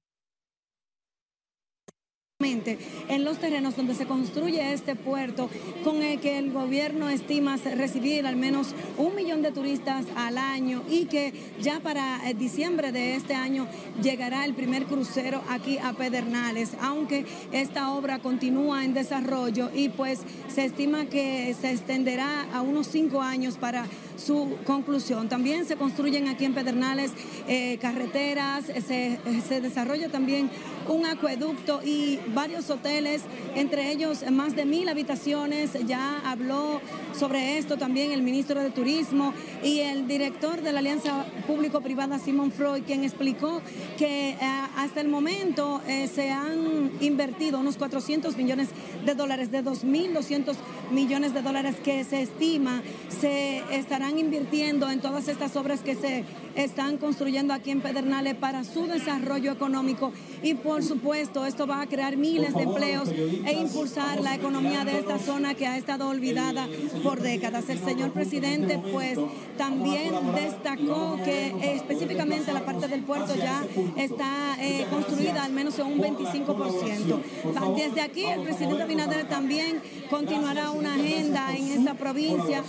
en 3.09 3.25
los 3.25 3.39
terrenos 3.39 3.77
donde 3.77 3.95
se 3.95 4.07
construye 4.07 4.73
este 4.73 4.95
puerto, 4.95 5.51
con 5.83 6.03
el 6.03 6.21
que 6.21 6.39
el 6.39 6.53
gobierno 6.53 7.09
estima 7.09 7.57
recibir 7.57 8.27
al 8.27 8.37
menos 8.37 8.69
un 8.99 9.15
millón 9.17 9.43
de 9.43 9.51
turistas 9.51 10.05
al 10.15 10.39
año 10.39 10.83
y 10.89 11.07
que 11.07 11.33
ya 11.61 11.81
para 11.81 12.29
eh, 12.29 12.35
diciembre 12.35 12.93
de 12.93 13.17
este 13.17 13.35
año 13.35 13.67
llegará 14.01 14.45
el 14.45 14.55
primer 14.55 14.85
crucero 14.85 15.43
aquí 15.49 15.79
a 15.79 15.93
Pedernales, 15.95 16.75
aunque 16.81 17.25
esta 17.51 17.93
obra 17.93 18.21
continúa 18.21 18.85
en 18.85 18.95
desarrollo 18.95 19.71
y 19.75 19.89
pues 19.89 20.21
se 20.49 20.65
estima 20.65 21.07
que 21.07 21.55
se 21.61 21.73
extenderá 21.73 22.47
a 22.53 22.63
unos 22.63 22.87
cinco 22.87 23.23
años 23.23 23.57
para 23.57 23.87
su 24.17 24.57
conclusión. 24.65 25.29
También 25.29 25.65
se 25.65 25.77
construyen 25.77 26.29
aquí 26.29 26.45
en 26.45 26.55
Pedernales 26.55 27.13
eh, 27.49 27.79
carreteras, 27.81 28.65
se, 28.65 29.19
se 29.47 29.61
desarrolla 29.61 30.09
también 30.09 30.51
un 30.89 31.05
acueducto 31.07 31.81
y 31.85 32.19
varios 32.35 32.71
hoteles, 32.71 33.23
entre 33.55 33.91
ellos 33.91 34.29
más 34.31 34.55
de 34.55 34.65
mil 34.65 34.89
habitaciones. 34.89 35.73
Ya 35.87 36.21
habló 36.25 36.81
sobre 37.19 37.59
esto 37.59 37.77
también 37.77 38.13
el 38.13 38.23
ministro 38.23 38.63
de 38.63 38.71
Turismo 38.71 39.33
y 39.63 39.81
el 39.81 40.07
director 40.07 40.63
de 40.63 40.73
la 40.73 40.79
Alianza 40.79 41.27
Público-Privada, 41.47 42.19
Simon 42.19 42.53
Freud, 42.53 42.83
quien 42.85 43.05
explicó 43.05 43.61
que 43.99 44.31
eh, 44.31 44.39
hasta 44.77 45.01
el 45.01 45.09
momento 45.09 45.81
eh, 45.87 46.09
se 46.13 46.31
han 46.31 46.91
invertido 47.01 47.59
unos 47.59 47.77
400 47.77 48.37
millones 48.37 48.69
de 49.05 49.15
dólares, 49.15 49.51
de 49.51 49.65
2.200 49.65 50.55
millones 50.91 51.35
de 51.35 51.43
dólares 51.43 51.77
que 51.83 52.05
se 52.05 52.23
estima 52.23 52.83
se 53.21 53.63
estarán 53.71 54.06
invirtiendo 54.11 54.91
en 54.91 55.01
todas 55.01 55.29
estas 55.29 55.57
obras 55.57 55.81
que 55.81 55.95
se 55.95 56.25
están 56.55 56.97
construyendo 56.97 57.53
aquí 57.53 57.71
en 57.71 57.81
Pedernales 57.81 58.35
para 58.35 58.65
su 58.65 58.87
desarrollo 58.87 59.53
económico 59.53 60.13
y 60.43 60.55
por 60.55 60.83
supuesto 60.83 61.47
esto 61.47 61.67
va 61.67 61.83
a 61.83 61.87
crear 61.87 62.17
miles 62.17 62.55
de 62.55 62.63
empleos 62.63 63.09
e 63.09 63.53
impulsar 63.53 64.21
la 64.21 64.35
economía 64.35 64.85
de 64.85 64.99
esta 64.99 65.19
zona 65.19 65.55
que 65.55 65.67
ha 65.67 65.77
estado 65.77 66.09
olvidada 66.09 66.69
por 67.03 67.21
décadas. 67.21 67.69
El 67.69 67.79
señor 67.79 68.13
presidente 68.13 68.81
pues 68.93 69.19
también 69.57 70.13
destacó 70.35 71.19
que 71.25 71.55
específicamente 71.75 72.53
la 72.53 72.65
parte 72.65 72.89
del 72.89 73.03
puerto 73.03 73.35
ya 73.35 73.65
está 73.97 74.57
eh, 74.61 74.87
construida 74.91 75.45
al 75.45 75.53
menos 75.53 75.79
en 75.79 75.87
un 75.87 75.99
25%. 75.99 77.77
Desde 77.77 78.01
aquí 78.01 78.25
el 78.25 78.43
presidente 78.43 78.83
Abinader 78.83 79.29
también 79.29 79.81
continuará 80.11 80.71
una 80.71 80.95
agenda 80.95 81.55
en 81.57 81.69
esta 81.69 81.95
provincia, 81.95 82.63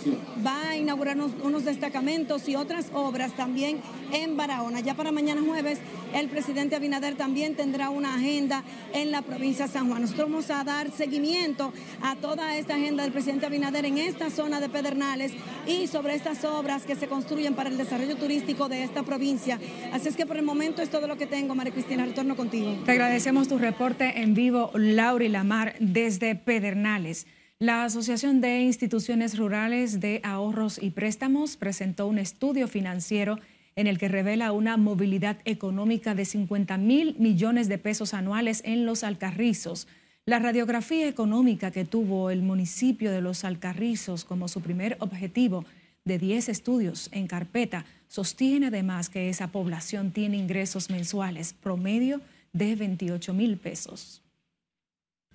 va 0.46 0.70
a 0.70 0.78
inaugurar 0.78 1.16
unos, 1.16 1.32
unos 1.44 1.66
destacamentos 1.66 2.48
y 2.48 2.56
otras 2.56 2.88
obras 2.94 3.34
también 3.36 3.80
en 4.12 4.38
Barahona. 4.38 4.80
Ya 4.80 4.94
para 4.96 5.12
mañana 5.12 5.42
jueves 5.46 5.80
el 6.14 6.30
presidente 6.30 6.76
Abinader 6.76 7.16
también 7.16 7.56
tendrá 7.58 7.90
una 7.90 8.16
agenda 8.16 8.64
en 8.94 9.12
la 9.12 9.22
provincia 9.22 9.68
de 9.68 9.74
San 9.74 9.90
Juan. 9.90 10.04
Nosotros 10.04 10.30
vamos 10.30 10.50
a 10.50 10.64
dar 10.64 10.92
seguimiento 10.92 11.74
a 12.02 12.16
toda 12.16 12.56
esta 12.56 12.76
agenda 12.76 13.04
del 13.04 13.12
presidente 13.12 13.46
Abinader 13.46 13.86
en 13.86 13.98
esta 13.98 14.30
zona 14.30 14.62
de 14.62 14.70
Pedernales 14.70 15.34
y 15.68 15.88
sobre 15.88 16.16
estas 16.16 16.46
obras 16.46 16.84
que 16.84 16.96
se 16.96 17.08
construyen 17.08 17.56
para 17.56 17.70
el 17.70 17.78
desarrollo 17.78 18.16
turístico 18.16 18.70
de 18.70 18.84
esta 18.84 19.04
provincia. 19.04 19.60
Así 19.92 20.08
es 20.08 20.16
que 20.16 20.26
por 20.26 20.38
el 20.38 20.44
momento 20.44 20.82
es 20.82 20.90
todo 20.90 21.08
lo 21.08 21.18
que 21.18 21.26
tengo, 21.26 21.56
María 21.56 21.74
Cristina. 21.74 22.06
Retorno 22.06 22.36
contigo. 22.36 22.74
Te 22.86 22.92
agradecemos 22.92 23.48
tu 23.48 23.58
reporte 23.58 24.22
en 24.22 24.36
vivo, 24.36 24.72
Lauri 24.76 25.28
Lamar, 25.28 25.76
desde 25.80 26.36
Pedernales. 26.36 27.26
La 27.60 27.84
Asociación 27.84 28.40
de 28.40 28.62
Instituciones 28.62 29.36
Rurales 29.36 30.00
de 30.00 30.22
Ahorros 30.24 30.78
y 30.80 30.92
Préstamos 30.92 31.58
presentó 31.58 32.06
un 32.06 32.20
estudio 32.20 32.68
financiero 32.68 33.40
en 33.78 33.88
el 33.88 33.98
que 34.00 34.10
revela 34.10 34.52
una 34.52 34.76
movilidad 34.76 35.38
económica 35.46 36.16
de 36.16 36.26
50 36.26 36.78
mil 36.80 37.16
millones 37.20 37.70
de 37.70 37.78
pesos 37.78 38.16
anuales 38.16 38.64
en 38.66 38.88
los 38.88 39.04
Alcarrizos. 39.04 39.88
La 40.26 40.40
radiografía 40.40 41.08
económica 41.08 41.70
que 41.70 41.86
tuvo 41.86 42.32
el 42.32 42.42
municipio 42.42 43.12
de 43.12 43.22
los 43.22 43.44
Alcarrizos 43.44 44.26
como 44.26 44.48
su 44.48 44.62
primer 44.62 44.98
objetivo 45.00 45.64
de 46.06 46.18
10 46.18 46.50
estudios 46.50 47.10
en 47.12 47.28
carpeta 47.28 47.86
sostiene 48.08 48.68
además 48.68 49.10
que 49.10 49.30
esa 49.30 49.50
población 49.52 50.10
tiene 50.12 50.38
ingresos 50.38 50.90
mensuales 50.90 51.54
promedio 51.54 52.20
de 52.54 52.76
28 52.76 53.32
mil 53.36 53.58
pesos. 53.58 54.24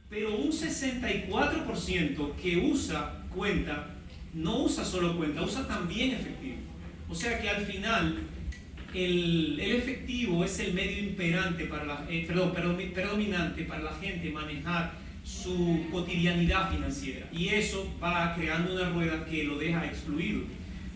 Pero 0.09 0.37
un 0.37 0.51
64% 0.51 2.35
que 2.35 2.57
usa 2.57 3.25
cuenta, 3.33 3.95
no 4.35 4.65
usa 4.65 4.85
solo 4.85 5.17
cuenta, 5.17 5.43
usa 5.43 5.69
también 5.69 6.11
efectivo. 6.11 6.73
O 7.13 7.15
sea 7.15 7.39
que 7.39 7.51
al 7.51 7.67
final 7.67 8.21
el, 8.95 9.61
efectivo 9.61 10.43
es 10.47 10.59
el 10.61 10.73
medio 10.73 10.99
imperante 10.99 11.67
para 11.67 11.85
la, 11.85 12.07
eh, 12.09 12.25
perdón, 12.27 12.55
predominante 12.55 13.65
para 13.65 13.83
la 13.83 13.93
gente 13.97 14.31
manejar 14.31 14.95
su 15.23 15.89
cotidianidad 15.93 16.71
financiera. 16.71 17.27
Y 17.31 17.49
eso 17.49 17.95
va 18.03 18.35
creando 18.35 18.73
una 18.73 18.89
rueda 18.89 19.27
que 19.27 19.45
lo 19.45 19.59
deja 19.59 19.85
excluido. 19.85 20.41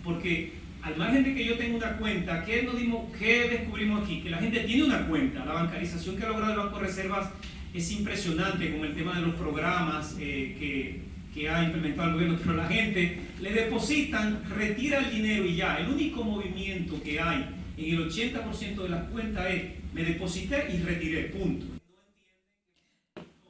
Porque 0.03 0.53
al 0.81 0.97
margen 0.97 1.23
de 1.23 1.35
que 1.35 1.45
yo 1.45 1.59
tenga 1.59 1.77
una 1.77 1.99
cuenta, 1.99 2.43
¿qué, 2.47 2.63
nos 2.63 2.79
dimos, 2.79 3.15
¿qué 3.19 3.51
descubrimos 3.51 4.03
aquí? 4.03 4.23
Que 4.23 4.31
la 4.31 4.39
gente 4.39 4.61
tiene 4.61 4.85
una 4.85 5.07
cuenta. 5.07 5.45
La 5.45 5.53
bancarización 5.53 6.17
que 6.17 6.25
ha 6.25 6.29
logrado 6.29 6.53
el 6.53 6.59
Banco 6.61 6.79
de 6.79 6.87
Reservas 6.87 7.29
es 7.75 7.93
impresionante 7.93 8.73
con 8.75 8.87
el 8.87 8.95
tema 8.95 9.17
de 9.17 9.21
los 9.21 9.35
programas 9.35 10.17
eh, 10.19 10.57
que, 10.59 11.01
que 11.35 11.51
ha 11.51 11.63
implementado 11.63 12.09
el 12.09 12.15
gobierno, 12.15 12.39
pero 12.43 12.57
la 12.57 12.69
gente 12.69 13.19
le 13.41 13.53
depositan, 13.53 14.43
retira 14.51 14.99
el 14.99 15.11
dinero 15.11 15.45
y 15.45 15.57
ya. 15.57 15.79
El 15.79 15.89
único 15.89 16.25
movimiento 16.25 17.03
que 17.03 17.21
hay 17.21 17.47
en 17.77 17.95
el 17.95 18.11
80% 18.11 18.83
de 18.83 18.89
las 18.89 19.09
cuentas 19.11 19.47
es 19.51 19.63
me 19.93 20.05
deposité 20.05 20.67
y 20.73 20.79
retiré, 20.83 21.25
punto. 21.25 21.67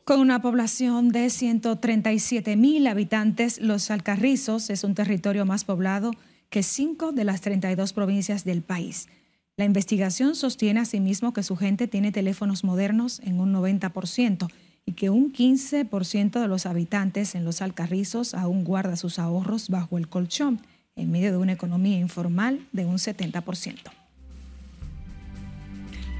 Con 0.04 0.20
una 0.20 0.40
población 0.40 1.08
de 1.08 1.30
137 1.30 2.54
mil 2.56 2.86
habitantes, 2.86 3.60
Los 3.60 3.90
Alcarrizos 3.90 4.70
es 4.70 4.84
un 4.84 4.94
territorio 4.94 5.44
más 5.44 5.64
poblado 5.64 6.12
que 6.48 6.62
cinco 6.62 7.10
de 7.10 7.24
las 7.24 7.40
32 7.40 7.92
provincias 7.92 8.44
del 8.44 8.62
país. 8.62 9.08
La 9.56 9.64
investigación 9.64 10.36
sostiene 10.36 10.80
asimismo 10.80 11.32
que 11.32 11.42
su 11.42 11.56
gente 11.56 11.88
tiene 11.88 12.12
teléfonos 12.12 12.62
modernos 12.62 13.20
en 13.24 13.40
un 13.40 13.52
90% 13.52 14.48
y 14.86 14.92
que 14.92 15.10
un 15.10 15.32
15% 15.32 16.40
de 16.40 16.48
los 16.48 16.64
habitantes 16.64 17.34
en 17.34 17.44
Los 17.44 17.60
Alcarrizos 17.60 18.32
aún 18.32 18.64
guarda 18.64 18.96
sus 18.96 19.18
ahorros 19.18 19.68
bajo 19.68 19.98
el 19.98 20.08
colchón, 20.08 20.60
en 20.94 21.10
medio 21.10 21.32
de 21.32 21.36
una 21.36 21.52
economía 21.52 21.98
informal 21.98 22.66
de 22.72 22.86
un 22.86 22.96
70%. 22.96 23.90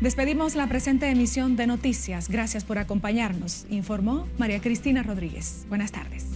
Despedimos 0.01 0.57
la 0.57 0.69
presente 0.69 1.09
emisión 1.09 1.57
de 1.57 1.67
noticias. 1.67 2.29
Gracias 2.29 2.65
por 2.65 2.77
acompañarnos. 2.77 3.65
Informó 3.71 4.27
María 4.37 4.61
Cristina 4.61 5.03
Rodríguez. 5.03 5.65
Buenas 5.71 5.91
tardes. 5.91 6.36